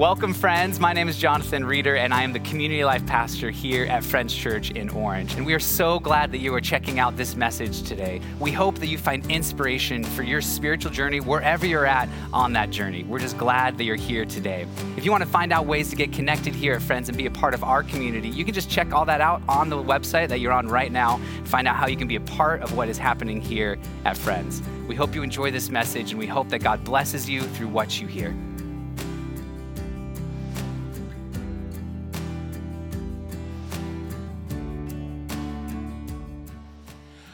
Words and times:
Welcome, 0.00 0.32
friends. 0.32 0.80
My 0.80 0.94
name 0.94 1.10
is 1.10 1.18
Jonathan 1.18 1.62
Reeder, 1.62 1.96
and 1.96 2.14
I 2.14 2.22
am 2.22 2.32
the 2.32 2.40
community 2.40 2.82
life 2.84 3.04
pastor 3.04 3.50
here 3.50 3.84
at 3.84 4.02
Friends 4.02 4.34
Church 4.34 4.70
in 4.70 4.88
Orange. 4.88 5.34
And 5.34 5.44
we 5.44 5.52
are 5.52 5.60
so 5.60 6.00
glad 6.00 6.32
that 6.32 6.38
you 6.38 6.54
are 6.54 6.60
checking 6.62 6.98
out 6.98 7.18
this 7.18 7.36
message 7.36 7.82
today. 7.82 8.22
We 8.38 8.50
hope 8.50 8.78
that 8.78 8.86
you 8.86 8.96
find 8.96 9.30
inspiration 9.30 10.02
for 10.02 10.22
your 10.22 10.40
spiritual 10.40 10.90
journey 10.90 11.20
wherever 11.20 11.66
you're 11.66 11.84
at 11.84 12.08
on 12.32 12.54
that 12.54 12.70
journey. 12.70 13.02
We're 13.02 13.18
just 13.18 13.36
glad 13.36 13.76
that 13.76 13.84
you're 13.84 13.94
here 13.94 14.24
today. 14.24 14.66
If 14.96 15.04
you 15.04 15.10
want 15.10 15.22
to 15.22 15.28
find 15.28 15.52
out 15.52 15.66
ways 15.66 15.90
to 15.90 15.96
get 15.96 16.14
connected 16.14 16.54
here 16.54 16.72
at 16.72 16.80
Friends 16.80 17.10
and 17.10 17.18
be 17.18 17.26
a 17.26 17.30
part 17.30 17.52
of 17.52 17.62
our 17.62 17.82
community, 17.82 18.30
you 18.30 18.46
can 18.46 18.54
just 18.54 18.70
check 18.70 18.94
all 18.94 19.04
that 19.04 19.20
out 19.20 19.42
on 19.50 19.68
the 19.68 19.76
website 19.76 20.28
that 20.28 20.40
you're 20.40 20.52
on 20.52 20.66
right 20.66 20.90
now. 20.90 21.20
Find 21.44 21.68
out 21.68 21.76
how 21.76 21.88
you 21.88 21.98
can 21.98 22.08
be 22.08 22.16
a 22.16 22.22
part 22.22 22.62
of 22.62 22.74
what 22.74 22.88
is 22.88 22.96
happening 22.96 23.38
here 23.38 23.78
at 24.06 24.16
Friends. 24.16 24.62
We 24.88 24.94
hope 24.94 25.14
you 25.14 25.22
enjoy 25.22 25.50
this 25.50 25.68
message, 25.68 26.12
and 26.12 26.18
we 26.18 26.26
hope 26.26 26.48
that 26.48 26.60
God 26.60 26.84
blesses 26.84 27.28
you 27.28 27.42
through 27.42 27.68
what 27.68 28.00
you 28.00 28.06
hear. 28.06 28.34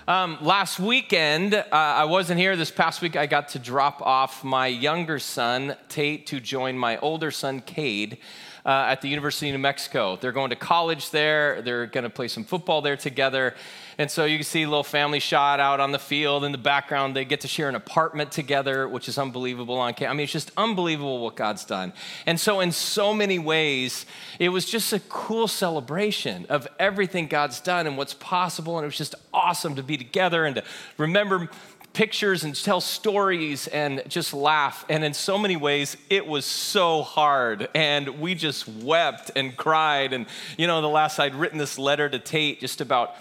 Um, 0.09 0.38
last 0.41 0.78
weekend, 0.78 1.52
uh, 1.52 1.65
I 1.73 2.05
wasn't 2.05 2.38
here. 2.38 2.55
This 2.55 2.70
past 2.70 3.02
week, 3.02 3.16
I 3.16 3.27
got 3.27 3.48
to 3.51 3.59
drop 3.59 4.01
off 4.01 4.45
my 4.45 4.69
younger 4.69 5.19
son, 5.19 5.74
Tate, 5.88 6.29
to 6.29 6.38
join 6.38 6.79
my 6.79 6.96
older 6.98 7.32
son, 7.32 7.60
Cade, 7.60 8.19
uh, 8.66 8.86
at 8.88 9.00
the 9.00 9.08
University 9.08 9.48
of 9.48 9.52
New 9.52 9.60
Mexico. 9.60 10.18
They're 10.20 10.32
going 10.32 10.50
to 10.50 10.56
college 10.56 11.10
there. 11.10 11.62
They're 11.62 11.86
going 11.86 12.02
to 12.02 12.10
play 12.10 12.26
some 12.26 12.42
football 12.42 12.82
there 12.82 12.96
together. 12.96 13.54
And 13.96 14.10
so 14.10 14.24
you 14.24 14.36
can 14.36 14.44
see 14.44 14.64
a 14.64 14.68
little 14.68 14.84
family 14.84 15.20
shot 15.20 15.60
out 15.60 15.78
on 15.78 15.92
the 15.92 15.98
field 16.00 16.44
in 16.44 16.52
the 16.52 16.58
background. 16.58 17.16
They 17.16 17.24
get 17.24 17.40
to 17.42 17.48
share 17.48 17.68
an 17.68 17.76
apartment 17.76 18.32
together, 18.32 18.88
which 18.88 19.08
is 19.08 19.18
unbelievable 19.18 19.78
on 19.78 19.94
campus. 19.94 20.10
I 20.10 20.14
mean, 20.14 20.24
it's 20.24 20.32
just 20.32 20.50
unbelievable 20.56 21.20
what 21.20 21.36
God's 21.36 21.64
done. 21.64 21.92
And 22.26 22.38
so, 22.38 22.60
in 22.60 22.72
so 22.72 23.14
many 23.14 23.38
ways, 23.38 24.04
it 24.38 24.50
was 24.50 24.66
just 24.68 24.92
a 24.92 25.00
cool 25.00 25.48
celebration 25.48 26.45
of 26.51 26.68
everything 26.78 27.28
God's 27.28 27.60
done 27.60 27.86
and 27.86 27.96
what's 27.96 28.14
possible. 28.14 28.76
And 28.76 28.84
it 28.84 28.88
was 28.88 28.98
just 28.98 29.14
awesome 29.32 29.76
to 29.76 29.82
be 29.82 29.96
together 29.96 30.45
and 30.45 30.56
to 30.56 30.64
remember 30.98 31.48
pictures 31.96 32.44
and 32.44 32.54
tell 32.54 32.82
stories 32.82 33.68
and 33.68 34.02
just 34.06 34.34
laugh. 34.34 34.84
And 34.90 35.02
in 35.02 35.14
so 35.14 35.38
many 35.38 35.56
ways, 35.56 35.96
it 36.10 36.26
was 36.26 36.44
so 36.44 37.02
hard. 37.02 37.70
And 37.74 38.20
we 38.20 38.34
just 38.34 38.68
wept 38.68 39.30
and 39.34 39.56
cried. 39.56 40.12
And, 40.12 40.26
you 40.58 40.66
know, 40.66 40.82
the 40.82 40.90
last 40.90 41.18
I'd 41.18 41.34
written 41.34 41.56
this 41.56 41.78
letter 41.78 42.10
to 42.10 42.18
Tate 42.18 42.60
just 42.60 42.82
about 42.82 43.14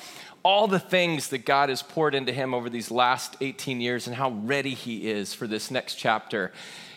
all 0.44 0.68
the 0.68 0.78
things 0.78 1.30
that 1.30 1.46
God 1.46 1.70
has 1.70 1.82
poured 1.82 2.14
into 2.14 2.34
him 2.34 2.54
over 2.54 2.70
these 2.70 2.92
last 2.92 3.38
18 3.40 3.80
years 3.80 4.08
and 4.08 4.16
how 4.16 4.32
ready 4.32 4.74
he 4.74 5.10
is 5.10 5.34
for 5.34 5.48
this 5.48 5.72
next 5.72 5.96
chapter. 5.96 6.52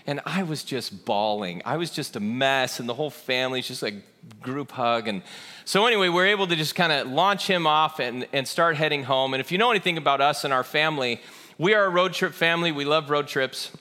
And 0.05 0.21
I 0.27 0.43
was 0.43 0.65
just 0.65 1.05
bawling. 1.05 1.63
I 1.65 1.77
was 1.77 1.91
just 1.91 2.17
a 2.17 2.21
mess, 2.21 2.81
and 2.81 2.89
the 2.89 2.95
whole 2.95 3.11
family's 3.11 3.69
just 3.69 3.83
like 3.83 4.03
group 4.41 4.73
hug. 4.73 5.07
And 5.07 5.23
so, 5.65 5.87
anyway, 5.87 6.09
we're 6.09 6.27
able 6.27 6.49
to 6.49 6.57
just 6.57 6.75
kind 6.75 6.91
of 6.93 7.07
launch 7.07 7.47
him 7.47 7.67
off 7.67 8.01
and, 8.01 8.27
and 8.33 8.49
start 8.49 8.77
heading 8.77 9.05
home. 9.05 9.33
And 9.33 9.41
if 9.41 9.53
you 9.53 9.59
know 9.59 9.71
anything 9.71 9.97
about 9.97 10.21
us 10.21 10.45
and 10.45 10.53
our 10.53 10.65
family, 10.65 11.21
we 11.59 11.75
are 11.75 11.85
a 11.85 11.91
road 11.91 12.13
trip 12.13 12.33
family. 12.33 12.71
We 12.71 12.85
love 12.85 13.11
road 13.11 13.27
trips. 13.27 13.73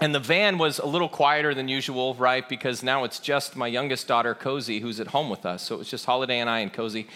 And 0.00 0.12
the 0.12 0.20
van 0.20 0.58
was 0.58 0.80
a 0.80 0.86
little 0.86 1.08
quieter 1.08 1.54
than 1.54 1.68
usual, 1.68 2.14
right? 2.16 2.48
Because 2.48 2.82
now 2.82 3.04
it's 3.04 3.20
just 3.20 3.54
my 3.54 3.68
youngest 3.68 4.08
daughter, 4.08 4.34
Cozy, 4.34 4.80
who's 4.80 4.98
at 4.98 5.08
home 5.08 5.30
with 5.30 5.46
us. 5.46 5.62
So 5.62 5.76
it 5.76 5.78
was 5.78 5.88
just 5.88 6.04
Holiday 6.04 6.40
and 6.40 6.50
I 6.50 6.60
and 6.60 6.72
Cozy. 6.72 7.06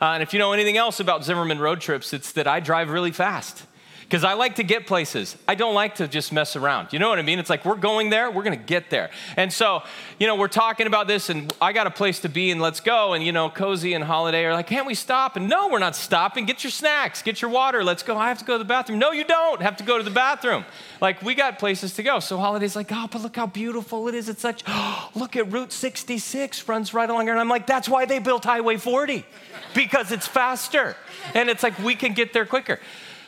Uh, 0.00 0.12
and 0.12 0.22
if 0.22 0.32
you 0.32 0.38
know 0.38 0.52
anything 0.52 0.78
else 0.78 0.98
about 0.98 1.24
Zimmerman 1.24 1.58
road 1.58 1.82
trips, 1.82 2.14
it's 2.14 2.32
that 2.32 2.46
I 2.46 2.60
drive 2.60 2.88
really 2.88 3.12
fast 3.12 3.66
because 4.10 4.24
I 4.24 4.32
like 4.32 4.56
to 4.56 4.64
get 4.64 4.88
places. 4.88 5.36
I 5.46 5.54
don't 5.54 5.72
like 5.72 5.94
to 5.94 6.08
just 6.08 6.32
mess 6.32 6.56
around. 6.56 6.92
You 6.92 6.98
know 6.98 7.08
what 7.08 7.20
I 7.20 7.22
mean? 7.22 7.38
It's 7.38 7.48
like 7.48 7.64
we're 7.64 7.76
going 7.76 8.10
there, 8.10 8.28
we're 8.28 8.42
going 8.42 8.58
to 8.58 8.64
get 8.64 8.90
there. 8.90 9.08
And 9.36 9.52
so, 9.52 9.84
you 10.18 10.26
know, 10.26 10.34
we're 10.34 10.48
talking 10.48 10.88
about 10.88 11.06
this, 11.06 11.30
and 11.30 11.54
I 11.60 11.72
got 11.72 11.86
a 11.86 11.92
place 11.92 12.18
to 12.20 12.28
be, 12.28 12.50
and 12.50 12.60
let's 12.60 12.80
go. 12.80 13.12
And, 13.12 13.24
you 13.24 13.30
know, 13.30 13.48
Cozy 13.48 13.94
and 13.94 14.02
Holiday 14.02 14.44
are 14.46 14.52
like, 14.52 14.66
can't 14.66 14.84
we 14.84 14.96
stop? 14.96 15.36
And 15.36 15.48
no, 15.48 15.68
we're 15.68 15.78
not 15.78 15.94
stopping. 15.94 16.44
Get 16.44 16.64
your 16.64 16.72
snacks, 16.72 17.22
get 17.22 17.40
your 17.40 17.52
water, 17.52 17.84
let's 17.84 18.02
go. 18.02 18.16
I 18.16 18.26
have 18.26 18.38
to 18.38 18.44
go 18.44 18.54
to 18.54 18.58
the 18.58 18.64
bathroom. 18.64 18.98
No, 18.98 19.12
you 19.12 19.22
don't 19.22 19.62
have 19.62 19.76
to 19.76 19.84
go 19.84 19.96
to 19.96 20.02
the 20.02 20.10
bathroom. 20.10 20.64
Like, 21.00 21.22
we 21.22 21.36
got 21.36 21.60
places 21.60 21.94
to 21.94 22.02
go. 22.02 22.18
So 22.18 22.36
Holiday's 22.36 22.74
like, 22.74 22.90
oh, 22.90 23.06
but 23.08 23.22
look 23.22 23.36
how 23.36 23.46
beautiful 23.46 24.08
it 24.08 24.16
is. 24.16 24.28
It's 24.28 24.42
such, 24.42 24.64
look 25.14 25.36
at 25.36 25.52
Route 25.52 25.72
66 25.72 26.68
runs 26.68 26.92
right 26.92 27.08
along 27.08 27.26
here. 27.26 27.34
And 27.34 27.40
I'm 27.40 27.48
like, 27.48 27.68
that's 27.68 27.88
why 27.88 28.06
they 28.06 28.18
built 28.18 28.42
Highway 28.42 28.76
40 28.76 29.24
because 29.72 30.10
it's 30.10 30.26
faster. 30.26 30.96
And 31.32 31.48
it's 31.48 31.62
like 31.62 31.78
we 31.78 31.94
can 31.94 32.12
get 32.12 32.32
there 32.32 32.44
quicker. 32.44 32.80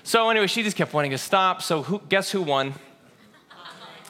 So, 0.05 0.29
anyway, 0.31 0.47
she 0.47 0.63
just 0.63 0.77
kept 0.77 0.93
wanting 0.93 1.13
to 1.13 1.19
stop. 1.19 1.63
So, 1.63 1.83
who, 1.83 2.01
guess 2.09 2.31
who 2.31 2.43
won? 2.43 2.75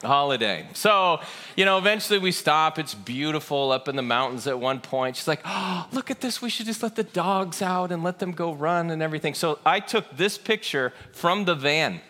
Holiday. 0.01 0.67
So, 0.73 1.21
you 1.55 1.63
know, 1.63 1.77
eventually 1.77 2.19
we 2.19 2.33
stop. 2.33 2.77
It's 2.77 2.93
beautiful 2.93 3.71
up 3.71 3.87
in 3.87 3.95
the 3.95 4.01
mountains 4.01 4.47
at 4.47 4.59
one 4.59 4.81
point. 4.81 5.15
She's 5.15 5.29
like, 5.29 5.39
oh, 5.45 5.87
look 5.93 6.11
at 6.11 6.19
this. 6.19 6.41
We 6.41 6.49
should 6.49 6.65
just 6.65 6.83
let 6.83 6.95
the 6.95 7.03
dogs 7.03 7.61
out 7.61 7.91
and 7.91 8.03
let 8.03 8.19
them 8.19 8.33
go 8.33 8.53
run 8.53 8.89
and 8.89 9.01
everything. 9.01 9.33
So 9.33 9.59
I 9.65 9.79
took 9.79 10.17
this 10.17 10.37
picture 10.37 10.91
from 11.13 11.45
the 11.45 11.55
van 11.55 12.01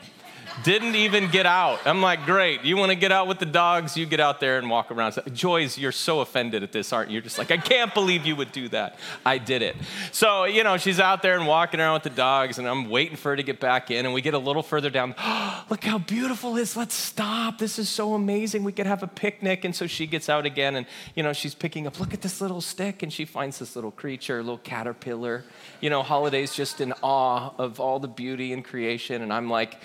didn't 0.64 0.96
even 0.96 1.30
get 1.30 1.46
out. 1.46 1.80
I'm 1.86 2.02
like, 2.02 2.25
great. 2.25 2.64
You 2.64 2.78
want 2.78 2.91
to 2.91 2.96
get 2.96 3.12
out 3.12 3.28
with 3.28 3.40
the 3.40 3.46
dogs? 3.46 3.97
You 3.97 4.06
get 4.06 4.19
out 4.19 4.40
there 4.40 4.58
and 4.58 4.69
walk 4.69 4.91
around. 4.91 5.18
Joyce, 5.34 5.78
you're 5.78 5.91
so 5.91 6.22
offended 6.22 6.64
at 6.64 6.72
this, 6.72 6.94
aren't 6.94 7.09
you? 7.09 7.14
You're 7.14 7.24
just 7.24 7.38
like, 7.38 7.52
I 7.52 7.58
can't 7.58 7.94
believe 7.94 8.25
you 8.25 8.36
would 8.36 8.52
do 8.52 8.69
that. 8.69 9.00
I 9.25 9.40
did 9.40 9.62
it. 9.62 9.75
So, 10.12 10.44
you 10.46 10.64
know, 10.64 10.78
she's 10.78 11.00
out 11.00 11.22
there 11.22 11.38
and 11.38 11.47
walking 11.47 11.80
around 11.80 11.96
with 11.96 12.03
the 12.03 12.09
dogs, 12.12 12.59
and 12.59 12.68
I'm 12.68 12.90
waiting 12.90 13.18
for 13.18 13.30
her 13.30 13.36
to 13.36 13.44
get 13.44 13.59
back 13.59 13.90
in. 13.91 14.06
And 14.06 14.14
we 14.14 14.22
get 14.22 14.34
a 14.34 14.40
little 14.40 14.64
further 14.64 14.90
down. 14.90 15.16
Look 15.69 15.84
how 15.84 15.97
beautiful 15.97 16.58
it 16.58 16.62
is. 16.62 16.78
Let's 16.78 16.96
stop. 16.96 17.58
This 17.58 17.80
is 17.80 17.90
so 17.90 18.14
amazing. 18.14 18.64
We 18.64 18.72
could 18.72 18.88
have 18.88 19.03
a 19.03 19.08
picnic. 19.08 19.66
And 19.66 19.75
so 19.75 19.88
she 19.88 20.08
gets 20.08 20.30
out 20.30 20.46
again, 20.46 20.75
and, 20.75 20.85
you 21.16 21.24
know, 21.24 21.34
she's 21.34 21.56
picking 21.56 21.88
up, 21.88 22.00
look 22.00 22.14
at 22.14 22.22
this 22.22 22.41
little 22.41 22.62
stick. 22.62 23.03
And 23.03 23.12
she 23.12 23.25
finds 23.25 23.59
this 23.59 23.75
little 23.75 23.91
creature, 23.91 24.40
a 24.40 24.44
little 24.44 24.58
caterpillar. 24.59 25.44
You 25.81 25.90
know, 25.90 26.03
Holiday's 26.03 26.53
just 26.53 26.81
in 26.81 26.94
awe 27.02 27.52
of 27.58 27.80
all 27.80 28.00
the 28.00 28.08
beauty 28.08 28.53
and 28.53 28.64
creation. 28.64 29.22
And 29.22 29.34
I'm 29.34 29.50
like, 29.50 29.78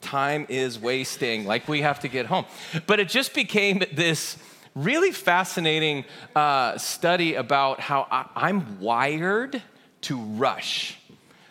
time 0.00 0.46
is 0.48 0.78
wasting, 0.78 1.44
like 1.44 1.68
we 1.68 1.82
have 1.82 2.00
to 2.00 2.08
get 2.08 2.26
home. 2.26 2.44
But 2.86 3.00
it 3.00 3.08
just 3.08 3.34
became 3.34 3.82
this 3.92 4.36
really 4.74 5.12
fascinating 5.12 6.04
uh, 6.34 6.78
study 6.78 7.34
about 7.34 7.80
how 7.80 8.06
I, 8.10 8.26
I'm 8.36 8.80
wired 8.80 9.62
to 10.02 10.18
rush. 10.18 10.97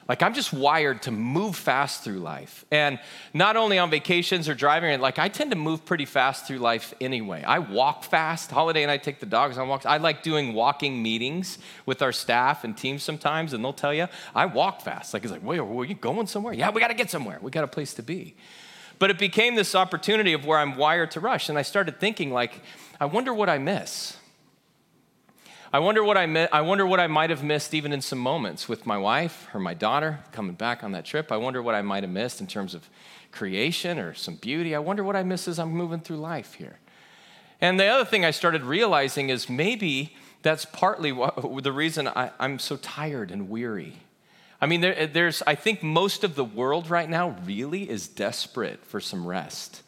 Like 0.08 0.24
I'm 0.24 0.34
just 0.34 0.54
wired 0.54 1.02
to 1.04 1.12
move 1.12 1.56
fast 1.56 2.04
through 2.04 2.20
life. 2.20 2.66
And 2.72 3.00
not 3.34 3.58
only 3.58 3.78
on 3.78 3.90
vacations 3.90 4.48
or 4.48 4.56
driving, 4.56 5.00
like 5.02 5.20
I 5.20 5.28
tend 5.28 5.52
to 5.52 5.58
move 5.58 5.86
pretty 5.86 6.06
fast 6.06 6.48
through 6.48 6.60
life 6.60 6.94
anyway. 7.02 7.44
I 7.44 7.60
walk 7.60 8.04
fast. 8.04 8.52
Holiday 8.52 8.84
and 8.84 8.92
I 8.92 8.98
take 8.98 9.20
the 9.20 9.26
dogs 9.26 9.58
on 9.58 9.68
walks. 9.68 9.86
I 9.86 9.98
like 9.98 10.24
doing 10.24 10.54
walking 10.54 11.04
meetings 11.04 11.58
with 11.86 12.02
our 12.02 12.12
staff 12.12 12.64
and 12.64 12.78
teams 12.78 13.04
sometimes, 13.04 13.54
and 13.54 13.64
they'll 13.64 13.74
tell 13.74 13.94
you, 13.94 14.08
I 14.34 14.46
walk 14.46 14.82
fast. 14.82 15.14
Like 15.14 15.24
it's 15.24 15.32
like, 15.32 15.44
wait, 15.44 15.60
are 15.60 15.86
you 15.86 15.96
going 15.96 16.28
somewhere? 16.28 16.54
Yeah, 16.54 16.70
we 16.72 16.80
got 16.80 16.88
to 16.88 16.94
get 16.94 17.10
somewhere. 17.10 17.40
We 17.42 17.52
got 17.52 17.64
a 17.64 17.68
place 17.68 17.94
to 17.96 18.04
be. 18.04 18.36
But 19.00 19.12
it 19.12 19.20
became 19.20 19.56
this 19.56 19.76
opportunity 19.76 20.34
of 20.34 20.46
where 20.46 20.58
I'm 20.58 20.76
wired 20.76 21.12
to 21.12 21.20
rush. 21.20 21.50
And 21.50 21.58
I 21.58 21.62
started 21.62 22.00
thinking, 22.00 22.32
like, 22.32 22.62
I 23.00 23.06
wonder 23.06 23.34
what 23.34 23.50
I 23.50 23.58
miss. 23.60 24.18
I 25.74 25.80
wonder 25.80 26.02
what 26.02 26.18
I 26.18 26.26
mi- 26.28 26.48
I 26.52 26.62
wonder 26.62 26.86
what 26.86 27.02
I 27.02 27.08
might 27.08 27.30
have 27.30 27.44
missed 27.44 27.74
even 27.74 27.92
in 27.92 28.00
some 28.02 28.20
moments 28.20 28.70
with 28.70 28.86
my 28.86 28.98
wife 28.98 29.48
or 29.54 29.60
my 29.60 29.74
daughter 29.74 30.20
coming 30.32 30.56
back 30.56 30.82
on 30.82 30.94
that 30.94 31.04
trip. 31.04 31.30
I 31.32 31.38
wonder 31.38 31.62
what 31.62 31.76
I 31.76 31.82
might 31.82 32.04
have 32.04 32.12
missed 32.12 32.40
in 32.40 32.48
terms 32.48 32.74
of 32.74 32.90
creation 33.34 34.00
or 34.00 34.14
some 34.14 34.36
beauty. 34.36 34.74
I 34.76 34.80
wonder 34.80 35.04
what 35.04 35.18
I 35.18 35.24
miss 35.24 35.48
as 35.48 35.60
I'm 35.60 35.72
moving 35.72 36.00
through 36.00 36.18
life 36.18 36.54
here. 36.54 36.80
And 37.60 37.78
the 37.80 37.86
other 37.86 38.06
thing 38.06 38.24
I 38.24 38.32
started 38.32 38.64
realizing 38.64 39.30
is 39.30 39.50
maybe 39.50 40.16
that's 40.42 40.64
partly 40.64 41.12
what, 41.12 41.64
the 41.64 41.72
reason 41.74 42.08
I, 42.08 42.32
I'm 42.40 42.60
so 42.60 42.78
tired 42.78 43.30
and 43.32 43.50
weary. 43.50 43.98
I 44.62 44.68
mean, 44.68 44.82
there, 44.82 45.08
there's, 45.08 45.44
I 45.46 45.56
think 45.56 45.84
most 45.84 46.24
of 46.24 46.36
the 46.36 46.46
world 46.46 46.90
right 46.90 47.10
now 47.10 47.36
really 47.46 47.90
is 47.90 48.08
desperate 48.08 48.86
for 48.86 49.02
some 49.02 49.28
rest. 49.28 49.82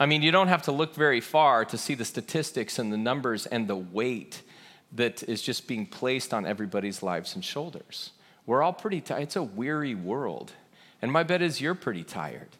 I 0.00 0.06
mean, 0.06 0.22
you 0.22 0.32
don't 0.32 0.48
have 0.48 0.62
to 0.62 0.72
look 0.72 0.94
very 0.94 1.20
far 1.20 1.64
to 1.66 1.78
see 1.78 1.94
the 1.94 2.04
statistics 2.04 2.78
and 2.78 2.92
the 2.92 2.96
numbers 2.96 3.46
and 3.46 3.68
the 3.68 3.76
weight 3.76 4.42
that 4.94 5.22
is 5.24 5.42
just 5.42 5.66
being 5.66 5.86
placed 5.86 6.34
on 6.34 6.46
everybody's 6.46 7.02
lives 7.02 7.34
and 7.34 7.44
shoulders. 7.44 8.10
We're 8.46 8.62
all 8.62 8.72
pretty 8.72 9.00
tired. 9.00 9.22
It's 9.22 9.36
a 9.36 9.42
weary 9.42 9.94
world. 9.94 10.52
And 11.00 11.10
my 11.10 11.22
bet 11.22 11.42
is 11.42 11.60
you're 11.60 11.74
pretty 11.74 12.04
tired. 12.04 12.50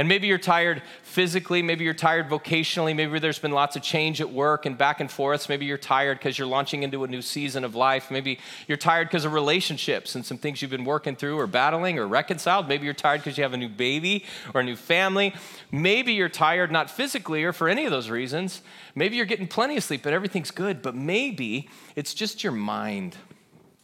And 0.00 0.08
maybe 0.08 0.28
you're 0.28 0.38
tired 0.38 0.80
physically, 1.02 1.60
maybe 1.60 1.84
you're 1.84 1.92
tired 1.92 2.30
vocationally, 2.30 2.96
maybe 2.96 3.18
there's 3.18 3.38
been 3.38 3.50
lots 3.50 3.76
of 3.76 3.82
change 3.82 4.22
at 4.22 4.32
work 4.32 4.64
and 4.64 4.78
back 4.78 4.98
and 4.98 5.10
forth. 5.10 5.46
Maybe 5.50 5.66
you're 5.66 5.76
tired 5.76 6.16
because 6.16 6.38
you're 6.38 6.48
launching 6.48 6.84
into 6.84 7.04
a 7.04 7.06
new 7.06 7.20
season 7.20 7.64
of 7.64 7.74
life. 7.74 8.10
Maybe 8.10 8.38
you're 8.66 8.78
tired 8.78 9.08
because 9.08 9.26
of 9.26 9.34
relationships 9.34 10.14
and 10.14 10.24
some 10.24 10.38
things 10.38 10.62
you've 10.62 10.70
been 10.70 10.86
working 10.86 11.16
through 11.16 11.38
or 11.38 11.46
battling 11.46 11.98
or 11.98 12.08
reconciled. 12.08 12.66
Maybe 12.66 12.86
you're 12.86 12.94
tired 12.94 13.18
because 13.18 13.36
you 13.36 13.42
have 13.42 13.52
a 13.52 13.58
new 13.58 13.68
baby 13.68 14.24
or 14.54 14.62
a 14.62 14.64
new 14.64 14.74
family. 14.74 15.34
Maybe 15.70 16.14
you're 16.14 16.30
tired 16.30 16.72
not 16.72 16.88
physically 16.88 17.44
or 17.44 17.52
for 17.52 17.68
any 17.68 17.84
of 17.84 17.90
those 17.90 18.08
reasons. 18.08 18.62
Maybe 18.94 19.16
you're 19.16 19.26
getting 19.26 19.48
plenty 19.48 19.76
of 19.76 19.84
sleep, 19.84 20.02
but 20.02 20.14
everything's 20.14 20.50
good. 20.50 20.80
But 20.80 20.94
maybe 20.94 21.68
it's 21.94 22.14
just 22.14 22.42
your 22.42 22.54
mind 22.54 23.18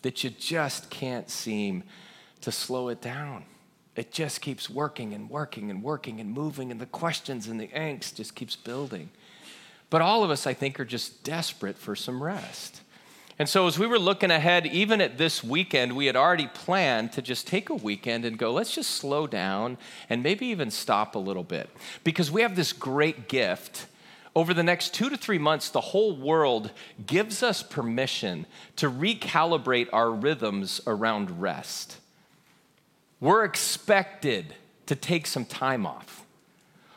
that 0.01 0.25
you 0.25 0.31
just 0.31 0.89
can't 0.89 1.29
seem 1.29 1.83
to 2.41 2.51
slow 2.51 2.89
it 2.89 3.03
down 3.03 3.45
it 3.97 4.13
just 4.13 4.41
keeps 4.43 4.69
working 4.69 5.15
and 5.15 5.29
working 5.31 5.71
and 5.71 5.83
working 5.83 6.21
and 6.21 6.31
moving, 6.31 6.71
and 6.71 6.81
the 6.81 6.87
questions 6.87 7.49
and 7.49 7.59
the 7.59 7.69
angst 7.69 8.15
just 8.15 8.35
keeps 8.35 8.55
building. 8.55 9.09
But 9.89 10.03
all 10.03 10.23
of 10.23 10.31
us, 10.31 10.47
I 10.47 10.53
think, 10.53 10.79
are 10.79 10.85
just 10.85 11.25
desperate 11.25 11.79
for 11.79 11.97
some 11.97 12.23
rest. 12.23 12.83
And 13.39 13.49
so, 13.49 13.67
as 13.67 13.79
we 13.79 13.87
were 13.87 13.99
looking 13.99 14.31
ahead, 14.31 14.67
even 14.67 15.01
at 15.01 15.19
this 15.19 15.45
weekend, 15.45 15.95
we 15.95 16.07
had 16.07 16.17
already 16.17 16.47
planned 16.47 17.13
to 17.13 17.23
just 17.23 17.47
take 17.47 17.69
a 17.69 17.75
weekend 17.75 18.25
and 18.25 18.39
go, 18.39 18.53
let's 18.53 18.75
just 18.75 18.91
slow 18.91 19.27
down 19.27 19.77
and 20.09 20.23
maybe 20.23 20.47
even 20.47 20.71
stop 20.71 21.15
a 21.15 21.19
little 21.19 21.45
bit. 21.45 21.69
Because 22.03 22.31
we 22.31 22.41
have 22.43 22.57
this 22.57 22.73
great 22.73 23.29
gift. 23.29 23.87
Over 24.35 24.53
the 24.53 24.63
next 24.63 24.95
two 24.95 25.09
to 25.11 25.17
three 25.17 25.39
months, 25.39 25.71
the 25.71 25.81
whole 25.81 26.17
world 26.17 26.71
gives 27.07 27.43
us 27.43 27.63
permission 27.63 28.47
to 28.77 28.91
recalibrate 28.91 29.89
our 29.93 30.11
rhythms 30.11 30.81
around 30.87 31.41
rest. 31.41 31.99
We're 33.21 33.45
expected 33.45 34.55
to 34.87 34.95
take 34.95 35.27
some 35.27 35.45
time 35.45 35.87
off. 35.87 36.25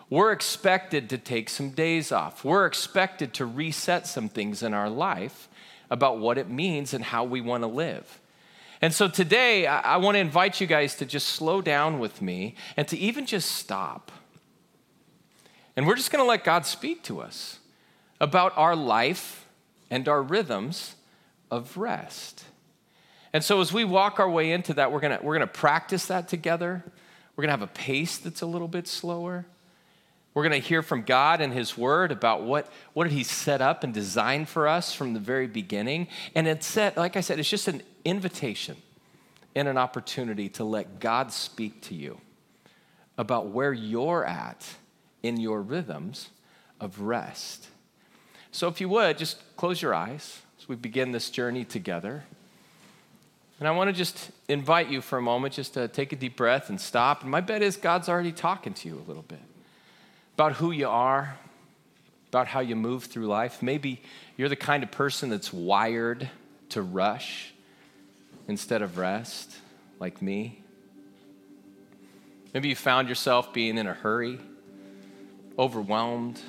We're 0.10 0.32
expected 0.32 1.10
to 1.10 1.18
take 1.18 1.50
some 1.50 1.70
days 1.70 2.12
off. 2.12 2.44
We're 2.44 2.66
expected 2.66 3.34
to 3.36 3.46
reset 3.46 4.08
some 4.08 4.28
things 4.28 4.64
in 4.64 4.74
our 4.74 4.90
life 4.90 5.48
about 5.90 6.20
what 6.20 6.38
it 6.38 6.50
means 6.50 6.94
and 6.94 7.04
how 7.04 7.24
we 7.24 7.42
want 7.42 7.64
to 7.64 7.68
live. 7.68 8.20
And 8.82 8.94
so 8.94 9.08
today, 9.08 9.68
I, 9.68 9.80
I 9.80 9.98
want 9.98 10.16
to 10.16 10.20
invite 10.20 10.62
you 10.62 10.68
guys 10.68 10.96
to 10.96 11.06
just 11.06 11.30
slow 11.30 11.62
down 11.62 12.00
with 12.00 12.22
me 12.22 12.56
and 12.78 12.88
to 12.88 12.98
even 12.98 13.26
just 13.26 13.52
stop. 13.52 14.12
And 15.76 15.86
we're 15.86 15.96
just 15.96 16.12
going 16.12 16.24
to 16.24 16.28
let 16.28 16.44
God 16.44 16.66
speak 16.66 17.04
to 17.04 17.22
us 17.22 17.60
about 18.20 18.58
our 18.58 18.76
life 18.76 19.48
and 19.90 20.08
our 20.08 20.22
rhythms 20.22 20.96
of 21.52 21.78
rest. 21.78 22.46
And 23.34 23.44
so 23.44 23.62
as 23.62 23.72
we 23.72 23.86
walk 23.86 24.20
our 24.20 24.30
way 24.30 24.52
into 24.52 24.74
that, 24.76 24.92
we're 24.92 25.02
to, 25.02 25.20
we're 25.22 25.38
to 25.40 25.48
practice 25.48 26.08
that 26.08 26.28
together. 26.28 26.84
We're 27.36 27.46
to 27.46 27.52
have 27.52 27.62
a 27.62 27.68
pace 27.68 28.18
that's 28.18 28.42
a 28.42 28.46
little 28.46 28.68
bit 28.68 28.88
slower. 28.88 29.46
We're 30.34 30.48
to 30.50 30.58
hear 30.58 30.82
from 30.82 31.04
God 31.04 31.42
and 31.42 31.54
His 31.54 31.78
Word 31.78 32.12
about 32.12 32.44
what, 32.44 32.72
what 32.94 33.06
did 33.06 33.14
He 33.14 33.24
set 33.24 33.62
up 33.62 33.84
and 33.84 33.94
design 33.94 34.46
for 34.46 34.68
us 34.68 34.94
from 34.94 35.14
the 35.14 35.20
very 35.20 35.48
beginning. 35.48 36.08
And 36.36 36.48
it's 36.48 36.66
set, 36.66 36.98
like 36.98 37.18
I 37.18 37.22
said, 37.22 37.40
it's 37.40 37.50
just 37.50 37.68
an 37.68 37.82
invitation 38.06 38.78
and 39.56 39.68
an 39.68 39.78
opportunity 39.78 40.50
to 40.50 40.64
let 40.64 41.00
God 41.00 41.32
speak 41.32 41.82
to 41.84 41.96
you 41.96 42.20
about 43.18 43.48
where 43.48 43.74
you're 43.74 44.26
at 44.26 44.66
in 45.24 45.40
your 45.40 45.62
rhythms 45.62 46.30
of 46.80 47.02
rest. 47.02 47.68
So 48.52 48.68
if 48.68 48.80
you 48.80 48.90
would, 48.90 49.18
just 49.18 49.38
close 49.58 49.82
your 49.82 49.94
eyes 49.94 50.42
as 50.60 50.70
we 50.70 50.76
begin 50.76 51.12
this 51.12 51.30
journey 51.30 51.66
together. 51.66 52.24
And 53.60 53.68
I 53.68 53.72
want 53.72 53.90
to 53.90 53.94
just 53.94 54.32
invite 54.48 54.90
you 54.90 55.02
for 55.02 55.18
a 55.18 55.22
moment 55.22 55.54
just 55.54 55.74
to 55.74 55.90
take 55.90 56.14
a 56.14 56.16
deep 56.16 56.38
breath 56.38 56.70
and 56.70 56.80
stop. 56.80 57.24
And 57.24 57.32
my 57.32 57.42
bet 57.42 57.62
is 57.62 57.76
God's 57.76 58.08
already 58.08 58.32
talking 58.32 58.74
to 58.74 58.88
you 58.88 58.96
a 58.96 59.06
little 59.08 59.24
bit 59.24 59.42
about 60.36 60.54
who 60.54 60.72
you 60.72 60.88
are, 60.88 61.38
about 62.30 62.48
how 62.48 62.62
you 62.62 62.78
move 62.78 63.06
through 63.06 63.28
life. 63.28 63.62
Maybe 63.62 64.02
you're 64.38 64.48
the 64.48 64.56
kind 64.56 64.82
of 64.84 64.92
person 64.92 65.30
that's 65.30 65.52
wired 65.52 66.30
to 66.70 66.82
rush 66.82 67.54
instead 68.48 68.82
of 68.82 68.98
rest, 68.98 69.58
like 70.00 70.22
me. 70.22 70.62
Maybe 72.54 72.70
you 72.70 72.76
found 72.76 73.10
yourself 73.10 73.52
being 73.52 73.78
in 73.78 73.88
a 73.88 73.94
hurry, 73.94 74.40
overwhelmed. 75.58 76.40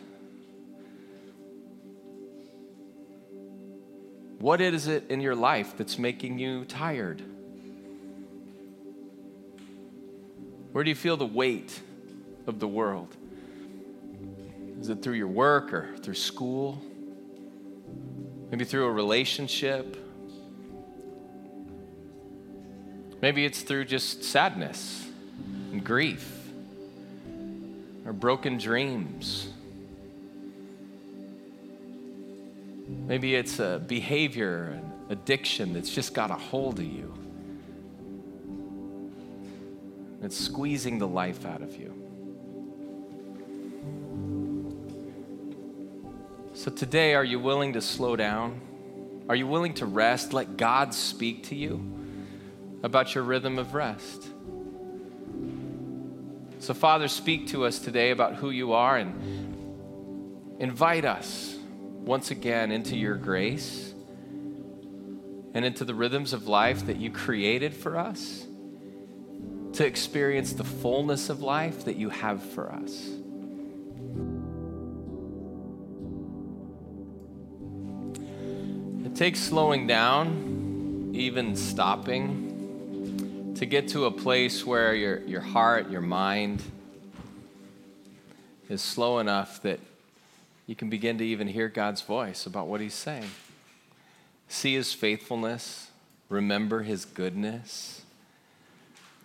What 4.41 4.63
is 4.63 4.87
it 4.87 5.11
in 5.11 5.21
your 5.21 5.35
life 5.35 5.77
that's 5.77 5.99
making 5.99 6.39
you 6.39 6.65
tired? 6.65 7.23
Where 10.73 10.83
do 10.83 10.89
you 10.89 10.97
feel 10.97 11.19
the 11.19 11.27
weight 11.27 11.79
of 12.47 12.59
the 12.59 12.67
world? 12.67 13.15
Is 14.81 14.89
it 14.89 15.03
through 15.03 15.15
your 15.15 15.29
work 15.29 15.75
or 15.75 15.95
through 15.99 16.15
school? 16.15 16.81
Maybe 18.51 18.65
through 18.65 18.87
a 18.87 18.91
relationship? 18.91 19.99
Maybe 23.21 23.45
it's 23.45 23.61
through 23.61 23.85
just 23.85 24.25
sadness 24.25 25.07
and 25.71 25.85
grief 25.85 26.49
or 28.07 28.15
broken 28.15 28.57
dreams. 28.57 29.53
Maybe 33.11 33.35
it's 33.35 33.59
a 33.59 33.83
behavior, 33.85 34.67
an 34.67 34.93
addiction 35.09 35.73
that's 35.73 35.93
just 35.93 36.15
got 36.15 36.31
a 36.31 36.35
hold 36.35 36.79
of 36.79 36.85
you. 36.85 37.13
It's 40.23 40.37
squeezing 40.37 40.99
the 40.99 41.09
life 41.09 41.45
out 41.45 41.61
of 41.61 41.77
you. 41.77 41.93
So 46.55 46.71
today, 46.71 47.15
are 47.15 47.25
you 47.25 47.41
willing 47.41 47.73
to 47.73 47.81
slow 47.81 48.15
down? 48.15 48.61
Are 49.29 49.35
you 49.35 49.49
willing 49.49 49.75
to 49.75 49.87
rest? 49.87 50.33
Let 50.33 50.57
God 50.57 50.95
speak 50.95 51.43
to 51.49 51.57
you 51.57 51.83
about 52.85 53.17
your 53.17 53.25
rhythm 53.25 53.59
of 53.59 53.75
rest. 53.75 54.29
So, 56.61 56.75
Father, 56.75 57.09
speak 57.09 57.49
to 57.49 57.65
us 57.65 57.81
today 57.81 58.13
about 58.13 58.37
who 58.37 58.51
you 58.51 58.73
are 58.73 58.97
and 58.97 60.61
invite 60.61 61.05
us 61.05 61.57
once 62.05 62.31
again 62.31 62.73
into 62.73 62.97
your 62.97 63.15
grace 63.15 63.95
and 65.55 65.65
into 65.65 65.85
the 65.85 65.95
rhythms 65.95 66.33
of 66.33 66.47
life 66.47 66.87
that 66.87 66.97
you 66.97 67.11
created 67.11 67.75
for 67.75 67.99
us 67.99 68.47
to 69.73 69.87
experience 69.87 70.53
the 70.53 70.65
fullness 70.65 71.29
of 71.29 71.43
life 71.43 71.85
that 71.85 71.97
you 71.97 72.11
have 72.11 72.43
for 72.43 72.73
us. 72.73 73.09
It 79.05 79.17
takes 79.17 79.41
slowing 79.41 79.87
down, 79.87 81.13
even 81.15 81.55
stopping, 81.57 83.55
to 83.57 83.67
get 83.67 83.89
to 83.89 84.07
a 84.07 84.11
place 84.11 84.65
where 84.65 84.95
your, 84.95 85.19
your 85.27 85.41
heart, 85.41 85.91
your 85.91 86.01
mind 86.01 86.63
is 88.69 88.81
slow 88.81 89.19
enough 89.19 89.61
that 89.63 89.81
you 90.71 90.77
can 90.77 90.89
begin 90.89 91.19
to 91.19 91.27
even 91.27 91.49
hear 91.49 91.69
God's 91.69 92.01
voice 92.01 92.47
about 92.47 92.69
what 92.69 92.81
He's 92.81 92.95
saying. 92.95 93.29
See 94.47 94.77
His 94.77 94.93
faithfulness, 94.93 95.91
remember 96.29 96.83
His 96.83 97.05
goodness. 97.05 98.03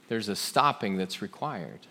There's 0.07 0.27
a 0.27 0.35
stopping 0.35 0.97
that's 0.97 1.21
required. 1.21 1.81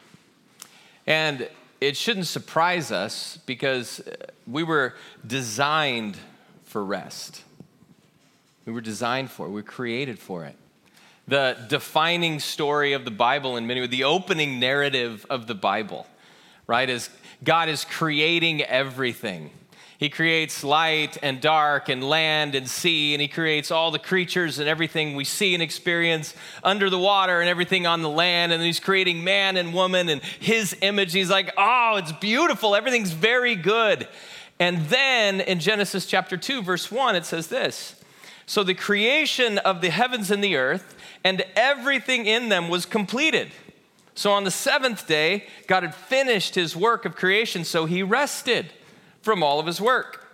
And 1.07 1.49
it 1.81 1.97
shouldn't 1.97 2.27
surprise 2.27 2.91
us 2.91 3.39
because 3.47 4.03
we 4.45 4.65
were 4.65 4.95
designed 5.25 6.17
for 6.65 6.85
rest. 6.85 7.45
We 8.67 8.73
were 8.73 8.81
designed 8.81 9.31
for 9.31 9.47
it, 9.47 9.51
we 9.51 9.55
were 9.55 9.63
created 9.63 10.19
for 10.19 10.45
it. 10.45 10.57
The 11.29 11.57
defining 11.69 12.41
story 12.41 12.93
of 12.93 13.05
the 13.05 13.13
Bible 13.13 13.57
in 13.57 13.69
many 13.69 13.83
ways, 13.83 13.91
the 13.91 14.03
opening 14.03 14.59
narrative 14.59 15.25
of 15.31 15.47
the 15.47 15.55
Bible, 15.55 16.09
right, 16.67 16.89
is 16.89 17.11
God 17.43 17.69
is 17.69 17.85
creating 17.85 18.63
everything. 18.63 19.51
He 19.99 20.11
creates 20.11 20.65
light 20.65 21.17
and 21.23 21.41
dark 21.41 21.89
and 21.89 22.03
land 22.03 22.55
and 22.55 22.69
sea, 22.69 23.15
and 23.15 23.23
He 23.23 23.29
creates 23.29 23.71
all 23.71 23.91
the 23.91 23.99
creatures 23.99 24.59
and 24.59 24.69
everything 24.69 25.15
we 25.15 25.25
see 25.25 25.55
and 25.55 25.63
experience 25.63 26.35
under 26.63 26.91
the 26.91 26.99
water 26.99 27.41
and 27.41 27.49
everything 27.49 27.87
on 27.87 28.03
the 28.03 28.09
land. 28.09 28.53
And 28.53 28.63
He's 28.63 28.81
creating 28.81 29.25
man 29.25 29.57
and 29.57 29.73
woman 29.73 30.09
and 30.09 30.23
His 30.23 30.77
image. 30.83 31.13
He's 31.13 31.31
like, 31.31 31.53
oh, 31.57 31.97
it's 31.97 32.13
beautiful. 32.13 32.75
Everything's 32.75 33.13
very 33.13 33.55
good. 33.55 34.09
And 34.59 34.87
then 34.87 35.41
in 35.41 35.61
Genesis 35.61 36.07
chapter 36.07 36.37
2, 36.37 36.63
verse 36.63 36.91
1, 36.91 37.17
it 37.17 37.25
says 37.25 37.47
this 37.47 38.03
So 38.47 38.65
the 38.65 38.75
creation 38.75 39.59
of 39.59 39.81
the 39.81 39.91
heavens 39.91 40.31
and 40.31 40.43
the 40.43 40.57
earth 40.57 40.97
and 41.23 41.45
everything 41.57 42.27
in 42.27 42.49
them 42.49 42.69
was 42.69 42.85
completed. 42.85 43.51
So 44.15 44.33
on 44.33 44.45
the 44.45 44.51
seventh 44.51 45.07
day, 45.07 45.47
God 45.67 45.83
had 45.83 45.95
finished 45.95 46.55
his 46.55 46.77
work 46.77 47.05
of 47.05 47.17
creation, 47.17 47.65
so 47.65 47.85
he 47.85 48.03
rested 48.03 48.73
from 49.23 49.43
all 49.43 49.59
of 49.59 49.67
his 49.67 49.81
work. 49.81 50.27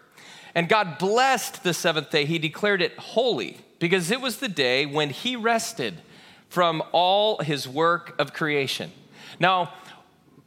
And 0.54 0.68
God 0.68 0.99
blessed 0.99 1.62
the 1.62 1.72
seventh 1.72 2.10
day. 2.10 2.25
He 2.25 2.38
declared 2.38 2.82
it 2.82 2.99
holy 2.99 3.58
because 3.78 4.10
it 4.10 4.20
was 4.20 4.38
the 4.38 4.49
day 4.49 4.84
when 4.84 5.10
he 5.10 5.37
rested 5.37 6.02
from 6.49 6.82
all 6.92 7.38
his 7.38 7.68
work 7.68 8.14
of 8.18 8.32
creation. 8.32 8.90
Now, 9.38 9.72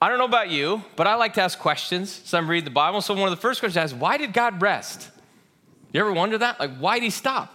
I 0.01 0.09
don't 0.09 0.17
know 0.17 0.25
about 0.25 0.49
you, 0.49 0.83
but 0.97 1.07
I 1.07 1.15
like 1.15 1.33
to 1.35 1.41
ask 1.41 1.57
questions. 1.57 2.11
Some 2.25 2.49
I'm 2.49 2.63
the 2.63 2.69
Bible. 2.69 3.01
So 3.01 3.13
one 3.13 3.23
of 3.23 3.31
the 3.31 3.41
first 3.41 3.61
questions 3.61 3.77
I 3.77 3.83
ask, 3.83 3.95
why 3.95 4.17
did 4.17 4.33
God 4.33 4.61
rest? 4.61 5.09
You 5.93 6.01
ever 6.01 6.11
wonder 6.11 6.37
that? 6.37 6.59
Like, 6.59 6.77
why 6.77 6.95
did 6.95 7.05
he 7.05 7.09
stop? 7.09 7.53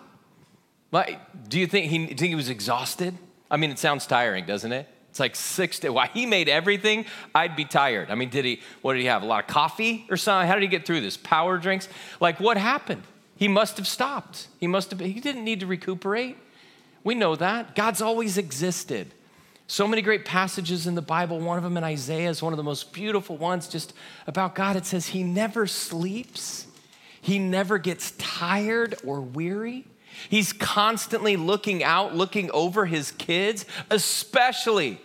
Like, 0.91 1.21
do 1.49 1.61
you 1.61 1.67
think 1.67 1.91
he, 1.91 2.07
think 2.07 2.21
he 2.21 2.35
was 2.35 2.49
exhausted? 2.49 3.15
I 3.51 3.59
mean, 3.59 3.71
it 3.71 3.79
sounds 3.79 4.07
tiring, 4.07 4.47
doesn't 4.47 4.73
it? 4.73 4.89
It's 5.19 5.21
like 5.21 5.35
six 5.35 5.81
days. 5.81 5.91
Why 5.91 6.07
he 6.07 6.27
made 6.27 6.49
everything, 6.49 7.05
I'd 7.35 7.57
be 7.57 7.65
tired. 7.65 8.09
I 8.09 8.15
mean, 8.15 8.29
did 8.29 8.45
he, 8.45 8.61
what 8.83 8.93
did 8.93 9.01
he 9.01 9.07
have? 9.07 9.25
A 9.25 9.27
lot 9.27 9.43
of 9.43 9.49
coffee 9.49 10.07
or 10.09 10.17
something? 10.17 10.47
How 10.47 10.55
did 10.55 10.63
he 10.63 10.69
get 10.69 10.87
through 10.87 11.01
this? 11.01 11.17
Power 11.17 11.59
drinks? 11.59 11.89
Like, 12.21 12.39
what 12.39 12.57
happened? 12.57 13.03
He 13.35 13.49
must 13.49 13.79
have 13.79 13.89
stopped. 13.89 14.47
He 14.61 14.69
must 14.69 14.93
have, 14.93 15.01
he 15.01 15.19
didn't 15.19 15.43
need 15.43 15.59
to 15.59 15.67
recuperate. 15.67 16.37
We 17.03 17.17
know 17.17 17.35
that. 17.35 17.75
God's 17.75 18.01
always 18.01 18.39
existed. 18.39 19.13
So 19.67 19.89
many 19.89 20.03
great 20.03 20.25
passages 20.25 20.87
in 20.87 20.95
the 20.95 21.03
Bible. 21.03 21.41
One 21.41 21.59
of 21.59 21.65
them 21.65 21.77
in 21.77 21.83
Isaiah 21.83 22.31
is 22.31 22.41
one 22.41 22.53
of 22.53 22.57
the 22.57 22.63
most 22.63 22.93
beautiful 22.93 23.37
ones 23.37 23.67
just 23.67 23.95
about 24.29 24.55
God. 24.55 24.77
It 24.77 24.87
says, 24.87 25.09
He 25.09 25.25
never 25.25 25.67
sleeps, 25.67 26.69
He 27.21 27.41
never 27.41 27.79
gets 27.79 28.13
tired 28.13 28.95
or 29.05 29.21
weary. 29.21 29.85
He's 30.29 30.53
constantly 30.53 31.37
looking 31.37 31.83
out, 31.83 32.15
looking 32.15 32.51
over 32.53 32.87
his 32.87 33.13
kids, 33.13 33.67
especially 33.91 35.01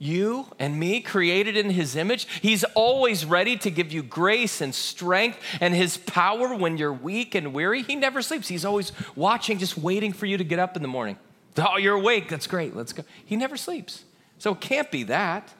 you 0.00 0.46
and 0.58 0.80
me, 0.80 1.00
created 1.00 1.58
in 1.58 1.70
his 1.70 1.94
image. 1.94 2.26
He's 2.40 2.64
always 2.74 3.26
ready 3.26 3.58
to 3.58 3.70
give 3.70 3.92
you 3.92 4.02
grace 4.02 4.62
and 4.62 4.74
strength 4.74 5.38
and 5.60 5.74
his 5.74 5.98
power 5.98 6.54
when 6.54 6.78
you're 6.78 6.92
weak 6.92 7.34
and 7.34 7.52
weary. 7.52 7.82
He 7.82 7.94
never 7.94 8.22
sleeps. 8.22 8.48
He's 8.48 8.64
always 8.64 8.92
watching, 9.14 9.58
just 9.58 9.76
waiting 9.76 10.14
for 10.14 10.24
you 10.24 10.38
to 10.38 10.44
get 10.44 10.58
up 10.58 10.74
in 10.74 10.80
the 10.80 10.88
morning. 10.88 11.18
Oh, 11.58 11.76
you're 11.76 11.96
awake. 11.96 12.30
That's 12.30 12.46
great. 12.46 12.74
Let's 12.74 12.94
go. 12.94 13.04
He 13.26 13.36
never 13.36 13.58
sleeps. 13.58 14.04
So 14.38 14.52
it 14.52 14.60
can't 14.60 14.90
be 14.90 15.02
that. 15.04 15.52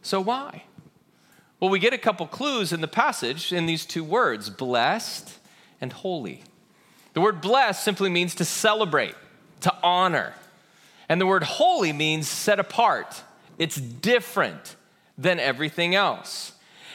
So 0.00 0.18
why? 0.18 0.64
Well, 1.60 1.68
we 1.68 1.78
get 1.78 1.92
a 1.92 1.98
couple 1.98 2.26
clues 2.26 2.72
in 2.72 2.80
the 2.80 2.88
passage 2.88 3.52
in 3.52 3.66
these 3.66 3.84
two 3.84 4.02
words 4.02 4.48
blessed 4.48 5.38
and 5.78 5.92
holy. 5.92 6.42
The 7.12 7.20
word 7.20 7.42
blessed 7.42 7.84
simply 7.84 8.08
means 8.08 8.34
to 8.36 8.46
celebrate, 8.46 9.14
to 9.60 9.74
honor. 9.82 10.34
And 11.06 11.20
the 11.20 11.26
word 11.26 11.42
holy 11.42 11.92
means 11.92 12.28
set 12.28 12.58
apart. 12.58 13.22
It's 13.58 13.76
different 13.76 14.76
than 15.16 15.38
everything 15.38 15.94
else. 15.94 16.52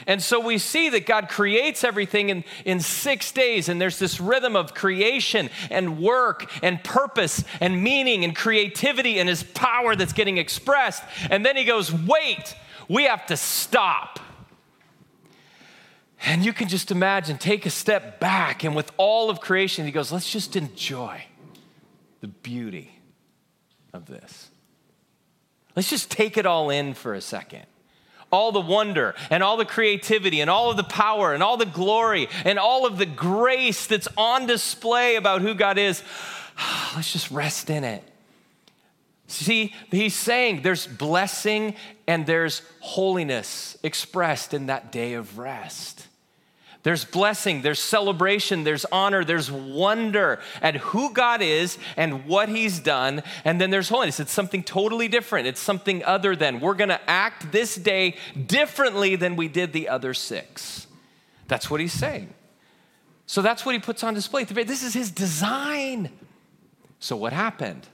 And 0.08 0.22
so 0.22 0.40
we 0.40 0.58
see 0.58 0.90
that 0.90 1.06
God 1.06 1.30
creates 1.30 1.84
everything 1.84 2.30
in, 2.30 2.44
in 2.66 2.80
six 2.80 3.32
days, 3.32 3.70
and 3.70 3.82
there's 3.82 4.00
this 4.00 4.20
rhythm 4.20 4.56
of 4.56 4.74
creation 4.74 5.50
and 5.70 6.00
work 6.00 6.50
and 6.64 6.82
purpose 6.84 7.44
and 7.60 7.84
meaning 7.84 8.24
and 8.24 8.36
creativity 8.36 9.20
and 9.20 9.28
His 9.28 9.44
power 9.44 9.96
that's 9.96 10.14
getting 10.14 10.38
expressed. 10.38 11.04
And 11.30 11.46
then 11.46 11.58
He 11.58 11.66
goes, 11.66 11.92
Wait, 11.92 12.56
we 12.88 13.06
have 13.06 13.26
to 13.28 13.38
stop. 13.38 14.20
And 16.26 16.44
you 16.44 16.52
can 16.54 16.68
just 16.68 16.92
imagine, 16.92 17.38
take 17.38 17.66
a 17.66 17.70
step 17.70 18.20
back, 18.20 18.64
and 18.64 18.76
with 18.76 18.92
all 18.98 19.30
of 19.30 19.42
creation, 19.42 19.86
He 19.86 19.92
goes, 19.92 20.12
Let's 20.12 20.32
just 20.32 20.56
enjoy 20.56 21.24
the 22.22 22.28
beauty 22.28 23.00
of 23.94 24.06
this. 24.06 24.49
Let's 25.76 25.90
just 25.90 26.12
take 26.12 26.38
it 26.38 26.46
all 26.46 26.70
in 26.70 26.94
for 26.94 27.14
a 27.14 27.22
second 27.22 27.66
all 28.32 28.52
the 28.52 28.62
wonder 28.62 29.16
and 29.30 29.44
all 29.44 29.58
the 29.58 29.66
creativity 29.66 30.42
and 30.42 30.50
all 30.50 30.70
of 30.70 30.78
the 30.78 30.84
power 30.84 31.34
and 31.34 31.42
all 31.42 31.58
the 31.58 31.66
glory 31.66 32.28
and 32.46 32.60
all 32.60 32.86
of 32.86 32.98
the 32.98 33.06
grace 33.06 33.88
that's 33.88 34.08
on 34.18 34.46
display 34.46 35.16
about 35.16 35.42
who 35.42 35.54
God 35.54 35.78
is, 35.78 36.04
let's 36.96 37.12
just 37.12 37.32
rest 37.32 37.70
in 37.70 37.84
it. 37.84 38.04
See, 39.28 39.76
he's 39.92 40.16
saying 40.16 40.64
there's 40.64 40.88
blessing 40.88 41.76
and 42.08 42.26
there's 42.26 42.64
holiness 42.80 43.78
expressed 43.84 44.56
in 44.56 44.68
that 44.68 44.92
day 44.92 45.14
of 45.14 45.38
rest. 45.38 46.08
There's 46.84 47.04
blessing, 47.04 47.62
there's 47.62 47.80
celebration, 47.80 48.64
there's 48.64 48.86
honor, 48.86 49.26
there's 49.26 49.52
wonder 49.52 50.40
at 50.62 50.78
who 50.78 51.14
God 51.14 51.42
is 51.42 51.78
and 51.98 52.26
what 52.26 52.48
He's 52.48 52.80
done. 52.80 53.22
And 53.44 53.60
then 53.60 53.70
there's 53.70 53.90
holiness. 53.90 54.20
It's 54.20 54.32
something 54.32 54.64
totally 54.64 55.10
different, 55.10 55.48
it's 55.48 55.60
something 55.60 56.04
other 56.06 56.36
than. 56.36 56.62
We're 56.62 56.76
going 56.76 56.90
to 56.90 57.10
act 57.10 57.52
this 57.52 57.76
day 57.76 58.16
differently 58.48 59.18
than 59.18 59.36
we 59.36 59.50
did 59.50 59.74
the 59.74 59.90
other 59.90 60.14
six. 60.14 60.88
That's 61.48 61.70
what 61.70 61.82
He's 61.82 61.94
saying. 61.94 62.34
So 63.26 63.42
that's 63.42 63.66
what 63.66 63.76
He 63.76 63.80
puts 63.80 64.04
on 64.04 64.14
display. 64.14 64.46
This 64.46 64.84
is 64.84 64.94
His 64.94 65.12
design. 65.12 66.10
So 67.00 67.18
what 67.18 67.34
happened? 67.34 67.88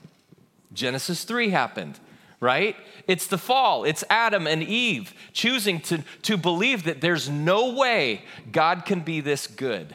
Genesis 0.72 1.24
3 1.24 1.50
happened 1.50 1.98
right? 2.40 2.76
It's 3.06 3.26
the 3.26 3.38
fall. 3.38 3.84
It's 3.84 4.04
Adam 4.10 4.46
and 4.46 4.62
Eve 4.62 5.14
choosing 5.32 5.80
to, 5.82 6.04
to 6.22 6.36
believe 6.36 6.84
that 6.84 7.00
there's 7.00 7.28
no 7.28 7.72
way 7.72 8.22
God 8.52 8.84
can 8.84 9.00
be 9.00 9.20
this 9.20 9.46
good. 9.46 9.94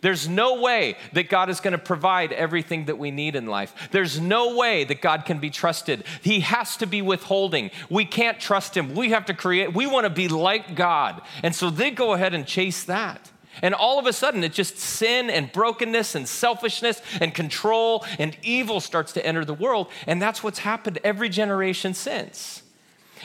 There's 0.00 0.28
no 0.28 0.60
way 0.60 0.96
that 1.14 1.30
God 1.30 1.48
is 1.48 1.60
going 1.60 1.72
to 1.72 1.78
provide 1.78 2.32
everything 2.32 2.86
that 2.86 2.98
we 2.98 3.10
need 3.10 3.34
in 3.34 3.46
life. 3.46 3.88
There's 3.90 4.20
no 4.20 4.56
way 4.56 4.84
that 4.84 5.00
God 5.00 5.24
can 5.24 5.38
be 5.38 5.50
trusted. 5.50 6.04
He 6.22 6.40
has 6.40 6.76
to 6.78 6.86
be 6.86 7.00
withholding. 7.00 7.70
We 7.88 8.04
can't 8.04 8.38
trust 8.38 8.76
Him. 8.76 8.94
We 8.94 9.10
have 9.10 9.26
to 9.26 9.34
create, 9.34 9.72
we 9.72 9.86
want 9.86 10.04
to 10.04 10.10
be 10.10 10.28
like 10.28 10.74
God. 10.74 11.22
And 11.42 11.54
so 11.54 11.70
they 11.70 11.90
go 11.90 12.12
ahead 12.12 12.34
and 12.34 12.46
chase 12.46 12.84
that. 12.84 13.30
And 13.62 13.74
all 13.74 13.98
of 13.98 14.06
a 14.06 14.12
sudden, 14.12 14.44
it's 14.44 14.56
just 14.56 14.78
sin 14.78 15.30
and 15.30 15.52
brokenness 15.52 16.14
and 16.14 16.28
selfishness 16.28 17.02
and 17.20 17.34
control 17.34 18.04
and 18.18 18.36
evil 18.42 18.80
starts 18.80 19.12
to 19.12 19.24
enter 19.24 19.44
the 19.44 19.54
world. 19.54 19.88
And 20.06 20.20
that's 20.20 20.42
what's 20.42 20.60
happened 20.60 20.98
every 21.04 21.28
generation 21.28 21.94
since. 21.94 22.62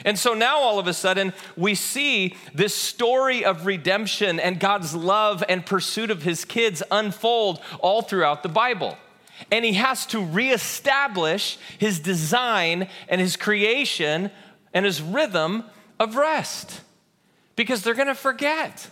And 0.04 0.18
so 0.18 0.34
now 0.34 0.58
all 0.58 0.78
of 0.78 0.86
a 0.86 0.94
sudden, 0.94 1.32
we 1.56 1.74
see 1.74 2.34
this 2.52 2.74
story 2.74 3.44
of 3.44 3.66
redemption 3.66 4.40
and 4.40 4.58
God's 4.58 4.94
love 4.94 5.44
and 5.48 5.64
pursuit 5.64 6.10
of 6.10 6.22
his 6.22 6.44
kids 6.44 6.82
unfold 6.90 7.60
all 7.80 8.02
throughout 8.02 8.42
the 8.42 8.48
Bible. 8.48 8.96
And 9.50 9.64
he 9.64 9.74
has 9.74 10.06
to 10.06 10.24
reestablish 10.24 11.58
his 11.78 12.00
design 12.00 12.88
and 13.08 13.20
his 13.20 13.36
creation 13.36 14.30
and 14.72 14.84
his 14.84 15.02
rhythm 15.02 15.64
of 15.98 16.16
rest 16.16 16.80
because 17.56 17.82
they're 17.82 17.94
going 17.94 18.08
to 18.08 18.14
forget. 18.14 18.90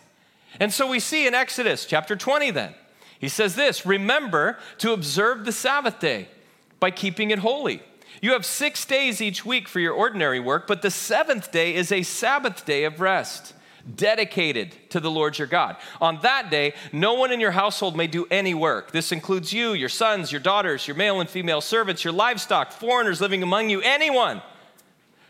And 0.61 0.73
so 0.73 0.89
we 0.89 1.01
see 1.01 1.27
in 1.27 1.35
Exodus 1.35 1.87
chapter 1.87 2.17
20 2.17 2.51
then, 2.51 2.75
he 3.19 3.29
says 3.29 3.55
this 3.55 3.87
Remember 3.87 4.59
to 4.79 4.93
observe 4.93 5.45
the 5.45 5.53
Sabbath 5.53 6.01
day 6.01 6.29
by 6.81 6.91
keeping 6.91 7.31
it 7.31 7.39
holy. 7.39 7.83
You 8.21 8.33
have 8.33 8.45
six 8.45 8.85
days 8.85 9.23
each 9.23 9.45
week 9.45 9.69
for 9.69 9.81
your 9.81 9.95
ordinary 9.95 10.41
work, 10.41 10.67
but 10.67 10.83
the 10.83 10.91
seventh 10.91 11.51
day 11.51 11.75
is 11.75 11.91
a 11.91 12.03
Sabbath 12.03 12.65
day 12.65 12.85
of 12.85 13.01
rest, 13.01 13.55
dedicated 13.97 14.77
to 14.91 15.01
the 15.01 15.11
Lord 15.11 15.39
your 15.39 15.49
God. 15.49 15.77
On 16.01 16.21
that 16.23 16.51
day, 16.51 16.75
no 16.93 17.15
one 17.15 17.33
in 17.33 17.41
your 17.41 17.53
household 17.53 17.97
may 17.97 18.07
do 18.07 18.27
any 18.31 18.55
work. 18.55 18.93
This 18.93 19.13
includes 19.13 19.53
you, 19.53 19.73
your 19.73 19.89
sons, 19.89 20.31
your 20.31 20.41
daughters, 20.41 20.87
your 20.87 20.97
male 20.97 21.21
and 21.21 21.31
female 21.31 21.61
servants, 21.61 22.05
your 22.05 22.13
livestock, 22.13 22.73
foreigners 22.73 23.21
living 23.21 23.43
among 23.43 23.71
you, 23.71 23.81
anyone. 23.81 24.43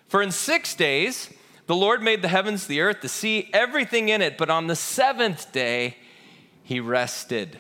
For 0.09 0.21
in 0.21 0.31
six 0.31 0.75
days, 0.75 1.31
the 1.67 1.77
Lord 1.77 2.03
made 2.03 2.23
the 2.23 2.29
heavens, 2.29 2.67
the 2.67 2.81
earth, 2.81 3.01
the 3.03 3.09
sea, 3.09 3.51
everything 3.53 4.09
in 4.09 4.21
it, 4.21 4.37
but 4.37 4.51
on 4.51 4.67
the 4.67 4.77
seventh 4.77 5.53
day, 5.53 5.97
he 6.63 6.81
rested. 6.81 7.59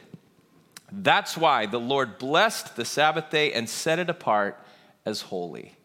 That's 0.90 1.36
why 1.36 1.66
the 1.66 1.80
Lord 1.80 2.18
blessed 2.18 2.76
the 2.76 2.84
Sabbath 2.84 3.30
day 3.30 3.52
and 3.52 3.68
set 3.68 3.98
it 3.98 4.10
apart 4.10 4.58
as 5.06 5.22
holy. 5.22 5.76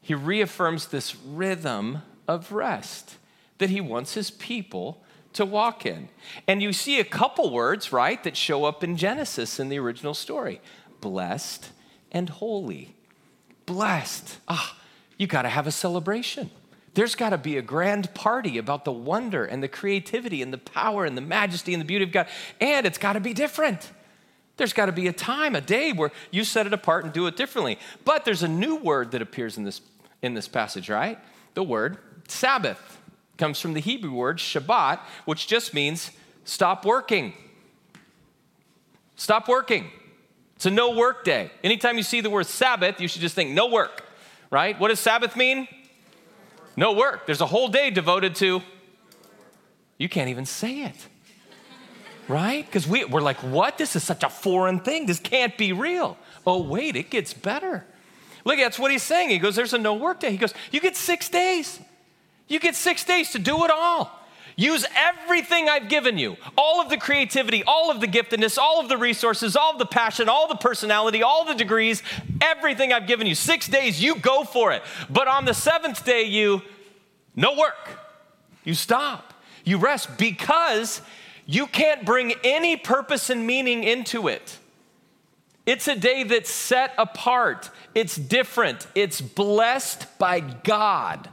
He 0.00 0.14
reaffirms 0.14 0.88
this 0.88 1.16
rhythm 1.16 2.02
of 2.28 2.52
rest 2.52 3.16
that 3.58 3.70
he 3.70 3.80
wants 3.80 4.14
his 4.14 4.30
people 4.30 5.02
to 5.32 5.46
walk 5.46 5.86
in. 5.86 6.08
And 6.46 6.62
you 6.62 6.72
see 6.72 6.98
a 7.00 7.04
couple 7.04 7.50
words, 7.50 7.92
right, 7.92 8.22
that 8.24 8.36
show 8.36 8.64
up 8.64 8.84
in 8.84 8.96
Genesis 8.96 9.58
in 9.58 9.68
the 9.68 9.78
original 9.78 10.14
story 10.14 10.60
blessed 11.00 11.70
and 12.12 12.28
holy. 12.28 12.94
Blessed. 13.66 14.38
Ah, 14.48 14.76
you 15.16 15.26
got 15.26 15.42
to 15.42 15.48
have 15.48 15.66
a 15.66 15.72
celebration. 15.72 16.50
There's 16.94 17.14
got 17.14 17.30
to 17.30 17.38
be 17.38 17.56
a 17.56 17.62
grand 17.62 18.12
party 18.14 18.58
about 18.58 18.84
the 18.84 18.92
wonder 18.92 19.44
and 19.44 19.62
the 19.62 19.68
creativity 19.68 20.42
and 20.42 20.52
the 20.52 20.58
power 20.58 21.04
and 21.04 21.16
the 21.16 21.22
majesty 21.22 21.72
and 21.72 21.80
the 21.80 21.86
beauty 21.86 22.04
of 22.04 22.12
God. 22.12 22.26
And 22.60 22.86
it's 22.86 22.98
got 22.98 23.14
to 23.14 23.20
be 23.20 23.32
different. 23.32 23.90
There's 24.58 24.74
got 24.74 24.86
to 24.86 24.92
be 24.92 25.08
a 25.08 25.12
time, 25.12 25.56
a 25.56 25.60
day 25.60 25.92
where 25.92 26.12
you 26.30 26.44
set 26.44 26.66
it 26.66 26.72
apart 26.74 27.04
and 27.04 27.12
do 27.12 27.26
it 27.26 27.36
differently. 27.36 27.78
But 28.04 28.24
there's 28.24 28.42
a 28.42 28.48
new 28.48 28.76
word 28.76 29.12
that 29.12 29.22
appears 29.22 29.56
in 29.56 29.64
this, 29.64 29.80
in 30.20 30.34
this 30.34 30.48
passage, 30.48 30.90
right? 30.90 31.18
The 31.54 31.62
word 31.62 31.96
Sabbath 32.28 33.00
comes 33.38 33.58
from 33.58 33.72
the 33.72 33.80
Hebrew 33.80 34.12
word 34.12 34.38
Shabbat, 34.38 35.00
which 35.24 35.46
just 35.46 35.72
means 35.72 36.10
stop 36.44 36.84
working. 36.84 37.32
Stop 39.16 39.48
working. 39.48 39.90
It's 40.56 40.66
a 40.66 40.70
no 40.70 40.94
work 40.94 41.24
day. 41.24 41.50
Anytime 41.64 41.96
you 41.96 42.02
see 42.02 42.20
the 42.20 42.30
word 42.30 42.46
Sabbath, 42.46 43.00
you 43.00 43.08
should 43.08 43.22
just 43.22 43.34
think 43.34 43.50
no 43.50 43.68
work, 43.68 44.04
right? 44.50 44.78
What 44.78 44.88
does 44.88 45.00
Sabbath 45.00 45.36
mean? 45.36 45.66
No 46.76 46.92
work. 46.92 47.26
There's 47.26 47.40
a 47.40 47.46
whole 47.46 47.68
day 47.68 47.90
devoted 47.90 48.34
to, 48.36 48.62
you 49.98 50.08
can't 50.08 50.30
even 50.30 50.46
say 50.46 50.82
it. 50.82 50.96
Right? 52.28 52.64
Because 52.64 52.86
we, 52.86 53.04
we're 53.04 53.20
like, 53.20 53.38
what? 53.38 53.78
This 53.78 53.96
is 53.96 54.02
such 54.02 54.22
a 54.22 54.28
foreign 54.28 54.80
thing. 54.80 55.06
This 55.06 55.18
can't 55.18 55.56
be 55.58 55.72
real. 55.72 56.16
Oh, 56.46 56.62
wait, 56.62 56.96
it 56.96 57.10
gets 57.10 57.34
better. 57.34 57.84
Look, 58.44 58.58
that's 58.58 58.78
what 58.78 58.90
he's 58.90 59.02
saying. 59.02 59.30
He 59.30 59.38
goes, 59.38 59.56
There's 59.56 59.72
a 59.72 59.78
no 59.78 59.94
work 59.94 60.20
day. 60.20 60.30
He 60.30 60.36
goes, 60.36 60.54
You 60.70 60.80
get 60.80 60.96
six 60.96 61.28
days. 61.28 61.80
You 62.48 62.58
get 62.58 62.74
six 62.74 63.04
days 63.04 63.30
to 63.32 63.38
do 63.38 63.64
it 63.64 63.70
all. 63.70 64.18
Use 64.56 64.84
everything 64.94 65.68
I've 65.68 65.88
given 65.88 66.18
you 66.18 66.36
all 66.56 66.80
of 66.80 66.90
the 66.90 66.96
creativity, 66.96 67.62
all 67.64 67.90
of 67.90 68.00
the 68.00 68.06
giftedness, 68.06 68.58
all 68.58 68.80
of 68.80 68.88
the 68.88 68.96
resources, 68.98 69.56
all 69.56 69.72
of 69.72 69.78
the 69.78 69.86
passion, 69.86 70.28
all 70.28 70.48
the 70.48 70.56
personality, 70.56 71.22
all 71.22 71.44
the 71.44 71.54
degrees, 71.54 72.02
everything 72.40 72.92
I've 72.92 73.06
given 73.06 73.26
you. 73.26 73.34
Six 73.34 73.68
days, 73.68 74.02
you 74.02 74.16
go 74.16 74.44
for 74.44 74.72
it. 74.72 74.82
But 75.08 75.28
on 75.28 75.44
the 75.44 75.54
seventh 75.54 76.04
day, 76.04 76.24
you 76.24 76.62
no 77.34 77.56
work. 77.56 77.98
You 78.64 78.74
stop. 78.74 79.32
You 79.64 79.78
rest 79.78 80.18
because 80.18 81.00
you 81.46 81.66
can't 81.66 82.04
bring 82.04 82.34
any 82.44 82.76
purpose 82.76 83.30
and 83.30 83.46
meaning 83.46 83.84
into 83.84 84.28
it. 84.28 84.58
It's 85.64 85.86
a 85.86 85.94
day 85.94 86.24
that's 86.24 86.50
set 86.50 86.92
apart, 86.98 87.70
it's 87.94 88.16
different, 88.16 88.86
it's 88.94 89.20
blessed 89.20 90.18
by 90.18 90.40
God. 90.40 91.28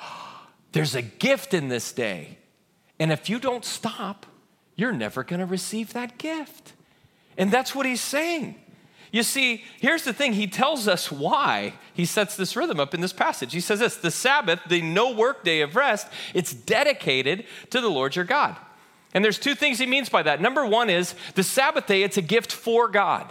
There's 0.72 0.96
a 0.96 1.02
gift 1.02 1.54
in 1.54 1.68
this 1.68 1.92
day. 1.92 2.38
And 3.02 3.10
if 3.10 3.28
you 3.28 3.40
don't 3.40 3.64
stop, 3.64 4.26
you're 4.76 4.92
never 4.92 5.24
going 5.24 5.40
to 5.40 5.46
receive 5.46 5.92
that 5.92 6.18
gift. 6.18 6.72
And 7.36 7.50
that's 7.50 7.74
what 7.74 7.84
he's 7.84 8.00
saying. 8.00 8.54
You 9.10 9.24
see, 9.24 9.64
here's 9.80 10.04
the 10.04 10.12
thing. 10.12 10.34
He 10.34 10.46
tells 10.46 10.86
us 10.86 11.10
why 11.10 11.74
he 11.92 12.04
sets 12.04 12.36
this 12.36 12.54
rhythm 12.54 12.78
up 12.78 12.94
in 12.94 13.00
this 13.00 13.12
passage. 13.12 13.52
He 13.54 13.60
says 13.60 13.80
this 13.80 13.96
the 13.96 14.12
Sabbath, 14.12 14.60
the 14.68 14.82
no 14.82 15.10
work 15.10 15.42
day 15.42 15.62
of 15.62 15.74
rest, 15.74 16.06
it's 16.32 16.54
dedicated 16.54 17.44
to 17.70 17.80
the 17.80 17.88
Lord 17.90 18.14
your 18.14 18.24
God. 18.24 18.56
And 19.12 19.24
there's 19.24 19.40
two 19.40 19.56
things 19.56 19.80
he 19.80 19.86
means 19.86 20.08
by 20.08 20.22
that. 20.22 20.40
Number 20.40 20.64
one 20.64 20.88
is 20.88 21.16
the 21.34 21.42
Sabbath 21.42 21.88
day, 21.88 22.04
it's 22.04 22.18
a 22.18 22.22
gift 22.22 22.52
for 22.52 22.86
God. 22.86 23.26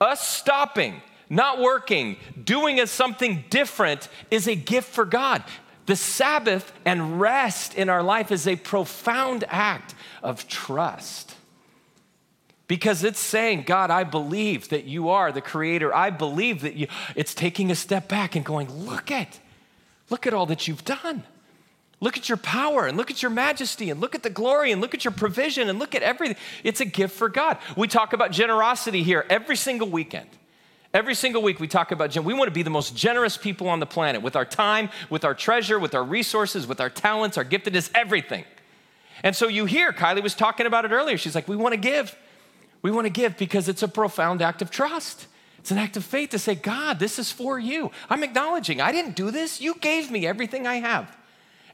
Us 0.00 0.24
stopping, 0.24 1.02
not 1.28 1.60
working, 1.60 2.18
doing 2.44 2.86
something 2.86 3.42
different 3.50 4.08
is 4.30 4.46
a 4.46 4.54
gift 4.54 4.90
for 4.90 5.04
God. 5.04 5.42
The 5.86 5.96
Sabbath 5.96 6.72
and 6.84 7.20
rest 7.20 7.74
in 7.74 7.88
our 7.88 8.02
life 8.02 8.32
is 8.32 8.48
a 8.48 8.56
profound 8.56 9.44
act 9.48 9.94
of 10.22 10.48
trust. 10.48 11.34
Because 12.66 13.04
it's 13.04 13.20
saying, 13.20 13.64
God, 13.66 13.90
I 13.90 14.04
believe 14.04 14.70
that 14.70 14.84
you 14.84 15.10
are 15.10 15.30
the 15.30 15.42
creator. 15.42 15.94
I 15.94 16.08
believe 16.08 16.62
that 16.62 16.74
you, 16.74 16.86
it's 17.14 17.34
taking 17.34 17.70
a 17.70 17.74
step 17.74 18.08
back 18.08 18.34
and 18.34 18.44
going, 18.44 18.72
look 18.72 19.10
at, 19.10 19.38
look 20.08 20.26
at 20.26 20.32
all 20.32 20.46
that 20.46 20.66
you've 20.66 20.84
done. 20.84 21.24
Look 22.00 22.16
at 22.16 22.28
your 22.28 22.38
power 22.38 22.86
and 22.86 22.96
look 22.96 23.10
at 23.10 23.22
your 23.22 23.30
majesty 23.30 23.90
and 23.90 24.00
look 24.00 24.14
at 24.14 24.22
the 24.22 24.30
glory 24.30 24.72
and 24.72 24.80
look 24.80 24.94
at 24.94 25.04
your 25.04 25.12
provision 25.12 25.68
and 25.68 25.78
look 25.78 25.94
at 25.94 26.02
everything. 26.02 26.36
It's 26.62 26.80
a 26.80 26.84
gift 26.84 27.14
for 27.14 27.28
God. 27.28 27.58
We 27.76 27.86
talk 27.88 28.12
about 28.12 28.30
generosity 28.30 29.02
here 29.02 29.24
every 29.28 29.56
single 29.56 29.88
weekend. 29.88 30.28
Every 30.94 31.16
single 31.16 31.42
week 31.42 31.58
we 31.58 31.66
talk 31.66 31.90
about 31.90 32.16
we 32.16 32.34
want 32.34 32.46
to 32.46 32.54
be 32.54 32.62
the 32.62 32.70
most 32.70 32.96
generous 32.96 33.36
people 33.36 33.68
on 33.68 33.80
the 33.80 33.86
planet 33.86 34.22
with 34.22 34.36
our 34.36 34.44
time, 34.44 34.90
with 35.10 35.24
our 35.24 35.34
treasure, 35.34 35.76
with 35.76 35.92
our 35.92 36.04
resources, 36.04 36.68
with 36.68 36.80
our 36.80 36.88
talents, 36.88 37.36
our 37.36 37.44
giftedness, 37.44 37.90
everything. 37.96 38.44
And 39.24 39.34
so 39.34 39.48
you 39.48 39.64
hear 39.64 39.92
Kylie 39.92 40.22
was 40.22 40.36
talking 40.36 40.66
about 40.66 40.84
it 40.84 40.92
earlier. 40.92 41.18
She's 41.18 41.34
like, 41.34 41.48
we 41.48 41.56
want 41.56 41.72
to 41.72 41.80
give. 41.80 42.16
We 42.80 42.92
want 42.92 43.06
to 43.06 43.10
give 43.10 43.36
because 43.36 43.68
it's 43.68 43.82
a 43.82 43.88
profound 43.88 44.40
act 44.40 44.62
of 44.62 44.70
trust. 44.70 45.26
It's 45.58 45.72
an 45.72 45.78
act 45.78 45.96
of 45.96 46.04
faith 46.04 46.30
to 46.30 46.38
say, 46.38 46.54
God, 46.54 47.00
this 47.00 47.18
is 47.18 47.32
for 47.32 47.58
you. 47.58 47.90
I'm 48.08 48.22
acknowledging 48.22 48.80
I 48.80 48.92
didn't 48.92 49.16
do 49.16 49.32
this. 49.32 49.60
You 49.60 49.74
gave 49.80 50.12
me 50.12 50.28
everything 50.28 50.64
I 50.64 50.76
have. 50.76 51.16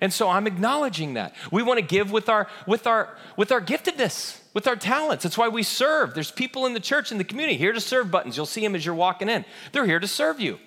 And 0.01 0.15
so 0.15 0.31
I'm 0.31 0.47
acknowledging 0.47 1.15
that. 1.15 1.35
We 1.53 1.63
want 1.63 1.79
to 1.79 1.85
give 1.85 2.11
with 2.11 2.31
our 2.31 2.49
with 2.67 2.87
our 2.87 3.19
with 3.37 3.53
our 3.53 3.61
giftedness 3.61 4.40
with 4.53 4.67
our 4.67 4.77
talents. 4.77 5.23
That's 5.23 5.39
why 5.39 5.49
we 5.49 5.63
serve. 5.63 6.15
There's 6.15 6.31
people 6.31 6.67
in 6.67 6.75
the 6.75 6.81
church, 6.81 7.13
in 7.13 7.19
the 7.19 7.25
community, 7.25 7.57
here 7.57 7.73
to 7.73 7.81
serve 7.81 8.11
buttons. 8.11 8.37
You'll 8.37 8.47
see 8.47 8.61
them 8.61 8.75
as 8.75 8.85
you're 8.85 8.95
walking 8.95 9.29
in. 9.29 9.45
They're 9.73 9.87
here 9.87 10.01
to 10.01 10.09
serve 10.09 10.41
you. 10.41 10.59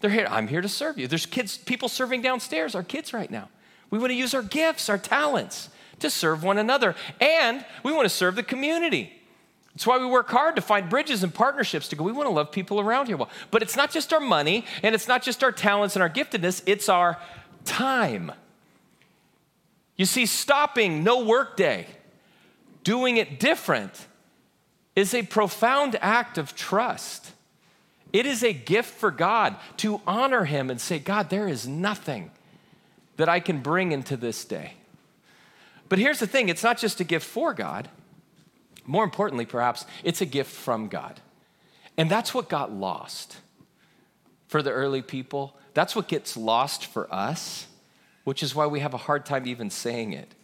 They're 0.00 0.10
here, 0.10 0.26
I'm 0.30 0.48
here 0.48 0.62
to 0.62 0.68
serve 0.68 0.98
you. 0.98 1.06
There's 1.06 1.26
kids, 1.26 1.58
people 1.58 1.88
serving 1.88 2.22
downstairs, 2.22 2.74
our 2.74 2.82
kids 2.82 3.12
right 3.12 3.30
now. 3.30 3.48
We 3.90 3.98
want 3.98 4.10
to 4.10 4.16
use 4.16 4.34
our 4.34 4.42
gifts, 4.42 4.88
our 4.88 4.98
talents 4.98 5.68
to 5.98 6.10
serve 6.10 6.42
one 6.42 6.58
another. 6.58 6.94
And 7.20 7.64
we 7.82 7.92
want 7.92 8.06
to 8.06 8.14
serve 8.14 8.34
the 8.34 8.42
community. 8.42 9.12
That's 9.74 9.86
why 9.86 9.98
we 9.98 10.06
work 10.06 10.30
hard 10.30 10.56
to 10.56 10.62
find 10.62 10.88
bridges 10.88 11.22
and 11.22 11.32
partnerships 11.32 11.88
to 11.88 11.96
go. 11.96 12.04
We 12.04 12.12
want 12.12 12.26
to 12.26 12.32
love 12.32 12.50
people 12.50 12.80
around 12.80 13.06
here. 13.06 13.16
Well, 13.16 13.30
but 13.50 13.62
it's 13.62 13.76
not 13.76 13.90
just 13.90 14.12
our 14.12 14.20
money 14.20 14.64
and 14.82 14.94
it's 14.94 15.06
not 15.06 15.22
just 15.22 15.44
our 15.44 15.52
talents 15.52 15.96
and 15.96 16.02
our 16.02 16.10
giftedness, 16.10 16.62
it's 16.66 16.88
our 16.88 17.18
time. 17.64 18.32
You 19.96 20.06
see, 20.06 20.24
stopping 20.24 21.04
no 21.04 21.24
work 21.24 21.56
day 21.56 21.86
doing 22.84 23.16
it 23.16 23.38
different 23.38 24.06
is 24.96 25.14
a 25.14 25.22
profound 25.22 25.96
act 26.00 26.38
of 26.38 26.54
trust. 26.54 27.32
It 28.12 28.26
is 28.26 28.42
a 28.42 28.52
gift 28.52 28.94
for 28.94 29.10
God 29.10 29.56
to 29.78 30.00
honor 30.06 30.44
Him 30.44 30.70
and 30.70 30.80
say, 30.80 30.98
God, 30.98 31.30
there 31.30 31.48
is 31.48 31.66
nothing 31.66 32.30
that 33.16 33.28
I 33.28 33.40
can 33.40 33.60
bring 33.60 33.92
into 33.92 34.16
this 34.16 34.44
day. 34.44 34.74
But 35.88 35.98
here's 35.98 36.20
the 36.20 36.26
thing 36.26 36.48
it's 36.48 36.62
not 36.62 36.78
just 36.78 37.00
a 37.00 37.04
gift 37.04 37.26
for 37.26 37.54
God. 37.54 37.88
More 38.86 39.04
importantly, 39.04 39.46
perhaps, 39.46 39.84
it's 40.02 40.20
a 40.20 40.26
gift 40.26 40.50
from 40.50 40.88
God. 40.88 41.20
And 41.96 42.10
that's 42.10 42.32
what 42.32 42.48
got 42.48 42.72
lost 42.72 43.36
for 44.48 44.62
the 44.62 44.70
early 44.70 45.02
people. 45.02 45.56
That's 45.74 45.94
what 45.94 46.08
gets 46.08 46.36
lost 46.36 46.86
for 46.86 47.12
us, 47.12 47.66
which 48.24 48.42
is 48.42 48.54
why 48.54 48.66
we 48.66 48.80
have 48.80 48.94
a 48.94 48.98
hard 48.98 49.26
time 49.26 49.46
even 49.46 49.70
saying 49.70 50.12
it. 50.12 50.34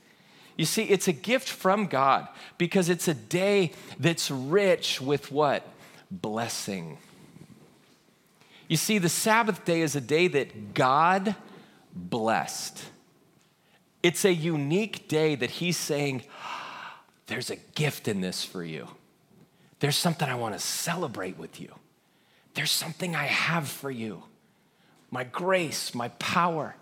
You 0.56 0.64
see, 0.64 0.84
it's 0.84 1.06
a 1.06 1.12
gift 1.12 1.48
from 1.48 1.86
God 1.86 2.28
because 2.56 2.88
it's 2.88 3.08
a 3.08 3.14
day 3.14 3.72
that's 3.98 4.30
rich 4.30 5.00
with 5.00 5.30
what? 5.30 5.68
Blessing. 6.10 6.98
You 8.68 8.76
see, 8.76 8.98
the 8.98 9.10
Sabbath 9.10 9.64
day 9.64 9.82
is 9.82 9.94
a 9.94 10.00
day 10.00 10.28
that 10.28 10.74
God 10.74 11.36
blessed. 11.94 12.84
It's 14.02 14.24
a 14.24 14.32
unique 14.32 15.08
day 15.08 15.34
that 15.34 15.50
He's 15.50 15.76
saying, 15.76 16.24
There's 17.26 17.50
a 17.50 17.56
gift 17.56 18.08
in 18.08 18.22
this 18.22 18.42
for 18.42 18.64
you. 18.64 18.88
There's 19.80 19.96
something 19.96 20.28
I 20.28 20.36
want 20.36 20.54
to 20.54 20.60
celebrate 20.60 21.36
with 21.36 21.60
you. 21.60 21.72
There's 22.54 22.70
something 22.70 23.14
I 23.14 23.24
have 23.24 23.68
for 23.68 23.90
you 23.90 24.22
my 25.10 25.24
grace, 25.24 25.94
my 25.94 26.08
power, 26.08 26.74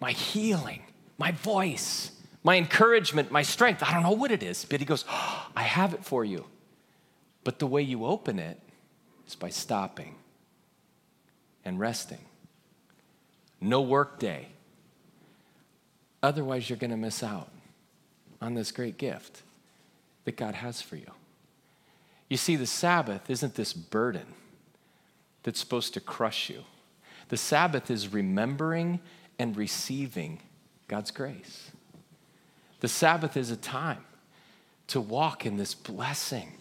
my 0.00 0.12
healing, 0.12 0.82
my 1.18 1.32
voice 1.32 2.12
my 2.42 2.56
encouragement, 2.56 3.30
my 3.30 3.42
strength. 3.42 3.82
I 3.82 3.92
don't 3.92 4.02
know 4.02 4.12
what 4.12 4.30
it 4.30 4.42
is, 4.42 4.64
but 4.64 4.80
he 4.80 4.86
goes, 4.86 5.04
oh, 5.08 5.46
I 5.54 5.62
have 5.62 5.94
it 5.94 6.04
for 6.04 6.24
you. 6.24 6.46
But 7.44 7.58
the 7.58 7.66
way 7.66 7.82
you 7.82 8.04
open 8.04 8.38
it 8.38 8.58
is 9.26 9.34
by 9.34 9.50
stopping 9.50 10.14
and 11.64 11.78
resting. 11.78 12.24
No 13.60 13.82
work 13.82 14.18
day. 14.18 14.48
Otherwise, 16.22 16.68
you're 16.68 16.78
going 16.78 16.90
to 16.90 16.96
miss 16.96 17.22
out 17.22 17.50
on 18.40 18.54
this 18.54 18.72
great 18.72 18.98
gift 18.98 19.42
that 20.24 20.36
God 20.36 20.54
has 20.54 20.80
for 20.80 20.96
you. 20.96 21.10
You 22.28 22.36
see, 22.36 22.56
the 22.56 22.66
Sabbath 22.66 23.28
isn't 23.28 23.54
this 23.54 23.72
burden 23.72 24.26
that's 25.42 25.58
supposed 25.58 25.94
to 25.94 26.00
crush 26.00 26.48
you. 26.48 26.64
The 27.28 27.36
Sabbath 27.36 27.90
is 27.90 28.12
remembering 28.12 29.00
and 29.38 29.56
receiving 29.56 30.40
God's 30.88 31.10
grace. 31.10 31.70
The 32.80 32.88
Sabbath 32.88 33.36
is 33.36 33.50
a 33.50 33.56
time 33.56 34.04
to 34.88 35.00
walk 35.00 35.46
in 35.46 35.56
this 35.56 35.74
blessing 35.74 36.52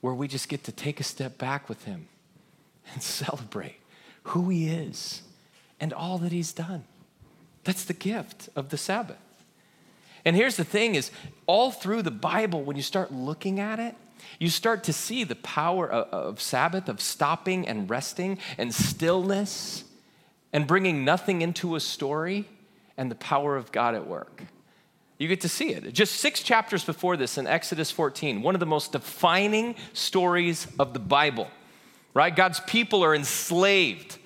where 0.00 0.14
we 0.14 0.28
just 0.28 0.48
get 0.48 0.64
to 0.64 0.72
take 0.72 1.00
a 1.00 1.04
step 1.04 1.38
back 1.38 1.68
with 1.68 1.84
Him 1.84 2.08
and 2.92 3.02
celebrate 3.02 3.80
who 4.24 4.48
He 4.50 4.68
is 4.68 5.22
and 5.80 5.92
all 5.92 6.18
that 6.18 6.32
He's 6.32 6.52
done. 6.52 6.84
That's 7.64 7.84
the 7.84 7.94
gift 7.94 8.48
of 8.54 8.68
the 8.68 8.78
Sabbath. 8.78 9.16
And 10.24 10.36
here's 10.36 10.56
the 10.56 10.64
thing 10.64 10.94
is 10.94 11.10
all 11.46 11.70
through 11.70 12.02
the 12.02 12.10
Bible 12.10 12.62
when 12.62 12.76
you 12.76 12.82
start 12.82 13.12
looking 13.12 13.60
at 13.60 13.78
it, 13.78 13.94
you 14.38 14.50
start 14.50 14.84
to 14.84 14.92
see 14.92 15.24
the 15.24 15.36
power 15.36 15.90
of, 15.90 16.08
of 16.12 16.40
Sabbath, 16.40 16.88
of 16.88 17.00
stopping 17.00 17.66
and 17.66 17.88
resting 17.88 18.38
and 18.56 18.74
stillness 18.74 19.84
and 20.52 20.66
bringing 20.66 21.04
nothing 21.04 21.42
into 21.42 21.76
a 21.76 21.80
story 21.80 22.46
and 22.96 23.10
the 23.10 23.16
power 23.16 23.56
of 23.56 23.72
God 23.72 23.94
at 23.94 24.06
work. 24.06 24.44
You 25.18 25.26
get 25.26 25.40
to 25.40 25.48
see 25.48 25.70
it. 25.70 25.92
Just 25.92 26.16
six 26.16 26.42
chapters 26.42 26.84
before 26.84 27.16
this 27.16 27.38
in 27.38 27.46
Exodus 27.46 27.90
14, 27.90 28.40
one 28.40 28.54
of 28.54 28.60
the 28.60 28.66
most 28.66 28.92
defining 28.92 29.74
stories 29.92 30.68
of 30.78 30.92
the 30.92 31.00
Bible, 31.00 31.48
right? 32.14 32.34
God's 32.34 32.60
people 32.60 33.04
are 33.04 33.14
enslaved, 33.14 34.18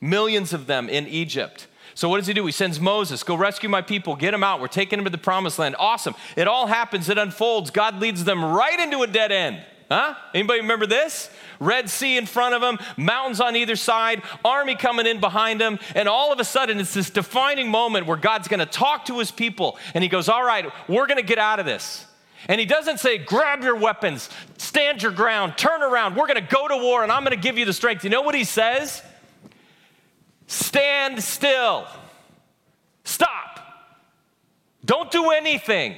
millions 0.00 0.54
of 0.54 0.66
them 0.66 0.88
in 0.88 1.06
Egypt. 1.06 1.66
So 1.94 2.08
what 2.08 2.16
does 2.16 2.26
he 2.26 2.32
do? 2.32 2.46
He 2.46 2.52
sends 2.52 2.80
Moses, 2.80 3.22
go 3.22 3.34
rescue 3.34 3.68
my 3.68 3.82
people, 3.82 4.16
get 4.16 4.30
them 4.30 4.42
out. 4.42 4.62
We're 4.62 4.68
taking 4.68 4.98
them 4.98 5.04
to 5.04 5.10
the 5.10 5.18
promised 5.18 5.58
land. 5.58 5.76
Awesome. 5.78 6.14
It 6.36 6.48
all 6.48 6.66
happens, 6.66 7.10
it 7.10 7.18
unfolds. 7.18 7.70
God 7.70 8.00
leads 8.00 8.24
them 8.24 8.42
right 8.42 8.80
into 8.80 9.02
a 9.02 9.06
dead 9.06 9.32
end. 9.32 9.62
Huh? 9.90 10.14
Anybody 10.32 10.60
remember 10.60 10.86
this? 10.86 11.28
Red 11.58 11.90
Sea 11.90 12.16
in 12.16 12.26
front 12.26 12.54
of 12.54 12.60
them, 12.60 12.78
mountains 12.96 13.40
on 13.40 13.56
either 13.56 13.74
side, 13.74 14.22
army 14.44 14.76
coming 14.76 15.04
in 15.04 15.18
behind 15.18 15.60
them, 15.60 15.80
and 15.96 16.08
all 16.08 16.32
of 16.32 16.38
a 16.38 16.44
sudden 16.44 16.78
it's 16.78 16.94
this 16.94 17.10
defining 17.10 17.68
moment 17.68 18.06
where 18.06 18.16
God's 18.16 18.46
going 18.46 18.60
to 18.60 18.66
talk 18.66 19.06
to 19.06 19.18
his 19.18 19.32
people 19.32 19.78
and 19.92 20.04
he 20.04 20.08
goes, 20.08 20.28
"All 20.28 20.44
right, 20.44 20.66
we're 20.88 21.06
going 21.06 21.16
to 21.16 21.24
get 21.24 21.38
out 21.38 21.58
of 21.58 21.66
this." 21.66 22.06
And 22.46 22.60
he 22.60 22.66
doesn't 22.66 23.00
say, 23.00 23.18
"Grab 23.18 23.64
your 23.64 23.74
weapons, 23.74 24.30
stand 24.58 25.02
your 25.02 25.10
ground, 25.10 25.58
turn 25.58 25.82
around. 25.82 26.14
We're 26.14 26.28
going 26.28 26.42
to 26.42 26.54
go 26.54 26.68
to 26.68 26.76
war 26.76 27.02
and 27.02 27.10
I'm 27.10 27.24
going 27.24 27.36
to 27.36 27.42
give 27.42 27.58
you 27.58 27.64
the 27.64 27.72
strength." 27.72 28.04
You 28.04 28.10
know 28.10 28.22
what 28.22 28.36
he 28.36 28.44
says? 28.44 29.02
Stand 30.46 31.20
still. 31.20 31.88
Stop. 33.02 33.58
Don't 34.84 35.10
do 35.10 35.30
anything. 35.30 35.96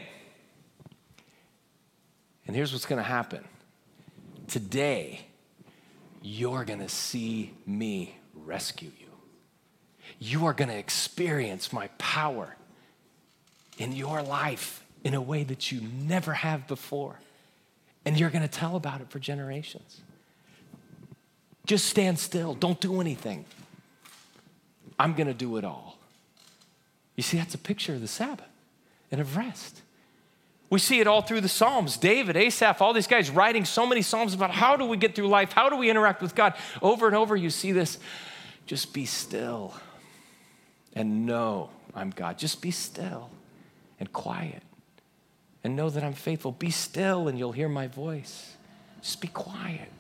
And 2.46 2.56
here's 2.56 2.72
what's 2.72 2.86
going 2.86 3.02
to 3.02 3.08
happen 3.08 3.44
Today, 4.52 5.22
you're 6.20 6.66
going 6.66 6.80
to 6.80 6.88
see 6.90 7.54
me 7.64 8.18
rescue 8.34 8.90
you. 9.00 9.06
You 10.18 10.44
are 10.44 10.52
going 10.52 10.68
to 10.68 10.76
experience 10.76 11.72
my 11.72 11.86
power 11.96 12.54
in 13.78 13.92
your 13.92 14.20
life 14.20 14.84
in 15.04 15.14
a 15.14 15.22
way 15.22 15.42
that 15.42 15.72
you 15.72 15.80
never 15.80 16.34
have 16.34 16.68
before. 16.68 17.18
And 18.04 18.20
you're 18.20 18.28
going 18.28 18.42
to 18.42 18.46
tell 18.46 18.76
about 18.76 19.00
it 19.00 19.08
for 19.08 19.18
generations. 19.18 20.02
Just 21.64 21.86
stand 21.86 22.18
still, 22.18 22.52
don't 22.52 22.78
do 22.78 23.00
anything. 23.00 23.46
I'm 24.98 25.14
going 25.14 25.28
to 25.28 25.32
do 25.34 25.56
it 25.56 25.64
all. 25.64 25.96
You 27.16 27.22
see, 27.22 27.38
that's 27.38 27.54
a 27.54 27.58
picture 27.58 27.94
of 27.94 28.02
the 28.02 28.06
Sabbath 28.06 28.50
and 29.10 29.18
of 29.18 29.34
rest. 29.34 29.80
We 30.72 30.78
see 30.78 31.00
it 31.00 31.06
all 31.06 31.20
through 31.20 31.42
the 31.42 31.50
Psalms. 31.50 31.98
David, 31.98 32.34
Asaph, 32.34 32.80
all 32.80 32.94
these 32.94 33.06
guys 33.06 33.28
writing 33.28 33.66
so 33.66 33.86
many 33.86 34.00
Psalms 34.00 34.32
about 34.32 34.50
how 34.50 34.74
do 34.74 34.86
we 34.86 34.96
get 34.96 35.14
through 35.14 35.28
life? 35.28 35.52
How 35.52 35.68
do 35.68 35.76
we 35.76 35.90
interact 35.90 36.22
with 36.22 36.34
God? 36.34 36.54
Over 36.80 37.06
and 37.06 37.14
over, 37.14 37.36
you 37.36 37.50
see 37.50 37.72
this. 37.72 37.98
Just 38.64 38.94
be 38.94 39.04
still 39.04 39.74
and 40.94 41.26
know 41.26 41.68
I'm 41.94 42.08
God. 42.08 42.38
Just 42.38 42.62
be 42.62 42.70
still 42.70 43.28
and 44.00 44.10
quiet 44.14 44.62
and 45.62 45.76
know 45.76 45.90
that 45.90 46.02
I'm 46.02 46.14
faithful. 46.14 46.52
Be 46.52 46.70
still 46.70 47.28
and 47.28 47.38
you'll 47.38 47.52
hear 47.52 47.68
my 47.68 47.86
voice. 47.86 48.56
Just 49.02 49.20
be 49.20 49.28
quiet. 49.28 49.92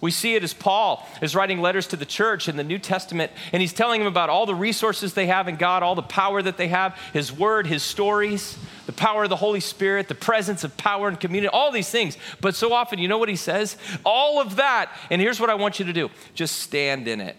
We 0.00 0.12
see 0.12 0.34
it 0.34 0.42
as 0.42 0.54
Paul 0.54 1.06
is 1.20 1.34
writing 1.34 1.60
letters 1.60 1.88
to 1.88 1.96
the 1.96 2.06
church 2.06 2.48
in 2.48 2.56
the 2.56 2.64
New 2.64 2.78
Testament, 2.78 3.32
and 3.52 3.60
he's 3.60 3.74
telling 3.74 4.00
them 4.00 4.08
about 4.08 4.30
all 4.30 4.46
the 4.46 4.54
resources 4.54 5.12
they 5.12 5.26
have 5.26 5.46
in 5.46 5.56
God, 5.56 5.82
all 5.82 5.94
the 5.94 6.02
power 6.02 6.40
that 6.40 6.56
they 6.56 6.68
have, 6.68 6.98
His 7.12 7.30
Word, 7.30 7.66
His 7.66 7.82
stories, 7.82 8.58
power 8.96 9.24
of 9.24 9.30
the 9.30 9.36
Holy 9.36 9.60
Spirit, 9.60 10.08
the 10.08 10.14
presence 10.14 10.64
of 10.64 10.76
power 10.76 11.08
and 11.08 11.18
community, 11.18 11.48
all 11.48 11.70
these 11.72 11.90
things. 11.90 12.16
But 12.40 12.54
so 12.54 12.72
often, 12.72 12.98
you 12.98 13.08
know 13.08 13.18
what 13.18 13.28
he 13.28 13.36
says? 13.36 13.76
All 14.04 14.40
of 14.40 14.56
that, 14.56 14.90
and 15.10 15.20
here's 15.20 15.40
what 15.40 15.50
I 15.50 15.54
want 15.54 15.78
you 15.78 15.84
to 15.84 15.92
do 15.92 16.10
just 16.34 16.58
stand 16.58 17.08
in 17.08 17.20
it. 17.20 17.36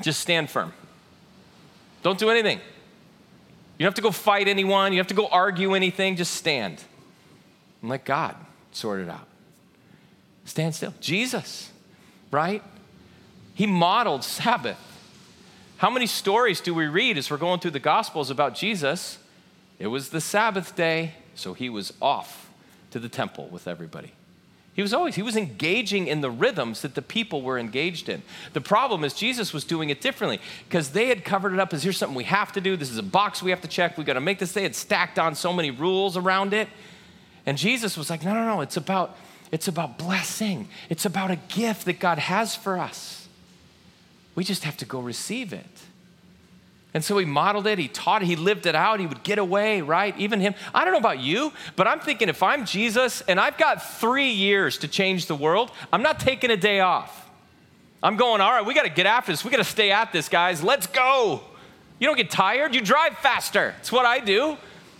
Just 0.00 0.20
stand 0.20 0.50
firm. 0.50 0.72
Don't 2.02 2.18
do 2.18 2.30
anything. 2.30 2.58
You 2.58 3.84
don't 3.84 3.88
have 3.88 3.94
to 3.94 4.02
go 4.02 4.10
fight 4.10 4.48
anyone, 4.48 4.92
you 4.92 4.98
don't 4.98 5.04
have 5.04 5.16
to 5.16 5.22
go 5.22 5.28
argue 5.28 5.74
anything, 5.74 6.16
just 6.16 6.34
stand 6.34 6.82
and 7.80 7.90
let 7.90 8.04
God 8.04 8.34
sort 8.72 9.00
it 9.00 9.08
out. 9.08 9.26
Stand 10.44 10.74
still. 10.74 10.94
Jesus, 11.00 11.70
right? 12.30 12.62
He 13.54 13.66
modeled 13.66 14.24
Sabbath. 14.24 14.78
How 15.76 15.90
many 15.90 16.06
stories 16.06 16.60
do 16.60 16.74
we 16.74 16.86
read 16.86 17.18
as 17.18 17.30
we're 17.30 17.36
going 17.36 17.60
through 17.60 17.72
the 17.72 17.78
Gospels 17.78 18.30
about 18.30 18.54
Jesus? 18.54 19.18
It 19.78 19.88
was 19.88 20.10
the 20.10 20.20
Sabbath 20.20 20.74
day, 20.74 21.14
so 21.34 21.54
he 21.54 21.68
was 21.68 21.92
off 22.02 22.50
to 22.90 22.98
the 22.98 23.08
temple 23.08 23.48
with 23.48 23.68
everybody. 23.68 24.12
He 24.74 24.82
was 24.82 24.94
always, 24.94 25.16
he 25.16 25.22
was 25.22 25.36
engaging 25.36 26.06
in 26.06 26.20
the 26.20 26.30
rhythms 26.30 26.82
that 26.82 26.94
the 26.94 27.02
people 27.02 27.42
were 27.42 27.58
engaged 27.58 28.08
in. 28.08 28.22
The 28.52 28.60
problem 28.60 29.02
is 29.02 29.12
Jesus 29.12 29.52
was 29.52 29.64
doing 29.64 29.90
it 29.90 30.00
differently 30.00 30.40
because 30.68 30.90
they 30.90 31.06
had 31.08 31.24
covered 31.24 31.52
it 31.52 31.58
up 31.58 31.74
as 31.74 31.82
here's 31.82 31.96
something 31.96 32.16
we 32.16 32.22
have 32.24 32.52
to 32.52 32.60
do. 32.60 32.76
This 32.76 32.90
is 32.90 32.98
a 32.98 33.02
box 33.02 33.42
we 33.42 33.50
have 33.50 33.60
to 33.62 33.68
check. 33.68 33.98
We 33.98 34.04
got 34.04 34.12
to 34.12 34.20
make 34.20 34.38
this. 34.38 34.52
They 34.52 34.62
had 34.62 34.76
stacked 34.76 35.18
on 35.18 35.34
so 35.34 35.52
many 35.52 35.72
rules 35.72 36.16
around 36.16 36.54
it. 36.54 36.68
And 37.44 37.58
Jesus 37.58 37.96
was 37.96 38.08
like, 38.08 38.24
no, 38.24 38.32
no, 38.34 38.44
no, 38.44 38.60
it's 38.60 38.76
about 38.76 39.16
it's 39.50 39.66
about 39.66 39.98
blessing. 39.98 40.68
It's 40.90 41.06
about 41.06 41.30
a 41.30 41.36
gift 41.48 41.86
that 41.86 41.98
God 41.98 42.18
has 42.18 42.54
for 42.54 42.78
us. 42.78 43.26
We 44.34 44.44
just 44.44 44.64
have 44.64 44.76
to 44.76 44.84
go 44.84 45.00
receive 45.00 45.52
it. 45.52 45.77
And 46.94 47.04
so 47.04 47.18
he 47.18 47.26
modeled 47.26 47.66
it, 47.66 47.78
he 47.78 47.86
taught 47.86 48.22
it, 48.22 48.26
he 48.26 48.36
lived 48.36 48.64
it 48.64 48.74
out, 48.74 48.98
he 48.98 49.06
would 49.06 49.22
get 49.22 49.38
away, 49.38 49.82
right? 49.82 50.16
Even 50.18 50.40
him. 50.40 50.54
I 50.74 50.84
don't 50.84 50.92
know 50.92 50.98
about 50.98 51.20
you, 51.20 51.52
but 51.76 51.86
I'm 51.86 52.00
thinking 52.00 52.28
if 52.28 52.42
I'm 52.42 52.64
Jesus 52.64 53.20
and 53.22 53.38
I've 53.38 53.58
got 53.58 53.82
three 54.00 54.30
years 54.30 54.78
to 54.78 54.88
change 54.88 55.26
the 55.26 55.34
world, 55.34 55.70
I'm 55.92 56.02
not 56.02 56.18
taking 56.18 56.50
a 56.50 56.56
day 56.56 56.80
off. 56.80 57.28
I'm 58.02 58.16
going, 58.16 58.40
all 58.40 58.50
right, 58.50 58.64
we 58.64 58.74
got 58.74 58.84
to 58.84 58.90
get 58.90 59.06
after 59.06 59.32
this. 59.32 59.44
We 59.44 59.50
got 59.50 59.58
to 59.58 59.64
stay 59.64 59.90
at 59.90 60.12
this, 60.12 60.28
guys. 60.28 60.62
Let's 60.62 60.86
go. 60.86 61.42
You 61.98 62.06
don't 62.06 62.16
get 62.16 62.30
tired, 62.30 62.74
you 62.74 62.80
drive 62.80 63.18
faster. 63.18 63.74
It's 63.80 63.92
what 63.92 64.06
I 64.06 64.20
do 64.20 64.56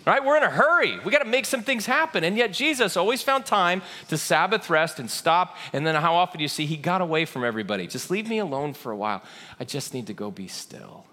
right? 0.09 0.25
We're 0.25 0.39
in 0.39 0.43
a 0.43 0.49
hurry. 0.49 0.99
We 1.01 1.13
got 1.13 1.19
to 1.19 1.29
make 1.29 1.45
some 1.45 1.63
things 1.63 1.85
happen. 1.85 2.25
And 2.25 2.35
yet 2.35 2.51
Jesus 2.51 2.97
always 2.97 3.21
found 3.21 3.45
time 3.45 3.83
to 4.09 4.17
Sabbath 4.17 4.71
rest 4.71 4.99
and 4.99 5.11
stop. 5.11 5.57
And 5.75 5.87
then 5.87 5.95
how 5.97 6.15
often 6.15 6.39
do 6.39 6.43
you 6.43 6.49
see 6.49 6.65
he 6.65 6.79
got 6.79 7.03
away 7.03 7.27
from 7.27 7.45
everybody? 7.45 7.87
Just 7.87 8.11
leave 8.11 8.27
me 8.27 8.39
alone 8.39 8.73
for 8.73 8.91
a 8.91 8.97
while. 8.97 9.23
I 9.61 9.65
just 9.65 9.93
need 9.93 10.07
to 10.07 10.15
go 10.15 10.31
be 10.31 10.49
still. 10.49 11.05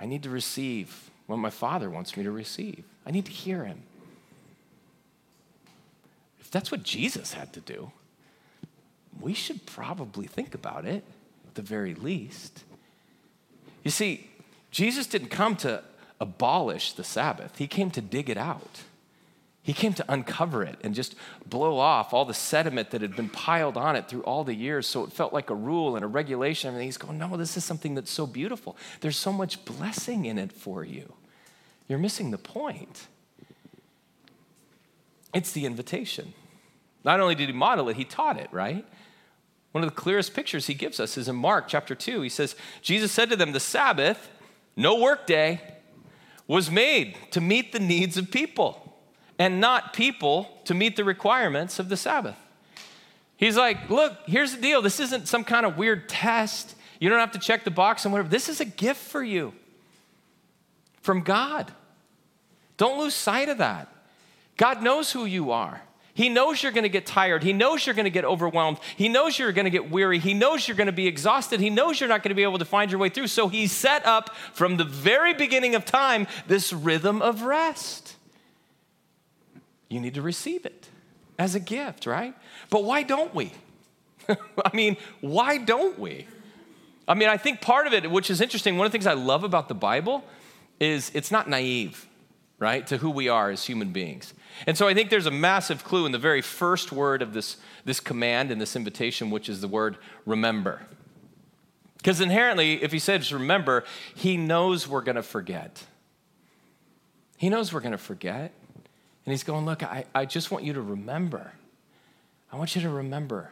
I 0.00 0.06
need 0.06 0.22
to 0.24 0.30
receive 0.30 1.10
what 1.26 1.36
my 1.36 1.50
Father 1.50 1.88
wants 1.88 2.16
me 2.16 2.24
to 2.24 2.30
receive. 2.30 2.84
I 3.06 3.10
need 3.10 3.26
to 3.26 3.32
hear 3.32 3.64
him. 3.64 3.82
If 6.40 6.50
that's 6.50 6.70
what 6.70 6.82
Jesus 6.82 7.32
had 7.32 7.52
to 7.54 7.60
do, 7.60 7.92
we 9.20 9.34
should 9.34 9.66
probably 9.66 10.26
think 10.26 10.54
about 10.54 10.84
it 10.84 11.04
at 11.46 11.54
the 11.54 11.62
very 11.62 11.94
least. 11.94 12.64
You 13.82 13.90
see, 13.90 14.28
Jesus 14.70 15.06
didn't 15.06 15.28
come 15.28 15.56
to 15.56 15.82
abolish 16.20 16.92
the 16.92 17.04
Sabbath, 17.04 17.58
he 17.58 17.66
came 17.66 17.90
to 17.90 18.00
dig 18.00 18.30
it 18.30 18.38
out. 18.38 18.82
He 19.64 19.72
came 19.72 19.94
to 19.94 20.04
uncover 20.12 20.62
it 20.62 20.76
and 20.84 20.94
just 20.94 21.16
blow 21.46 21.78
off 21.78 22.12
all 22.12 22.26
the 22.26 22.34
sediment 22.34 22.90
that 22.90 23.00
had 23.00 23.16
been 23.16 23.30
piled 23.30 23.78
on 23.78 23.96
it 23.96 24.10
through 24.10 24.22
all 24.24 24.44
the 24.44 24.54
years 24.54 24.86
so 24.86 25.04
it 25.04 25.12
felt 25.12 25.32
like 25.32 25.48
a 25.48 25.54
rule 25.54 25.96
and 25.96 26.04
a 26.04 26.06
regulation. 26.06 26.74
And 26.74 26.84
he's 26.84 26.98
going, 26.98 27.16
No, 27.16 27.34
this 27.38 27.56
is 27.56 27.64
something 27.64 27.94
that's 27.94 28.10
so 28.10 28.26
beautiful. 28.26 28.76
There's 29.00 29.16
so 29.16 29.32
much 29.32 29.64
blessing 29.64 30.26
in 30.26 30.36
it 30.36 30.52
for 30.52 30.84
you. 30.84 31.14
You're 31.88 31.98
missing 31.98 32.30
the 32.30 32.38
point. 32.38 33.06
It's 35.32 35.52
the 35.52 35.64
invitation. 35.64 36.34
Not 37.02 37.20
only 37.20 37.34
did 37.34 37.48
he 37.48 37.54
model 37.54 37.88
it, 37.88 37.96
he 37.96 38.04
taught 38.04 38.38
it, 38.38 38.48
right? 38.52 38.84
One 39.72 39.82
of 39.82 39.88
the 39.88 39.96
clearest 39.96 40.34
pictures 40.34 40.66
he 40.66 40.74
gives 40.74 41.00
us 41.00 41.16
is 41.16 41.26
in 41.26 41.36
Mark 41.36 41.68
chapter 41.68 41.94
2. 41.94 42.20
He 42.20 42.28
says, 42.28 42.54
Jesus 42.82 43.12
said 43.12 43.30
to 43.30 43.36
them, 43.36 43.52
The 43.52 43.60
Sabbath, 43.60 44.28
no 44.76 45.00
work 45.00 45.26
day 45.26 45.62
was 46.46 46.70
made 46.70 47.16
to 47.30 47.40
meet 47.40 47.72
the 47.72 47.80
needs 47.80 48.18
of 48.18 48.30
people 48.30 48.83
and 49.38 49.60
not 49.60 49.92
people 49.92 50.48
to 50.64 50.74
meet 50.74 50.96
the 50.96 51.04
requirements 51.04 51.78
of 51.78 51.88
the 51.88 51.96
Sabbath. 51.96 52.36
He's 53.36 53.56
like, 53.56 53.90
look, 53.90 54.16
here's 54.26 54.54
the 54.54 54.60
deal. 54.60 54.80
This 54.80 55.00
isn't 55.00 55.28
some 55.28 55.44
kind 55.44 55.66
of 55.66 55.76
weird 55.76 56.08
test. 56.08 56.74
You 57.00 57.10
don't 57.10 57.18
have 57.18 57.32
to 57.32 57.38
check 57.38 57.64
the 57.64 57.70
box 57.70 58.04
and 58.04 58.12
whatever. 58.12 58.28
This 58.28 58.48
is 58.48 58.60
a 58.60 58.64
gift 58.64 59.00
for 59.00 59.22
you 59.22 59.52
from 61.02 61.22
God. 61.22 61.72
Don't 62.76 62.98
lose 62.98 63.14
sight 63.14 63.48
of 63.48 63.58
that. 63.58 63.88
God 64.56 64.82
knows 64.82 65.12
who 65.12 65.24
you 65.24 65.50
are. 65.50 65.82
He 66.14 66.28
knows 66.28 66.62
you're 66.62 66.70
going 66.70 66.84
to 66.84 66.88
get 66.88 67.06
tired. 67.06 67.42
He 67.42 67.52
knows 67.52 67.84
you're 67.84 67.94
going 67.94 68.04
to 68.04 68.10
get 68.10 68.24
overwhelmed. 68.24 68.78
He 68.96 69.08
knows 69.08 69.36
you're 69.36 69.50
going 69.50 69.64
to 69.64 69.70
get 69.70 69.90
weary. 69.90 70.20
He 70.20 70.32
knows 70.32 70.68
you're 70.68 70.76
going 70.76 70.86
to 70.86 70.92
be 70.92 71.08
exhausted. 71.08 71.58
He 71.58 71.70
knows 71.70 71.98
you're 71.98 72.08
not 72.08 72.22
going 72.22 72.30
to 72.30 72.36
be 72.36 72.44
able 72.44 72.58
to 72.58 72.64
find 72.64 72.88
your 72.88 73.00
way 73.00 73.08
through. 73.08 73.26
So 73.26 73.48
he 73.48 73.66
set 73.66 74.06
up 74.06 74.34
from 74.52 74.76
the 74.76 74.84
very 74.84 75.34
beginning 75.34 75.74
of 75.74 75.84
time 75.84 76.28
this 76.46 76.72
rhythm 76.72 77.20
of 77.20 77.42
rest. 77.42 78.13
You 79.88 80.00
need 80.00 80.14
to 80.14 80.22
receive 80.22 80.64
it 80.64 80.88
as 81.38 81.54
a 81.54 81.60
gift, 81.60 82.06
right? 82.06 82.34
But 82.70 82.84
why 82.84 83.02
don't 83.02 83.34
we? 83.34 83.52
I 84.28 84.74
mean, 84.74 84.96
why 85.20 85.58
don't 85.58 85.98
we? 85.98 86.26
I 87.06 87.14
mean, 87.14 87.28
I 87.28 87.36
think 87.36 87.60
part 87.60 87.86
of 87.86 87.92
it, 87.92 88.10
which 88.10 88.30
is 88.30 88.40
interesting, 88.40 88.78
one 88.78 88.86
of 88.86 88.92
the 88.92 88.96
things 88.96 89.06
I 89.06 89.14
love 89.14 89.44
about 89.44 89.68
the 89.68 89.74
Bible 89.74 90.24
is 90.80 91.10
it's 91.14 91.30
not 91.30 91.48
naive, 91.48 92.06
right, 92.58 92.86
to 92.86 92.96
who 92.96 93.10
we 93.10 93.28
are 93.28 93.50
as 93.50 93.66
human 93.66 93.90
beings. 93.90 94.32
And 94.66 94.78
so 94.78 94.88
I 94.88 94.94
think 94.94 95.10
there's 95.10 95.26
a 95.26 95.30
massive 95.30 95.84
clue 95.84 96.06
in 96.06 96.12
the 96.12 96.18
very 96.18 96.40
first 96.40 96.92
word 96.92 97.20
of 97.20 97.34
this, 97.34 97.58
this 97.84 98.00
command 98.00 98.50
and 98.50 98.60
this 98.60 98.74
invitation, 98.76 99.30
which 99.30 99.48
is 99.48 99.60
the 99.60 99.68
word 99.68 99.98
remember. 100.24 100.82
Because 101.98 102.20
inherently, 102.20 102.82
if 102.82 102.92
he 102.92 102.98
says 102.98 103.32
remember, 103.32 103.84
he 104.14 104.36
knows 104.36 104.86
we're 104.88 105.00
going 105.00 105.16
to 105.16 105.22
forget. 105.22 105.84
He 107.36 107.48
knows 107.48 107.72
we're 107.72 107.80
going 107.80 107.92
to 107.92 107.98
forget. 107.98 108.52
And 109.24 109.32
he's 109.32 109.42
going, 109.42 109.64
Look, 109.64 109.82
I, 109.82 110.04
I 110.14 110.26
just 110.26 110.50
want 110.50 110.64
you 110.64 110.74
to 110.74 110.82
remember. 110.82 111.52
I 112.52 112.56
want 112.56 112.76
you 112.76 112.82
to 112.82 112.90
remember 112.90 113.50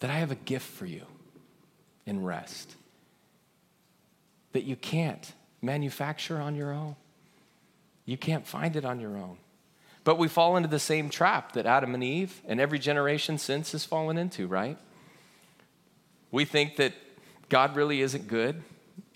that 0.00 0.10
I 0.10 0.14
have 0.14 0.30
a 0.30 0.36
gift 0.36 0.66
for 0.66 0.86
you 0.86 1.02
in 2.06 2.22
rest 2.22 2.76
that 4.52 4.64
you 4.64 4.76
can't 4.76 5.32
manufacture 5.60 6.40
on 6.40 6.54
your 6.54 6.72
own. 6.72 6.96
You 8.06 8.16
can't 8.16 8.46
find 8.46 8.76
it 8.76 8.84
on 8.84 9.00
your 9.00 9.16
own. 9.16 9.36
But 10.04 10.18
we 10.18 10.28
fall 10.28 10.56
into 10.56 10.68
the 10.68 10.78
same 10.78 11.10
trap 11.10 11.52
that 11.52 11.66
Adam 11.66 11.94
and 11.94 12.04
Eve 12.04 12.40
and 12.46 12.60
every 12.60 12.78
generation 12.78 13.38
since 13.38 13.72
has 13.72 13.84
fallen 13.84 14.16
into, 14.16 14.46
right? 14.46 14.78
We 16.30 16.44
think 16.44 16.76
that 16.76 16.92
God 17.48 17.74
really 17.74 18.00
isn't 18.00 18.28
good. 18.28 18.62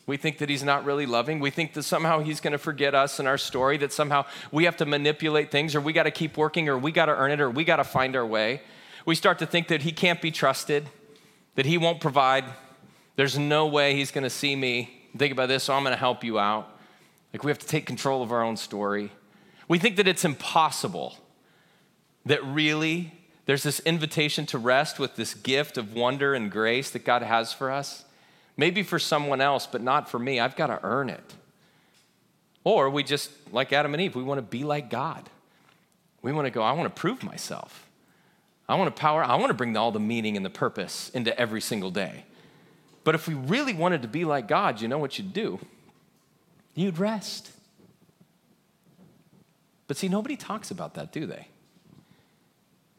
We 0.08 0.16
think 0.16 0.38
that 0.38 0.48
he's 0.48 0.64
not 0.64 0.86
really 0.86 1.04
loving. 1.04 1.38
We 1.38 1.50
think 1.50 1.74
that 1.74 1.82
somehow 1.82 2.20
he's 2.20 2.40
going 2.40 2.52
to 2.52 2.58
forget 2.58 2.94
us 2.94 3.18
and 3.18 3.28
our 3.28 3.36
story, 3.36 3.76
that 3.76 3.92
somehow 3.92 4.24
we 4.50 4.64
have 4.64 4.78
to 4.78 4.86
manipulate 4.86 5.50
things 5.50 5.74
or 5.74 5.82
we 5.82 5.92
got 5.92 6.04
to 6.04 6.10
keep 6.10 6.38
working 6.38 6.66
or 6.70 6.78
we 6.78 6.92
got 6.92 7.06
to 7.06 7.12
earn 7.12 7.30
it 7.30 7.42
or 7.42 7.50
we 7.50 7.62
got 7.62 7.76
to 7.76 7.84
find 7.84 8.16
our 8.16 8.24
way. 8.24 8.62
We 9.04 9.14
start 9.14 9.38
to 9.40 9.46
think 9.46 9.68
that 9.68 9.82
he 9.82 9.92
can't 9.92 10.22
be 10.22 10.30
trusted, 10.30 10.88
that 11.56 11.66
he 11.66 11.76
won't 11.76 12.00
provide. 12.00 12.46
There's 13.16 13.38
no 13.38 13.66
way 13.66 13.96
he's 13.96 14.10
going 14.10 14.24
to 14.24 14.30
see 14.30 14.56
me. 14.56 15.08
Think 15.14 15.30
about 15.30 15.48
this, 15.48 15.64
so 15.64 15.74
I'm 15.74 15.82
going 15.82 15.92
to 15.92 15.98
help 15.98 16.24
you 16.24 16.38
out. 16.38 16.74
Like 17.34 17.44
we 17.44 17.50
have 17.50 17.58
to 17.58 17.66
take 17.66 17.84
control 17.84 18.22
of 18.22 18.32
our 18.32 18.42
own 18.42 18.56
story. 18.56 19.12
We 19.68 19.78
think 19.78 19.96
that 19.96 20.08
it's 20.08 20.24
impossible, 20.24 21.18
that 22.24 22.42
really 22.42 23.12
there's 23.44 23.62
this 23.62 23.80
invitation 23.80 24.46
to 24.46 24.56
rest 24.56 24.98
with 24.98 25.16
this 25.16 25.34
gift 25.34 25.76
of 25.76 25.92
wonder 25.92 26.32
and 26.32 26.50
grace 26.50 26.88
that 26.92 27.04
God 27.04 27.20
has 27.20 27.52
for 27.52 27.70
us. 27.70 28.06
Maybe 28.58 28.82
for 28.82 28.98
someone 28.98 29.40
else, 29.40 29.66
but 29.66 29.80
not 29.80 30.10
for 30.10 30.18
me. 30.18 30.38
I've 30.38 30.56
got 30.56 30.66
to 30.66 30.78
earn 30.82 31.08
it. 31.08 31.34
Or 32.64 32.90
we 32.90 33.02
just, 33.02 33.30
like 33.50 33.72
Adam 33.72 33.94
and 33.94 34.02
Eve, 34.02 34.14
we 34.14 34.22
want 34.22 34.38
to 34.38 34.42
be 34.42 34.64
like 34.64 34.90
God. 34.90 35.30
We 36.20 36.32
want 36.32 36.44
to 36.44 36.50
go, 36.50 36.60
I 36.60 36.72
want 36.72 36.94
to 36.94 37.00
prove 37.00 37.22
myself. 37.22 37.88
I 38.68 38.74
want 38.74 38.94
to 38.94 39.00
power, 39.00 39.24
I 39.24 39.36
want 39.36 39.48
to 39.48 39.54
bring 39.54 39.74
all 39.78 39.92
the 39.92 40.00
meaning 40.00 40.36
and 40.36 40.44
the 40.44 40.50
purpose 40.50 41.08
into 41.14 41.38
every 41.40 41.62
single 41.62 41.90
day. 41.90 42.26
But 43.04 43.14
if 43.14 43.26
we 43.26 43.32
really 43.32 43.72
wanted 43.72 44.02
to 44.02 44.08
be 44.08 44.26
like 44.26 44.46
God, 44.46 44.82
you 44.82 44.88
know 44.88 44.98
what 44.98 45.16
you'd 45.18 45.32
do? 45.32 45.58
you'd 46.78 46.98
rest. 46.98 47.50
But 49.86 49.96
see, 49.96 50.08
nobody 50.08 50.36
talks 50.36 50.70
about 50.70 50.94
that, 50.94 51.12
do 51.12 51.26
they? 51.26 51.48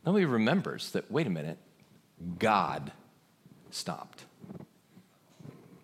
Nobody 0.05 0.25
remembers 0.25 0.91
that, 0.91 1.09
wait 1.11 1.27
a 1.27 1.29
minute, 1.29 1.57
God 2.37 2.91
stopped. 3.71 4.25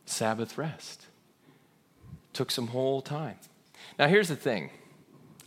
Sabbath 0.05 0.57
rest. 0.57 1.07
Took 2.33 2.51
some 2.51 2.67
whole 2.67 3.01
time. 3.01 3.37
Now, 3.97 4.07
here's 4.07 4.27
the 4.27 4.35
thing 4.35 4.69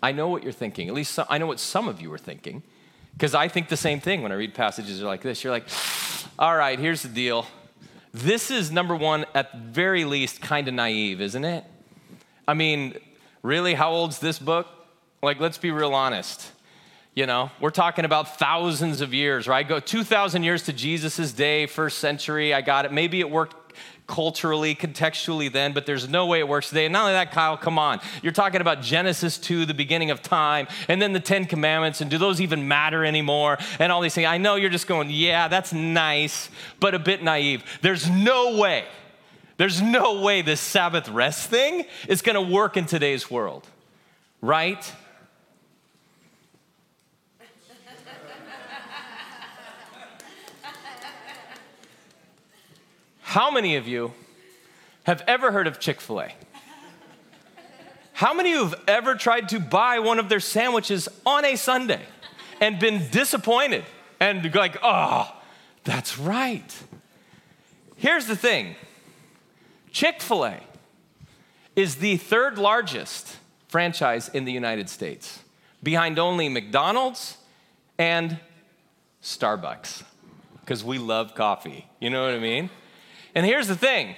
I 0.03 0.13
know 0.13 0.29
what 0.29 0.43
you're 0.43 0.53
thinking. 0.53 0.89
At 0.89 0.95
least 0.95 1.13
some, 1.13 1.27
I 1.29 1.39
know 1.39 1.47
what 1.47 1.61
some 1.61 1.89
of 1.89 2.01
you 2.01 2.13
are 2.13 2.19
thinking, 2.19 2.63
because 3.13 3.35
I 3.35 3.49
think 3.49 3.69
the 3.69 3.77
same 3.77 4.01
thing 4.01 4.23
when 4.23 4.33
I 4.33 4.37
read 4.37 4.55
passages 4.55 5.03
like 5.03 5.23
this. 5.23 5.43
You're 5.43 5.53
like, 5.53 5.69
all 6.39 6.57
right, 6.57 6.79
here's 6.79 7.03
the 7.03 7.09
deal. 7.09 7.47
This 8.13 8.51
is 8.51 8.71
number 8.71 8.97
one, 8.97 9.27
at 9.35 9.55
very 9.57 10.05
least, 10.05 10.41
kind 10.41 10.67
of 10.67 10.75
naive, 10.75 11.21
isn't 11.21 11.45
it? 11.45 11.65
I 12.47 12.55
mean, 12.55 12.95
really, 13.43 13.75
how 13.75 13.91
old's 13.91 14.19
this 14.19 14.39
book? 14.39 14.67
Like, 15.23 15.41
let's 15.41 15.59
be 15.59 15.71
real 15.71 15.95
honest. 15.95 16.53
You 17.15 17.27
know, 17.27 17.51
we're 17.61 17.71
talking 17.71 18.05
about 18.05 18.39
thousands 18.39 19.01
of 19.01 19.13
years, 19.13 19.49
right? 19.49 19.67
Go 19.67 19.81
2,000 19.81 20.45
years 20.45 20.63
to 20.65 20.73
Jesus' 20.73 21.33
day, 21.33 21.67
first 21.67 21.99
century. 21.99 22.55
I 22.55 22.61
got 22.61 22.85
it. 22.85 22.93
Maybe 22.93 23.21
it 23.21 23.29
worked 23.29 23.58
culturally, 24.09 24.75
contextually 24.75 25.53
then, 25.53 25.73
but 25.73 25.87
there's 25.87 26.09
no 26.09 26.27
way 26.27 26.41
it 26.41 26.49
works 26.49 26.71
today. 26.71 26.87
And 26.87 26.93
not 26.95 27.03
only 27.03 27.13
that, 27.13 27.31
Kyle, 27.31 27.57
come 27.57 27.79
on. 27.79 28.01
You're 28.23 28.33
talking 28.33 28.61
about 28.61 28.81
Genesis 28.81 29.39
2, 29.39 29.67
the 29.67 29.75
beginning 29.75 30.11
of 30.11 30.23
time, 30.23 30.67
and 30.89 31.01
then 31.01 31.13
the 31.13 31.21
Ten 31.21 31.45
Commandments, 31.45 32.01
and 32.01 32.11
do 32.11 32.19
those 32.19 32.41
even 32.41 32.67
matter 32.67 33.05
anymore? 33.05 33.59
And 33.79 33.93
all 33.93 34.01
these 34.01 34.15
things. 34.15 34.27
I 34.27 34.39
know 34.39 34.57
you're 34.57 34.71
just 34.71 34.89
going, 34.89 35.11
yeah, 35.11 35.47
that's 35.47 35.73
nice, 35.73 36.49
but 36.81 36.95
a 36.95 36.99
bit 36.99 37.23
naive. 37.23 37.63
There's 37.83 38.09
no 38.11 38.57
way, 38.57 38.87
there's 39.59 39.83
no 39.83 40.23
way 40.23 40.43
this 40.43 40.61
Sabbath 40.61 41.09
rest 41.09 41.51
thing 41.51 41.85
is 42.09 42.23
to 42.23 42.41
work 42.41 42.77
in 42.77 42.87
today's 42.87 43.31
world, 43.31 43.67
right? 44.41 44.91
How 53.29 53.51
many 53.51 53.77
of 53.77 53.87
you 53.87 54.15
have 55.05 55.23
ever 55.27 55.53
heard 55.53 55.67
of 55.67 55.79
Chick 55.79 56.01
fil 56.01 56.23
A? 56.23 56.33
How 58.15 58.33
many 58.33 58.55
of 58.55 58.57
you 58.57 58.65
have 58.65 58.81
ever 58.89 59.17
tried 59.17 59.51
to 59.51 59.61
buy 59.61 59.99
one 59.99 60.19
of 60.19 60.31
their 60.31 60.41
sandwiches 60.41 61.11
on 61.27 61.45
a 61.45 61.57
Sunday 61.57 62.01
and 62.59 62.79
been 62.79 63.07
disappointed 63.11 63.85
and 64.19 64.55
like, 64.55 64.79
oh, 64.83 65.31
that's 65.85 66.19
right? 66.19 66.75
Here's 67.97 68.25
the 68.25 68.35
thing 68.35 68.77
Chick 69.93 70.23
fil 70.23 70.47
A 70.47 70.61
is 71.77 71.97
the 71.97 72.17
third 72.17 72.57
largest 72.57 73.37
franchise 73.69 74.31
in 74.31 74.47
the 74.47 74.53
United 74.53 74.89
States, 74.89 75.41
behind 75.83 76.19
only 76.19 76.49
McDonald's 76.49 77.37
and 77.99 78.39
Starbucks, 79.23 80.03
because 80.61 80.83
we 80.83 80.97
love 80.97 81.35
coffee. 81.35 81.87
You 82.01 82.09
know 82.09 82.25
what 82.25 82.33
I 82.33 82.39
mean? 82.39 82.71
And 83.39 83.47
here's 83.47 83.69
the 83.69 83.77
thing 83.77 84.17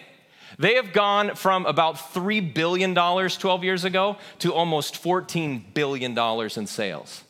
they 0.59 0.77
have 0.77 0.95
gone 0.95 1.35
from 1.35 1.67
about 1.67 1.97
$3 1.97 2.55
billion 2.55 2.95
12 2.95 3.65
years 3.65 3.85
ago 3.85 4.17
to 4.39 4.55
almost 4.55 4.95
$14 4.95 5.75
billion 5.75 6.19
in 6.19 6.67
sales. 6.67 7.23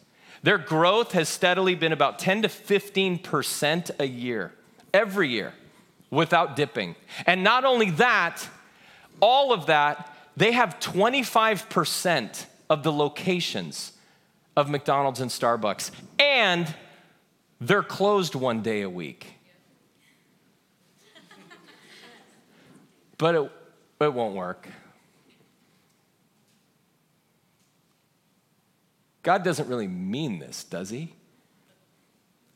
Their 0.45 0.57
growth 0.57 1.11
has 1.13 1.29
steadily 1.29 1.75
been 1.75 1.91
about 1.91 2.21
10 2.21 2.43
to 2.43 2.49
15% 2.49 3.91
a 3.99 4.07
year, 4.07 4.53
every 4.95 5.31
year, 5.31 5.53
without 6.11 6.55
dipping. 6.55 6.95
And 7.27 7.43
not 7.43 7.65
only 7.65 7.91
that, 7.91 8.49
all 9.19 9.53
of 9.53 9.67
that, 9.67 10.17
they 10.37 10.53
have 10.53 10.79
25% 10.79 12.47
of 12.71 12.85
the 12.85 12.93
locations 12.93 13.95
of 14.57 14.71
McDonald's 14.71 15.19
and 15.19 15.29
Starbucks. 15.29 15.91
And 16.21 16.73
they're 17.61 17.83
closed 17.83 18.37
one 18.37 18.63
day 18.63 18.83
a 18.83 18.91
week. 18.91 19.40
But 23.21 23.35
it, 23.35 23.53
it 24.01 24.15
won't 24.15 24.35
work. 24.35 24.67
God 29.23 29.45
doesn't 29.45 29.69
really 29.69 29.87
mean 29.87 30.39
this, 30.39 30.65
does 30.65 30.89
he? 30.89 31.13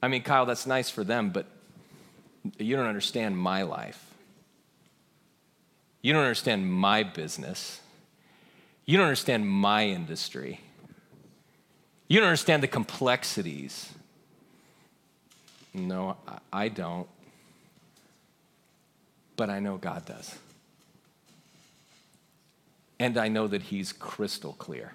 I 0.03 0.09
mean, 0.09 0.23
Kyle, 0.23 0.47
that's 0.47 0.67
nice 0.67 0.89
for 0.89 1.05
them, 1.05 1.31
but 1.31 1.47
you 2.59 2.77
don't 2.77 2.87
understand 2.87 3.37
my 3.37 3.63
life. 3.63 4.03
You 6.01 6.15
don't 6.15 6.23
understand 6.23 6.73
my 6.73 7.03
business. 7.03 7.81
You 8.87 8.97
don't 8.97 9.07
understand 9.07 9.47
my 9.47 9.87
industry. 9.87 10.61
You 12.09 12.21
don't 12.21 12.29
understand 12.29 12.63
the 12.63 12.69
complexities. 12.69 13.93
No, 15.75 16.17
I 16.51 16.69
don't. 16.69 17.09
But 19.37 19.51
I 19.51 19.61
know 19.61 19.77
God 19.77 20.07
does. 20.07 20.39
And 22.99 23.19
I 23.19 23.29
know 23.29 23.47
that 23.49 23.63
He's 23.63 23.93
crystal 23.93 24.53
clear 24.53 24.93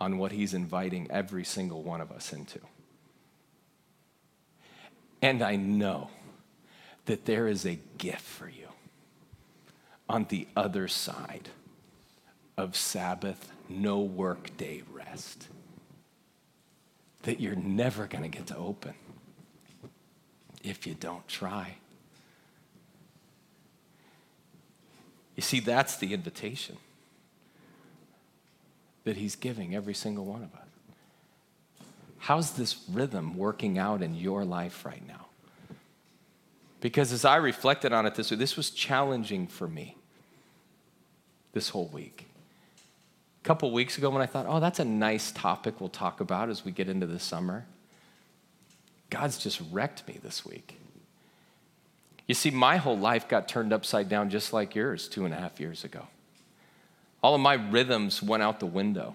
on 0.00 0.18
what 0.18 0.32
He's 0.32 0.54
inviting 0.54 1.10
every 1.10 1.44
single 1.44 1.82
one 1.82 2.00
of 2.00 2.12
us 2.12 2.32
into. 2.32 2.60
And 5.22 5.42
I 5.42 5.56
know 5.56 6.10
that 7.06 7.24
there 7.24 7.48
is 7.48 7.64
a 7.64 7.78
gift 7.98 8.20
for 8.20 8.48
you 8.48 8.68
on 10.08 10.26
the 10.28 10.46
other 10.54 10.88
side 10.88 11.48
of 12.56 12.76
Sabbath, 12.76 13.50
no 13.68 14.00
work 14.00 14.56
day 14.56 14.82
rest 14.92 15.48
that 17.22 17.40
you're 17.40 17.56
never 17.56 18.06
going 18.06 18.22
to 18.22 18.28
get 18.28 18.46
to 18.48 18.56
open 18.56 18.94
if 20.62 20.86
you 20.86 20.94
don't 20.94 21.26
try. 21.26 21.76
You 25.36 25.42
see, 25.42 25.60
that's 25.60 25.96
the 25.96 26.14
invitation 26.14 26.76
that 29.04 29.16
he's 29.16 29.36
giving 29.36 29.74
every 29.74 29.94
single 29.94 30.24
one 30.24 30.42
of 30.42 30.54
us. 30.54 30.60
How's 32.18 32.52
this 32.52 32.84
rhythm 32.90 33.36
working 33.36 33.78
out 33.78 34.00
in 34.00 34.14
your 34.14 34.44
life 34.44 34.84
right 34.86 35.06
now? 35.06 35.26
Because 36.80 37.12
as 37.12 37.24
I 37.24 37.36
reflected 37.36 37.92
on 37.92 38.06
it 38.06 38.14
this 38.14 38.30
week, 38.30 38.40
this 38.40 38.56
was 38.56 38.70
challenging 38.70 39.46
for 39.46 39.68
me 39.68 39.96
this 41.52 41.68
whole 41.70 41.88
week. 41.88 42.26
A 43.42 43.44
couple 43.44 43.70
weeks 43.72 43.98
ago, 43.98 44.08
when 44.08 44.22
I 44.22 44.26
thought, 44.26 44.46
oh, 44.48 44.60
that's 44.60 44.78
a 44.78 44.84
nice 44.84 45.32
topic 45.32 45.80
we'll 45.80 45.90
talk 45.90 46.20
about 46.20 46.48
as 46.48 46.64
we 46.64 46.72
get 46.72 46.88
into 46.88 47.06
the 47.06 47.18
summer, 47.18 47.66
God's 49.10 49.38
just 49.38 49.60
wrecked 49.70 50.06
me 50.08 50.18
this 50.22 50.46
week. 50.46 50.78
You 52.26 52.34
see, 52.34 52.50
my 52.50 52.76
whole 52.78 52.98
life 52.98 53.28
got 53.28 53.48
turned 53.48 53.72
upside 53.72 54.08
down 54.08 54.30
just 54.30 54.52
like 54.52 54.74
yours 54.74 55.08
two 55.08 55.24
and 55.24 55.34
a 55.34 55.36
half 55.36 55.60
years 55.60 55.84
ago. 55.84 56.06
All 57.22 57.34
of 57.34 57.40
my 57.40 57.54
rhythms 57.54 58.22
went 58.22 58.42
out 58.42 58.60
the 58.60 58.66
window. 58.66 59.14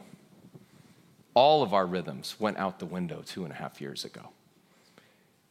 All 1.34 1.64
of 1.64 1.74
our 1.74 1.86
rhythms 1.86 2.36
went 2.40 2.58
out 2.58 2.80
the 2.80 2.86
window 2.86 3.24
two 3.26 3.44
and 3.44 3.52
a 3.52 3.56
half 3.56 3.82
years 3.82 4.06
ago. 4.06 4.30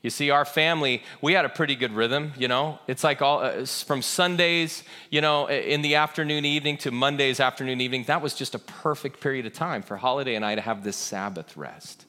You 0.03 0.11
see, 0.11 0.31
our 0.31 0.45
family, 0.45 1.03
we 1.21 1.33
had 1.33 1.45
a 1.45 1.49
pretty 1.49 1.75
good 1.75 1.93
rhythm, 1.93 2.33
you 2.39 2.47
know. 2.47 2.79
It's 2.87 3.03
like 3.03 3.21
all 3.21 3.41
uh, 3.41 3.65
from 3.65 4.03
Sundays, 4.03 4.85
you 5.11 5.21
know, 5.21 5.49
in 5.49 5.83
the 5.83 5.97
afternoon, 5.97 6.45
evening 6.45 6.77
to 6.79 6.93
Mondays, 6.93 7.41
afternoon, 7.41 7.81
evening. 7.81 8.05
That 8.05 8.23
was 8.23 8.35
just 8.35 8.55
a 8.55 8.61
perfect 8.61 9.21
period 9.21 9.47
of 9.47 9.55
time 9.55 9.83
for 9.83 9.97
Holiday 9.97 10.37
and 10.37 10.45
I 10.45 10.55
to 10.55 10.61
have 10.61 10.85
this 10.85 10.97
Sabbath 10.97 11.57
rest 11.57 12.07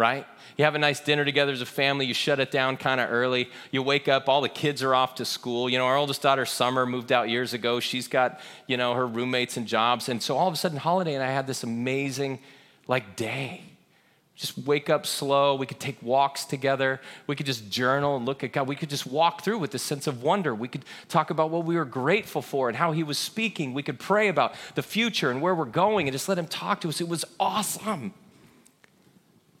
right? 0.00 0.26
You 0.56 0.64
have 0.64 0.74
a 0.74 0.78
nice 0.78 0.98
dinner 0.98 1.24
together 1.24 1.52
as 1.52 1.60
a 1.60 1.66
family, 1.66 2.06
you 2.06 2.14
shut 2.14 2.40
it 2.40 2.50
down 2.50 2.78
kind 2.78 3.00
of 3.00 3.10
early. 3.10 3.50
You 3.70 3.82
wake 3.82 4.08
up, 4.08 4.28
all 4.28 4.40
the 4.40 4.48
kids 4.48 4.82
are 4.82 4.94
off 4.94 5.14
to 5.16 5.24
school. 5.26 5.68
You 5.68 5.78
know, 5.78 5.84
our 5.84 5.96
oldest 5.96 6.22
daughter, 6.22 6.46
Summer, 6.46 6.86
moved 6.86 7.12
out 7.12 7.28
years 7.28 7.52
ago. 7.52 7.80
She's 7.80 8.08
got, 8.08 8.40
you 8.66 8.78
know, 8.78 8.94
her 8.94 9.06
roommates 9.06 9.58
and 9.58 9.66
jobs. 9.66 10.08
And 10.08 10.22
so 10.22 10.36
all 10.36 10.48
of 10.48 10.54
a 10.54 10.56
sudden, 10.56 10.78
Holiday 10.78 11.14
and 11.14 11.22
I 11.22 11.30
had 11.30 11.46
this 11.46 11.62
amazing, 11.62 12.40
like, 12.88 13.14
day. 13.14 13.62
Just 14.36 14.56
wake 14.56 14.88
up 14.88 15.04
slow. 15.04 15.54
We 15.54 15.66
could 15.66 15.80
take 15.80 16.02
walks 16.02 16.46
together. 16.46 16.98
We 17.26 17.36
could 17.36 17.44
just 17.44 17.70
journal 17.70 18.16
and 18.16 18.24
look 18.24 18.42
at 18.42 18.52
God. 18.52 18.66
We 18.66 18.74
could 18.74 18.88
just 18.88 19.06
walk 19.06 19.44
through 19.44 19.58
with 19.58 19.70
this 19.70 19.82
sense 19.82 20.06
of 20.06 20.22
wonder. 20.22 20.54
We 20.54 20.66
could 20.66 20.86
talk 21.10 21.28
about 21.28 21.50
what 21.50 21.66
we 21.66 21.76
were 21.76 21.84
grateful 21.84 22.40
for 22.40 22.68
and 22.68 22.76
how 22.78 22.92
He 22.92 23.02
was 23.02 23.18
speaking. 23.18 23.74
We 23.74 23.82
could 23.82 23.98
pray 23.98 24.28
about 24.28 24.54
the 24.76 24.82
future 24.82 25.30
and 25.30 25.42
where 25.42 25.54
we're 25.54 25.66
going 25.66 26.08
and 26.08 26.14
just 26.14 26.26
let 26.26 26.38
Him 26.38 26.46
talk 26.46 26.80
to 26.80 26.88
us. 26.88 27.02
It 27.02 27.08
was 27.08 27.26
awesome 27.38 28.14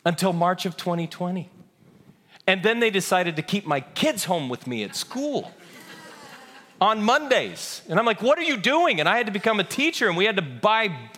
until 0.04 0.32
March 0.32 0.66
of 0.66 0.76
2020. 0.76 1.50
And 2.46 2.62
then 2.62 2.80
they 2.80 2.90
decided 2.90 3.36
to 3.36 3.42
keep 3.42 3.66
my 3.66 3.80
kids 3.80 4.24
home 4.24 4.48
with 4.48 4.66
me 4.66 4.82
at 4.82 4.96
school. 4.96 5.52
on 6.80 7.02
Mondays. 7.02 7.82
And 7.88 7.98
I'm 7.98 8.06
like, 8.06 8.22
what 8.22 8.38
are 8.38 8.42
you 8.42 8.56
doing? 8.56 9.00
And 9.00 9.08
I 9.08 9.18
had 9.18 9.26
to 9.26 9.32
become 9.32 9.60
a 9.60 9.64
teacher 9.64 10.08
and 10.08 10.16
we 10.16 10.24
had 10.24 10.36
to 10.36 10.42
buy 10.42 11.09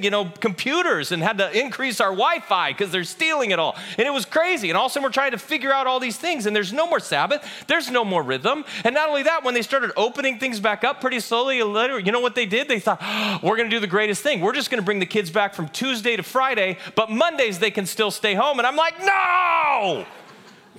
you 0.00 0.10
know, 0.10 0.26
computers 0.40 1.12
and 1.12 1.22
had 1.22 1.38
to 1.38 1.58
increase 1.58 2.00
our 2.00 2.10
Wi-Fi 2.10 2.72
because 2.72 2.90
they're 2.90 3.04
stealing 3.04 3.50
it 3.50 3.58
all. 3.58 3.76
And 3.98 4.06
it 4.06 4.12
was 4.12 4.24
crazy. 4.24 4.70
And 4.70 4.76
all 4.76 4.86
of 4.86 4.90
a 4.90 4.92
sudden 4.92 5.04
we're 5.04 5.12
trying 5.12 5.32
to 5.32 5.38
figure 5.38 5.72
out 5.72 5.86
all 5.86 6.00
these 6.00 6.16
things 6.16 6.46
and 6.46 6.54
there's 6.54 6.72
no 6.72 6.86
more 6.86 7.00
Sabbath. 7.00 7.44
There's 7.66 7.90
no 7.90 8.04
more 8.04 8.22
rhythm. 8.22 8.64
And 8.84 8.94
not 8.94 9.08
only 9.08 9.22
that, 9.24 9.44
when 9.44 9.54
they 9.54 9.62
started 9.62 9.92
opening 9.96 10.38
things 10.38 10.60
back 10.60 10.84
up 10.84 11.00
pretty 11.00 11.20
slowly, 11.20 11.58
you 11.58 12.12
know 12.12 12.20
what 12.20 12.34
they 12.34 12.46
did? 12.46 12.68
They 12.68 12.80
thought, 12.80 12.98
oh, 13.02 13.40
we're 13.42 13.56
going 13.56 13.68
to 13.68 13.76
do 13.76 13.80
the 13.80 13.86
greatest 13.86 14.22
thing. 14.22 14.40
We're 14.40 14.52
just 14.52 14.70
going 14.70 14.80
to 14.80 14.84
bring 14.84 14.98
the 14.98 15.06
kids 15.06 15.30
back 15.30 15.54
from 15.54 15.68
Tuesday 15.68 16.16
to 16.16 16.22
Friday, 16.22 16.78
but 16.94 17.10
Mondays 17.10 17.58
they 17.58 17.70
can 17.70 17.86
still 17.86 18.10
stay 18.10 18.34
home. 18.34 18.58
And 18.58 18.66
I'm 18.66 18.76
like, 18.76 18.98
no! 19.00 20.06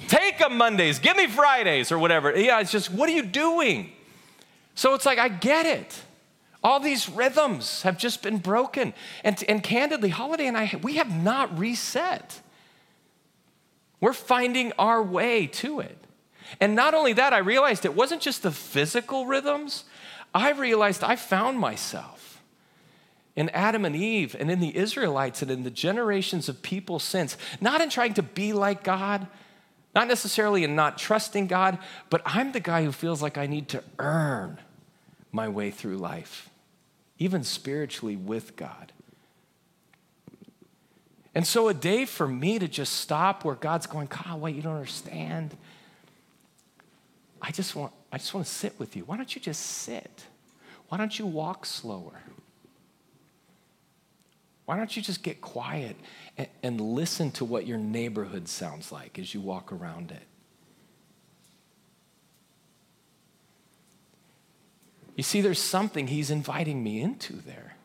Take 0.07 0.39
them 0.39 0.57
Mondays, 0.57 0.99
give 0.99 1.15
me 1.15 1.27
Fridays 1.27 1.91
or 1.91 1.97
whatever. 1.97 2.37
Yeah, 2.37 2.59
it's 2.59 2.71
just, 2.71 2.91
what 2.91 3.07
are 3.07 3.13
you 3.13 3.23
doing? 3.23 3.93
So 4.75 4.93
it's 4.93 5.05
like, 5.05 5.19
I 5.19 5.29
get 5.29 5.65
it. 5.65 6.01
All 6.65 6.79
these 6.79 7.07
rhythms 7.07 7.83
have 7.83 7.95
just 7.95 8.23
been 8.23 8.39
broken. 8.39 8.95
And, 9.23 9.43
and 9.47 9.61
candidly, 9.61 10.09
Holiday 10.09 10.47
and 10.47 10.57
I, 10.57 10.79
we 10.81 10.95
have 10.95 11.15
not 11.23 11.59
reset. 11.59 12.41
We're 14.01 14.13
finding 14.13 14.73
our 14.79 15.03
way 15.03 15.45
to 15.45 15.79
it. 15.79 15.95
And 16.59 16.73
not 16.73 16.95
only 16.95 17.13
that, 17.13 17.33
I 17.33 17.37
realized 17.37 17.85
it 17.85 17.93
wasn't 17.93 18.23
just 18.23 18.41
the 18.41 18.51
physical 18.51 19.27
rhythms, 19.27 19.83
I 20.33 20.53
realized 20.53 21.03
I 21.03 21.17
found 21.17 21.59
myself 21.59 22.41
in 23.35 23.49
Adam 23.49 23.85
and 23.85 23.95
Eve 23.95 24.35
and 24.39 24.49
in 24.49 24.59
the 24.59 24.75
Israelites 24.75 25.43
and 25.43 25.51
in 25.51 25.61
the 25.61 25.69
generations 25.69 26.49
of 26.49 26.63
people 26.63 26.97
since, 26.97 27.37
not 27.61 27.79
in 27.79 27.91
trying 27.91 28.15
to 28.15 28.23
be 28.23 28.53
like 28.53 28.83
God, 28.83 29.27
not 29.93 30.07
necessarily 30.07 30.63
in 30.63 30.75
not 30.75 30.97
trusting 30.97 31.45
God, 31.45 31.77
but 32.09 32.23
I'm 32.25 32.53
the 32.53 32.59
guy 32.59 32.83
who 32.83 32.91
feels 32.91 33.21
like 33.21 33.37
I 33.37 33.45
need 33.45 33.69
to 33.69 33.83
earn 33.99 34.57
my 35.31 35.47
way 35.47 35.69
through 35.69 35.97
life, 35.97 36.49
even 37.17 37.43
spiritually 37.43 38.15
with 38.15 38.55
God. 38.55 38.91
And 41.33 41.45
so, 41.45 41.67
a 41.67 41.73
day 41.73 42.05
for 42.05 42.27
me 42.27 42.59
to 42.59 42.67
just 42.67 42.93
stop 42.93 43.43
where 43.43 43.55
God's 43.55 43.87
going, 43.87 44.07
God, 44.07 44.39
wait, 44.39 44.55
you 44.55 44.61
don't 44.61 44.75
understand. 44.75 45.55
I 47.41 47.51
just 47.51 47.75
want, 47.75 47.91
I 48.11 48.17
just 48.17 48.33
want 48.33 48.47
to 48.47 48.51
sit 48.51 48.79
with 48.79 48.95
you. 48.95 49.03
Why 49.03 49.17
don't 49.17 49.35
you 49.35 49.41
just 49.41 49.61
sit? 49.61 50.25
Why 50.87 50.97
don't 50.97 51.17
you 51.19 51.25
walk 51.25 51.65
slower? 51.65 52.21
Why 54.65 54.77
don't 54.77 54.95
you 54.95 55.03
just 55.03 55.23
get 55.23 55.41
quiet 55.41 55.95
and, 56.37 56.47
and 56.63 56.81
listen 56.81 57.31
to 57.31 57.45
what 57.45 57.67
your 57.67 57.77
neighborhood 57.77 58.47
sounds 58.47 58.91
like 58.91 59.19
as 59.19 59.33
you 59.33 59.41
walk 59.41 59.71
around 59.71 60.11
it? 60.11 60.23
You 65.15 65.23
see, 65.23 65.41
there's 65.41 65.61
something 65.61 66.07
he's 66.07 66.29
inviting 66.29 66.83
me 66.83 67.01
into 67.01 67.33
there 67.33 67.75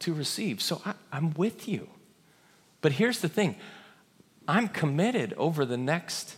to 0.00 0.12
receive. 0.12 0.60
So 0.60 0.82
I, 0.84 0.94
am 1.12 1.32
with 1.34 1.68
you. 1.68 1.88
But 2.80 2.92
here's 2.92 3.20
the 3.20 3.28
thing 3.28 3.56
I'm 4.46 4.68
committed 4.68 5.32
over 5.34 5.64
the 5.64 5.76
next 5.76 6.36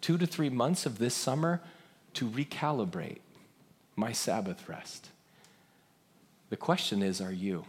two 0.00 0.18
to 0.18 0.26
three 0.26 0.50
months 0.50 0.86
of 0.86 0.98
this 0.98 1.14
summer 1.14 1.60
to 2.14 2.28
recalibrate 2.28 3.18
my 3.96 4.12
Sabbath 4.12 4.68
rest. 4.68 5.08
The 6.48 6.56
question 6.56 7.02
is 7.02 7.20
are 7.20 7.32
you? 7.32 7.64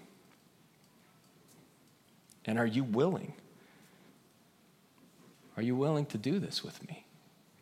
And 2.46 2.58
are 2.58 2.66
you 2.66 2.84
willing? 2.84 3.34
Are 5.56 5.62
you 5.62 5.76
willing 5.76 6.08
to 6.08 6.18
do 6.18 6.40
this 6.40 6.64
with 6.64 6.88
me? 6.88 7.06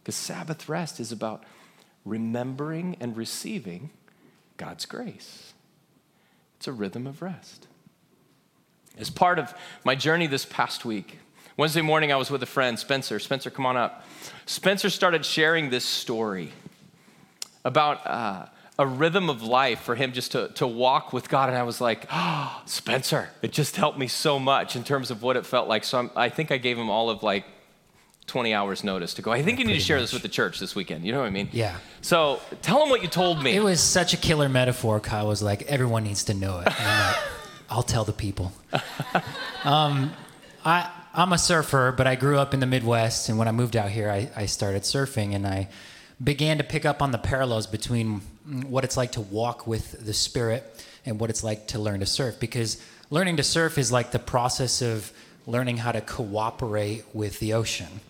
Because 0.02 0.16
Sabbath 0.16 0.70
rest 0.70 1.02
is 1.02 1.12
about 1.12 1.44
remembering 2.10 2.98
and 3.00 3.16
receiving 3.16 3.92
God's 4.58 4.86
grace. 4.86 5.54
It's 6.58 6.68
a 6.68 6.74
rhythm 6.74 7.08
of 7.08 7.22
rest. 7.22 7.68
As 8.98 9.10
part 9.10 9.40
of 9.40 9.54
my 9.86 9.96
journey 9.96 10.28
this 10.28 10.46
past 10.46 10.84
week, 10.84 11.20
Wednesday 11.56 11.82
morning 11.82 12.12
I 12.12 12.16
was 12.16 12.32
with 12.32 12.44
a 12.44 12.48
friend, 12.48 12.78
Spencer. 12.78 13.20
Spencer, 13.20 13.50
come 13.50 13.66
on 13.66 13.78
up. 13.78 14.06
Spencer 14.46 14.90
started 14.90 15.26
sharing 15.26 15.70
this 15.70 15.86
story 15.86 16.52
about 17.64 18.06
uh, 18.06 18.46
a 18.78 18.88
rhythm 18.88 19.30
of 19.30 19.44
life 19.44 19.82
for 19.82 19.96
him 19.96 20.14
just 20.14 20.32
to, 20.32 20.48
to 20.56 20.66
walk 20.66 21.14
with 21.14 21.30
God. 21.30 21.50
And 21.50 21.58
I 21.58 21.64
was 21.64 21.80
like, 21.82 22.08
oh, 22.12 22.62
Spencer, 22.66 23.30
it 23.42 23.52
just 23.52 23.76
helped 23.76 23.98
me 23.98 24.08
so 24.08 24.40
much 24.40 24.76
in 24.76 24.84
terms 24.84 25.12
of 25.12 25.22
what 25.22 25.38
it 25.38 25.46
felt 25.46 25.68
like. 25.68 25.84
So 25.84 26.00
I'm, 26.00 26.12
i 26.16 26.30
think 26.30 26.52
I 26.52 26.58
gave 26.58 26.78
him 26.78 26.90
all 26.90 27.10
of 27.10 27.22
like 27.22 27.46
20 28.30 28.54
hours 28.54 28.84
notice 28.84 29.16
to 29.16 29.22
go. 29.22 29.32
I 29.32 29.42
think 29.42 29.58
yeah, 29.58 29.64
you 29.64 29.68
need 29.68 29.80
to 29.80 29.80
share 29.80 29.98
much. 29.98 30.04
this 30.04 30.14
with 30.14 30.22
the 30.22 30.30
church 30.30 30.60
this 30.60 30.76
weekend. 30.76 31.04
You 31.04 31.12
know 31.12 31.20
what 31.20 31.26
I 31.26 31.32
mean? 31.32 31.50
Yeah. 31.52 31.78
So 32.02 32.40
tell 32.62 32.80
them 32.80 32.90
what 32.90 33.02
you 33.02 33.10
told 33.10 33.44
me. 33.44 33.56
It 33.56 33.64
was 33.64 33.82
such 33.82 34.14
a 34.14 34.18
killer 34.18 34.48
metaphor. 34.48 35.00
Kyle 35.00 35.28
was 35.28 35.42
like, 35.42 35.64
everyone 35.64 36.04
needs 36.04 36.26
to 36.26 36.34
know 36.34 36.60
it. 36.60 36.68
Like, 36.68 37.16
I'll 37.70 37.84
tell 37.84 38.06
the 38.06 38.14
people. 38.14 38.54
um, 39.64 40.14
I, 40.64 40.90
I'm 41.14 41.34
a 41.34 41.38
surfer, 41.38 41.92
but 41.92 42.08
I 42.08 42.16
grew 42.16 42.38
up 42.38 42.54
in 42.54 42.60
the 42.60 42.66
Midwest, 42.66 43.30
and 43.30 43.38
when 43.38 43.48
I 43.48 43.52
moved 43.52 43.76
out 43.76 43.90
here, 43.90 44.10
I, 44.10 44.30
I 44.36 44.46
started 44.46 44.84
surfing, 44.84 45.34
and 45.34 45.46
I 45.46 45.70
began 46.24 46.58
to 46.60 46.64
pick 46.64 46.86
up 46.86 47.02
on 47.02 47.12
the 47.12 47.18
parallels 47.18 47.68
between 47.68 48.22
what 48.68 48.84
it's 48.84 48.98
like 48.98 49.14
to 49.14 49.22
walk 49.22 49.68
with 49.68 50.06
the 50.06 50.14
Spirit 50.14 50.86
and 51.06 51.20
what 51.20 51.30
it's 51.30 51.44
like 51.44 51.68
to 51.68 51.80
learn 51.80 52.00
to 52.02 52.06
surf. 52.06 52.40
Because 52.40 52.82
learning 53.10 53.38
to 53.38 53.44
surf 53.44 53.78
is 53.78 53.92
like 53.92 54.12
the 54.12 54.20
process 54.20 54.82
of 54.82 55.12
learning 55.50 55.78
how 55.78 55.92
to 55.92 56.02
cooperate 56.02 57.04
with 57.14 57.40
the 57.40 57.54
ocean 57.54 58.02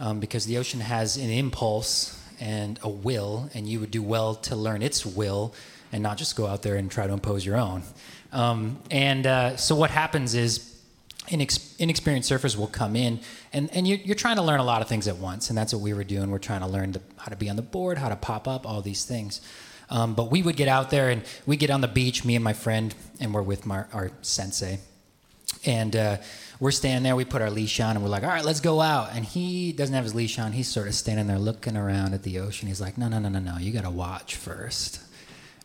um, 0.00 0.20
because 0.20 0.46
the 0.46 0.58
ocean 0.58 0.80
has 0.80 1.16
an 1.16 1.30
impulse 1.30 2.18
and 2.40 2.78
a 2.82 2.88
will, 2.88 3.50
and 3.54 3.68
you 3.68 3.80
would 3.80 3.90
do 3.90 4.02
well 4.02 4.34
to 4.34 4.54
learn 4.54 4.82
its 4.82 5.04
will 5.04 5.54
and 5.92 6.02
not 6.02 6.16
just 6.16 6.36
go 6.36 6.46
out 6.46 6.62
there 6.62 6.76
and 6.76 6.90
try 6.90 7.06
to 7.06 7.12
impose 7.12 7.44
your 7.44 7.56
own. 7.56 7.82
Um, 8.32 8.78
and 8.90 9.26
uh, 9.26 9.56
so 9.56 9.74
what 9.74 9.90
happens 9.90 10.34
is 10.34 10.76
inex- 11.28 11.74
inexperienced 11.78 12.30
surfers 12.30 12.56
will 12.56 12.66
come 12.66 12.94
in, 12.94 13.20
and, 13.52 13.70
and 13.72 13.88
you're, 13.88 13.98
you're, 13.98 14.14
trying 14.14 14.36
to 14.36 14.42
learn 14.42 14.60
a 14.60 14.64
lot 14.64 14.82
of 14.82 14.88
things 14.88 15.08
at 15.08 15.16
once, 15.16 15.48
and 15.48 15.58
that's 15.58 15.72
what 15.72 15.82
we 15.82 15.94
were 15.94 16.04
doing. 16.04 16.30
We're 16.30 16.38
trying 16.38 16.60
to 16.60 16.66
learn 16.66 16.92
the, 16.92 17.00
how 17.16 17.30
to 17.30 17.36
be 17.36 17.48
on 17.48 17.56
the 17.56 17.62
board, 17.62 17.98
how 17.98 18.08
to 18.08 18.16
pop 18.16 18.46
up, 18.46 18.66
all 18.66 18.82
these 18.82 19.04
things. 19.04 19.40
Um, 19.90 20.14
but 20.14 20.30
we 20.30 20.42
would 20.42 20.56
get 20.56 20.68
out 20.68 20.90
there, 20.90 21.08
and 21.10 21.22
we 21.46 21.56
get 21.56 21.70
on 21.70 21.80
the 21.80 21.88
beach, 21.88 22.24
me 22.24 22.34
and 22.34 22.44
my 22.44 22.52
friend, 22.52 22.94
and 23.18 23.32
we're 23.32 23.42
with 23.42 23.64
my, 23.64 23.84
our 23.92 24.10
sensei. 24.22 24.80
And 25.64 25.96
uh, 25.96 26.18
we're 26.60 26.70
standing 26.72 27.04
there, 27.04 27.14
we 27.14 27.24
put 27.24 27.40
our 27.40 27.50
leash 27.50 27.78
on, 27.80 27.96
and 27.96 28.02
we're 28.02 28.10
like, 28.10 28.24
all 28.24 28.30
right, 28.30 28.44
let's 28.44 28.60
go 28.60 28.80
out. 28.80 29.10
And 29.12 29.24
he 29.24 29.72
doesn't 29.72 29.94
have 29.94 30.04
his 30.04 30.14
leash 30.14 30.38
on. 30.38 30.52
He's 30.52 30.68
sort 30.68 30.88
of 30.88 30.94
standing 30.94 31.26
there 31.26 31.38
looking 31.38 31.76
around 31.76 32.14
at 32.14 32.24
the 32.24 32.40
ocean. 32.40 32.66
He's 32.66 32.80
like, 32.80 32.98
no, 32.98 33.08
no, 33.08 33.18
no, 33.18 33.28
no, 33.28 33.38
no. 33.38 33.58
You 33.58 33.72
got 33.72 33.84
to 33.84 33.90
watch 33.90 34.34
first. 34.34 35.00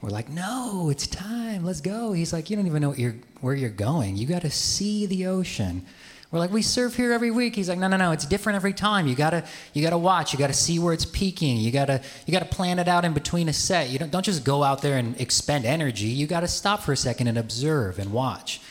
We're 0.02 0.10
like, 0.10 0.30
no, 0.30 0.90
it's 0.90 1.08
time. 1.08 1.64
Let's 1.64 1.82
go. 1.82 2.12
He's 2.12 2.34
like, 2.34 2.50
you 2.50 2.56
don't 2.56 2.68
even 2.68 2.82
know 2.82 2.94
you're, 2.94 3.16
where 3.42 3.56
you're 3.56 3.70
going. 3.70 4.18
You 4.18 4.28
got 4.28 4.44
to 4.44 4.52
see 4.52 5.06
the 5.06 5.28
ocean. 5.28 5.86
We're 6.34 6.40
like, 6.40 6.52
we 6.52 6.64
surf 6.64 6.96
here 6.96 7.14
every 7.14 7.30
week. 7.30 7.56
He's 7.56 7.70
like, 7.70 7.78
no, 7.78 7.88
no, 7.88 7.96
no, 7.96 8.12
it's 8.12 8.26
different 8.26 8.56
every 8.56 8.74
time. 8.74 9.06
You 9.06 9.14
gotta, 9.14 9.46
you 9.74 9.84
gotta 9.84 10.00
watch. 10.00 10.34
You 10.34 10.40
gotta 10.40 10.52
see 10.52 10.80
where 10.80 10.92
it's 10.92 11.06
peaking. 11.06 11.58
You 11.58 11.70
gotta, 11.72 12.02
you 12.26 12.34
gotta 12.34 12.46
plan 12.46 12.80
it 12.80 12.88
out 12.88 13.06
in 13.06 13.14
between 13.14 13.50
a 13.50 13.54
set. 13.54 13.92
You 13.92 14.00
don't, 14.00 14.12
don't 14.12 14.26
just 14.26 14.44
go 14.44 14.64
out 14.64 14.82
there 14.82 14.98
and 14.98 15.20
expend 15.22 15.64
energy. 15.64 16.08
You 16.08 16.26
gotta 16.26 16.48
stop 16.48 16.82
for 16.82 16.92
a 16.92 16.98
second 16.98 17.28
and 17.28 17.38
observe 17.38 18.00
and 18.00 18.12
watch. 18.12 18.62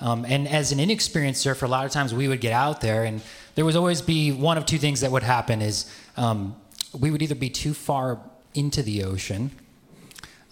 Um, 0.00 0.24
and 0.24 0.46
as 0.46 0.70
an 0.72 0.78
inexperienced 0.78 1.40
surfer, 1.40 1.66
a 1.66 1.68
lot 1.68 1.84
of 1.84 1.90
times 1.90 2.14
we 2.14 2.28
would 2.28 2.40
get 2.40 2.52
out 2.52 2.80
there, 2.80 3.04
and 3.04 3.20
there 3.54 3.64
would 3.64 3.76
always 3.76 4.00
be 4.00 4.30
one 4.30 4.56
of 4.56 4.64
two 4.64 4.78
things 4.78 5.00
that 5.00 5.10
would 5.10 5.24
happen: 5.24 5.60
is 5.60 5.92
um, 6.16 6.54
we 6.98 7.10
would 7.10 7.22
either 7.22 7.34
be 7.34 7.50
too 7.50 7.74
far 7.74 8.20
into 8.54 8.82
the 8.82 9.04
ocean, 9.04 9.50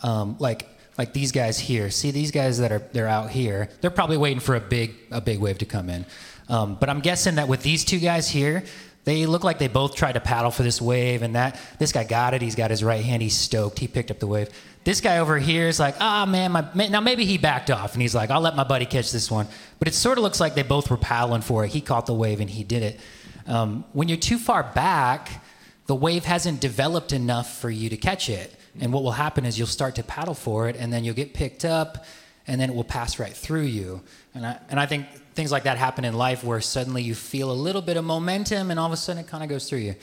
um, 0.03 0.37
like 0.39 0.69
like 0.99 1.13
these 1.13 1.31
guys 1.31 1.59
here. 1.59 1.91
See 1.91 2.11
these 2.11 2.31
guys 2.31 2.59
that 2.59 2.73
are 2.73 2.83
they're 2.93 3.09
out 3.09 3.31
here. 3.31 3.69
They're 3.81 3.91
probably 3.91 4.17
waiting 4.17 4.41
for 4.41 4.57
a 4.57 4.61
big 4.61 4.95
a 5.11 5.21
big 5.21 5.39
wave 5.39 5.59
to 5.59 5.67
come 5.67 5.91
in. 5.91 6.07
Um, 6.49 6.77
but 6.79 6.89
I'm 6.89 7.01
guessing 7.01 7.37
that 7.37 7.49
with 7.49 7.63
these 7.63 7.85
two 7.85 7.99
guys 7.99 8.29
here, 8.29 8.65
they 9.07 9.25
look 9.25 9.45
like 9.45 9.59
they 9.61 9.69
both 9.69 9.95
tried 9.95 10.13
to 10.13 10.21
paddle 10.21 10.51
for 10.51 10.65
this 10.65 10.83
wave, 10.83 11.23
and 11.23 11.37
that 11.37 11.61
this 11.79 11.93
guy 11.93 12.03
got 12.03 12.35
it. 12.35 12.43
He's 12.43 12.57
got 12.57 12.73
his 12.73 12.83
right 12.83 13.05
hand. 13.05 13.23
He's 13.23 13.37
stoked. 13.37 13.79
He 13.79 13.87
picked 13.87 14.11
up 14.11 14.19
the 14.19 14.27
wave. 14.27 14.49
This 14.83 15.01
guy 15.01 15.19
over 15.19 15.39
here 15.39 15.69
is 15.69 15.79
like, 15.79 15.95
ah, 16.01 16.25
oh, 16.25 16.27
man, 16.27 16.51
my, 16.51 16.89
now 16.89 17.01
maybe 17.01 17.25
he 17.25 17.39
backed 17.39 17.71
off 17.71 17.93
and 17.93 18.03
he's 18.03 18.17
like, 18.17 18.31
I'll 18.31 18.41
let 18.41 18.57
my 18.57 18.65
buddy 18.65 18.85
catch 18.85 19.13
this 19.13 19.31
one. 19.31 19.47
But 19.79 19.87
it 19.87 19.95
sort 19.95 20.19
of 20.19 20.23
looks 20.23 20.41
like 20.41 20.57
they 20.57 20.65
both 20.65 20.91
were 20.91 20.97
paddling 20.97 21.43
for 21.43 21.65
it. 21.65 21.71
He 21.71 21.81
caught 21.81 22.07
the 22.07 22.15
wave 22.15 22.41
and 22.41 22.51
he 22.51 22.65
did 22.65 22.83
it. 22.83 23.01
Um, 23.47 23.85
when 23.93 24.09
you're 24.09 24.19
too 24.19 24.39
far 24.39 24.65
back, 24.65 25.45
the 25.87 25.95
wave 25.95 26.25
hasn't 26.25 26.61
developed 26.61 27.13
enough 27.13 27.61
for 27.61 27.71
you 27.71 27.89
to 27.91 27.97
catch 27.97 28.29
it. 28.29 28.55
And 28.81 28.93
what 28.93 29.05
will 29.05 29.13
happen 29.13 29.45
is 29.45 29.57
you'll 29.57 29.69
start 29.69 29.95
to 29.97 30.03
paddle 30.03 30.35
for 30.35 30.69
it 30.69 30.77
and 30.77 30.93
then 30.93 31.05
you'll 31.05 31.15
get 31.15 31.33
picked 31.33 31.65
up 31.65 32.05
and 32.47 32.61
then 32.61 32.71
it 32.71 32.77
will 32.77 32.85
pass 32.85 33.21
right 33.21 33.33
through 33.33 33.63
you. 33.63 34.03
And 34.35 34.45
I, 34.45 34.59
and 34.69 34.81
I 34.81 34.87
think 34.87 35.07
things 35.37 35.53
like 35.53 35.65
that 35.65 35.77
happen 35.77 36.07
in 36.07 36.15
life 36.15 36.43
where 36.43 36.63
suddenly 36.63 37.03
you 37.03 37.15
feel 37.15 37.53
a 37.53 37.53
little 37.53 37.83
bit 37.83 37.99
of 37.99 38.05
momentum 38.05 38.71
and 38.71 38.81
all 38.81 38.87
of 38.87 38.93
a 38.93 38.97
sudden 38.97 39.23
it 39.23 39.29
kind 39.29 39.43
of 39.43 39.51
goes 39.51 39.69
through 39.69 39.81
you. 39.81 39.95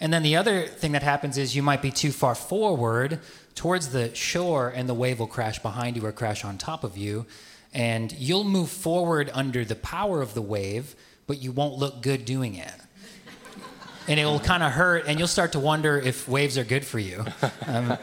And 0.00 0.12
then 0.12 0.24
the 0.24 0.34
other 0.34 0.66
thing 0.66 0.92
that 0.92 1.04
happens 1.04 1.38
is 1.38 1.54
you 1.54 1.62
might 1.62 1.80
be 1.80 1.92
too 1.92 2.10
far 2.10 2.34
forward 2.34 3.20
towards 3.54 3.90
the 3.90 4.12
shore 4.16 4.68
and 4.68 4.88
the 4.88 4.94
wave 4.94 5.20
will 5.20 5.28
crash 5.28 5.60
behind 5.60 5.96
you 5.96 6.04
or 6.04 6.10
crash 6.10 6.44
on 6.44 6.58
top 6.58 6.82
of 6.82 6.98
you. 6.98 7.24
And 7.72 8.10
you'll 8.12 8.42
move 8.42 8.68
forward 8.68 9.30
under 9.32 9.64
the 9.64 9.76
power 9.76 10.20
of 10.20 10.34
the 10.34 10.42
wave, 10.42 10.96
but 11.28 11.40
you 11.40 11.52
won't 11.52 11.78
look 11.78 12.02
good 12.02 12.24
doing 12.24 12.56
it. 12.56 12.74
and 14.08 14.18
it 14.18 14.24
will 14.24 14.40
kind 14.40 14.64
of 14.64 14.72
hurt, 14.72 15.04
and 15.06 15.18
you'll 15.20 15.28
start 15.28 15.52
to 15.52 15.60
wonder 15.60 15.98
if 15.98 16.28
waves 16.28 16.58
are 16.58 16.64
good 16.64 16.84
for 16.84 16.98
you. 16.98 17.24
Um, 17.66 17.98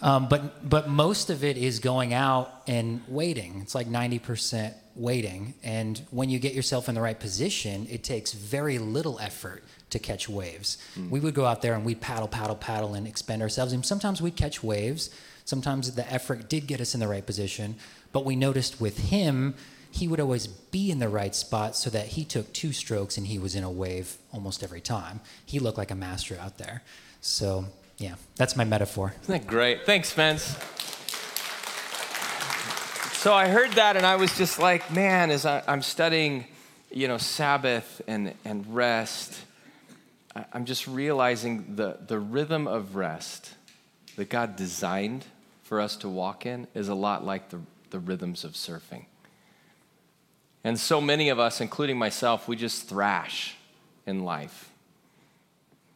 um, 0.00 0.28
but 0.28 0.68
but 0.68 0.88
most 0.88 1.30
of 1.30 1.44
it 1.44 1.56
is 1.56 1.78
going 1.78 2.12
out 2.12 2.62
and 2.66 3.00
waiting. 3.08 3.60
It's 3.60 3.74
like 3.74 3.86
ninety 3.86 4.18
percent 4.18 4.74
waiting, 4.96 5.54
and 5.62 6.02
when 6.10 6.30
you 6.30 6.38
get 6.38 6.54
yourself 6.54 6.88
in 6.88 6.94
the 6.94 7.00
right 7.00 7.18
position, 7.18 7.86
it 7.90 8.02
takes 8.04 8.32
very 8.32 8.78
little 8.78 9.18
effort 9.20 9.64
to 9.90 9.98
catch 9.98 10.28
waves. 10.28 10.78
Mm. 10.98 11.10
We 11.10 11.20
would 11.20 11.34
go 11.34 11.44
out 11.44 11.62
there 11.62 11.74
and 11.74 11.84
we'd 11.84 12.00
paddle, 12.00 12.28
paddle, 12.28 12.56
paddle, 12.56 12.94
and 12.94 13.06
expend 13.06 13.42
ourselves, 13.42 13.72
and 13.72 13.84
sometimes 13.84 14.20
we'd 14.20 14.36
catch 14.36 14.62
waves. 14.62 15.10
Sometimes 15.44 15.94
the 15.94 16.10
effort 16.12 16.48
did 16.48 16.66
get 16.66 16.80
us 16.80 16.94
in 16.94 17.00
the 17.00 17.08
right 17.08 17.24
position, 17.24 17.76
but 18.12 18.24
we 18.24 18.36
noticed 18.36 18.80
with 18.80 19.10
him 19.10 19.54
he 19.90 20.08
would 20.08 20.18
always 20.18 20.48
be 20.48 20.90
in 20.90 20.98
the 20.98 21.08
right 21.08 21.34
spot 21.34 21.76
so 21.76 21.88
that 21.90 22.08
he 22.08 22.24
took 22.24 22.52
two 22.52 22.72
strokes 22.72 23.16
and 23.16 23.28
he 23.28 23.38
was 23.38 23.54
in 23.54 23.62
a 23.62 23.70
wave 23.70 24.16
almost 24.32 24.64
every 24.64 24.80
time. 24.80 25.20
He 25.46 25.60
looked 25.60 25.78
like 25.78 25.92
a 25.92 25.94
master 25.94 26.36
out 26.40 26.58
there. 26.58 26.82
So, 27.20 27.66
yeah, 27.98 28.16
that's 28.34 28.56
my 28.56 28.64
metaphor. 28.64 29.14
Isn't 29.22 29.42
that 29.42 29.46
great? 29.46 29.86
Thanks, 29.86 30.08
Spence. 30.08 30.56
So 33.24 33.32
I 33.32 33.48
heard 33.48 33.72
that 33.72 33.96
and 33.96 34.04
I 34.04 34.16
was 34.16 34.36
just 34.36 34.58
like, 34.58 34.92
man, 34.92 35.30
as 35.30 35.46
I, 35.46 35.62
am 35.66 35.80
studying, 35.80 36.44
you 36.90 37.08
know, 37.08 37.16
Sabbath 37.16 38.02
and, 38.06 38.34
and 38.44 38.66
rest, 38.74 39.40
I'm 40.52 40.66
just 40.66 40.86
realizing 40.86 41.74
the, 41.76 41.96
the 42.06 42.18
rhythm 42.18 42.66
of 42.66 42.96
rest 42.96 43.54
that 44.16 44.28
God 44.28 44.56
designed 44.56 45.24
for 45.62 45.80
us 45.80 45.96
to 45.96 46.08
walk 46.10 46.44
in 46.44 46.66
is 46.74 46.90
a 46.90 46.94
lot 46.94 47.24
like 47.24 47.48
the, 47.48 47.60
the 47.88 47.98
rhythms 47.98 48.44
of 48.44 48.52
surfing. 48.52 49.06
And 50.62 50.78
so 50.78 51.00
many 51.00 51.30
of 51.30 51.38
us, 51.38 51.62
including 51.62 51.96
myself, 51.96 52.46
we 52.46 52.56
just 52.56 52.90
thrash 52.90 53.56
in 54.04 54.22
life. 54.26 54.68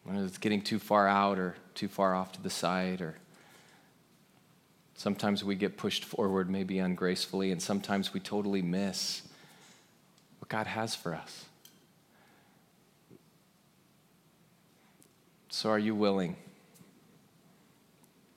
Whether 0.04 0.24
it's 0.24 0.38
getting 0.38 0.62
too 0.62 0.78
far 0.78 1.06
out 1.06 1.38
or 1.38 1.56
too 1.74 1.88
far 1.88 2.14
off 2.14 2.32
to 2.32 2.42
the 2.42 2.48
side, 2.48 3.02
or 3.02 3.18
sometimes 4.98 5.42
we 5.42 5.54
get 5.54 5.78
pushed 5.78 6.04
forward, 6.04 6.50
maybe 6.50 6.78
ungracefully, 6.78 7.50
and 7.50 7.62
sometimes 7.62 8.12
we 8.12 8.20
totally 8.20 8.60
miss 8.60 9.22
what 10.38 10.50
God 10.50 10.66
has 10.66 10.94
for 10.94 11.14
us. 11.14 11.46
So, 15.48 15.70
are 15.70 15.78
you 15.78 15.94
willing? 15.94 16.36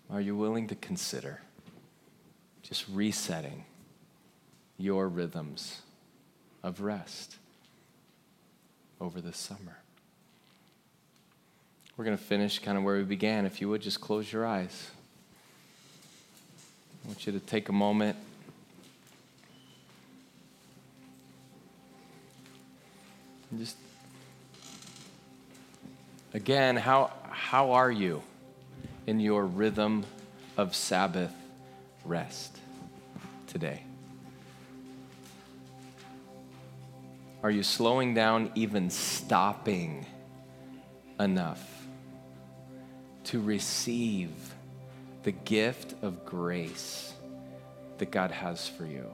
Are 0.10 0.22
you 0.22 0.38
willing 0.38 0.70
to 0.70 0.76
consider 0.76 1.42
just 2.64 2.86
resetting 2.88 3.66
your 4.78 5.10
rhythms? 5.10 5.82
of 6.64 6.82
rest 6.82 7.38
over 9.00 9.22
the 9.22 9.34
summer. 9.34 9.78
We're 11.98 12.06
going 12.06 12.18
to 12.18 12.24
finish 12.24 12.60
kind 12.60 12.78
of 12.78 12.84
where 12.84 12.98
we 12.98 13.04
began. 13.04 13.46
If 13.46 13.62
you 13.62 13.70
would 13.70 13.82
just 13.82 14.02
close 14.02 14.32
your 14.32 14.46
eyes. 14.46 14.92
I 17.04 17.08
want 17.08 17.26
you 17.26 17.34
to 17.34 17.40
take 17.40 17.70
a 17.70 17.74
moment. 17.74 18.18
And 23.50 23.60
just 23.60 23.76
again, 26.34 26.78
how, 26.78 27.12
how 27.30 27.72
are 27.72 27.92
you 27.92 28.22
in 29.08 29.20
your 29.20 29.46
rhythm 29.46 30.06
of 30.58 30.76
Sabbath 30.76 31.34
rest 32.06 32.58
today? 33.48 33.84
Are 37.44 37.52
you 37.52 37.64
slowing 37.64 38.14
down, 38.14 38.52
even 38.54 38.92
stopping 38.92 40.06
enough 41.20 41.68
to 43.26 43.42
receive 43.42 44.51
the 45.24 45.32
gift 45.32 45.96
of 46.02 46.26
grace 46.26 47.14
that 48.00 48.12
God 48.12 48.32
has 48.32 48.68
for 48.68 48.86
you? 48.86 49.06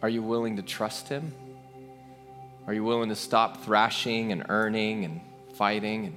Are 0.00 0.08
you 0.08 0.22
willing 0.22 0.56
to 0.56 0.62
trust 0.62 1.08
Him? 1.08 1.34
Are 2.66 2.72
you 2.72 2.84
willing 2.84 3.08
to 3.08 3.16
stop 3.16 3.64
thrashing 3.64 4.32
and 4.32 4.46
earning 4.48 5.04
and 5.04 5.20
fighting 5.54 6.06
and 6.06 6.16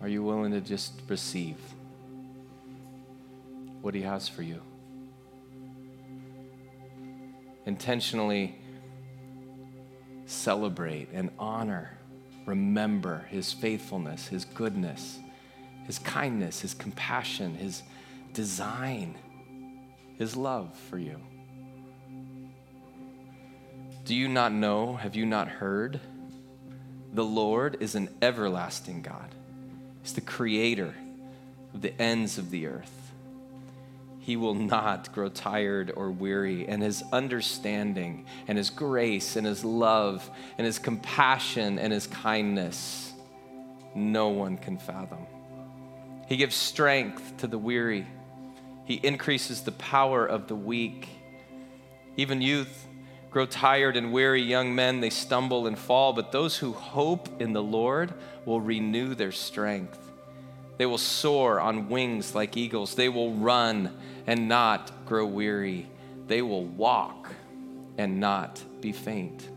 Are 0.00 0.08
you 0.08 0.22
willing 0.22 0.52
to 0.52 0.60
just 0.60 0.92
receive 1.08 1.56
what 3.82 3.94
He 3.94 4.02
has 4.02 4.28
for 4.28 4.42
you? 4.42 4.62
Intentionally 7.68 8.54
celebrate 10.24 11.10
and 11.12 11.28
honor, 11.38 11.98
remember 12.46 13.26
His 13.28 13.52
faithfulness, 13.52 14.26
His 14.26 14.46
goodness, 14.46 15.18
His 15.84 15.98
kindness, 15.98 16.62
His 16.62 16.72
compassion, 16.72 17.54
His 17.56 17.82
design, 18.32 19.16
His 20.16 20.34
love 20.34 20.74
for 20.88 20.98
you. 20.98 21.20
Do 24.06 24.14
you 24.14 24.28
not 24.28 24.50
know? 24.50 24.96
Have 24.96 25.14
you 25.14 25.26
not 25.26 25.48
heard? 25.48 26.00
The 27.12 27.24
Lord 27.24 27.76
is 27.80 27.94
an 27.94 28.08
everlasting 28.22 29.02
God 29.02 29.34
He's 30.00 30.14
the 30.14 30.22
creator 30.22 30.94
of 31.74 31.82
the 31.82 32.00
ends 32.00 32.38
of 32.38 32.48
the 32.48 32.66
earth. 32.66 33.07
He 34.28 34.36
will 34.36 34.52
not 34.52 35.10
grow 35.14 35.30
tired 35.30 35.90
or 35.96 36.10
weary, 36.10 36.68
and 36.68 36.82
his 36.82 37.02
understanding 37.14 38.26
and 38.46 38.58
his 38.58 38.68
grace 38.68 39.36
and 39.36 39.46
his 39.46 39.64
love 39.64 40.30
and 40.58 40.66
his 40.66 40.78
compassion 40.78 41.78
and 41.78 41.90
his 41.90 42.06
kindness, 42.08 43.14
no 43.94 44.28
one 44.28 44.58
can 44.58 44.76
fathom. 44.76 45.26
He 46.26 46.36
gives 46.36 46.54
strength 46.54 47.38
to 47.38 47.46
the 47.46 47.56
weary, 47.56 48.06
he 48.84 48.96
increases 48.96 49.62
the 49.62 49.72
power 49.72 50.26
of 50.26 50.46
the 50.46 50.56
weak. 50.56 51.08
Even 52.18 52.42
youth 52.42 52.86
grow 53.30 53.46
tired 53.46 53.96
and 53.96 54.12
weary, 54.12 54.42
young 54.42 54.74
men, 54.74 55.00
they 55.00 55.08
stumble 55.08 55.66
and 55.66 55.78
fall, 55.78 56.12
but 56.12 56.32
those 56.32 56.58
who 56.58 56.72
hope 56.74 57.40
in 57.40 57.54
the 57.54 57.62
Lord 57.62 58.12
will 58.44 58.60
renew 58.60 59.14
their 59.14 59.32
strength. 59.32 60.07
They 60.78 60.86
will 60.86 60.98
soar 60.98 61.60
on 61.60 61.88
wings 61.88 62.34
like 62.34 62.56
eagles. 62.56 62.94
They 62.94 63.08
will 63.08 63.32
run 63.32 63.94
and 64.26 64.48
not 64.48 65.04
grow 65.04 65.26
weary. 65.26 65.88
They 66.28 66.40
will 66.40 66.64
walk 66.64 67.34
and 67.98 68.20
not 68.20 68.62
be 68.80 68.92
faint. 68.92 69.48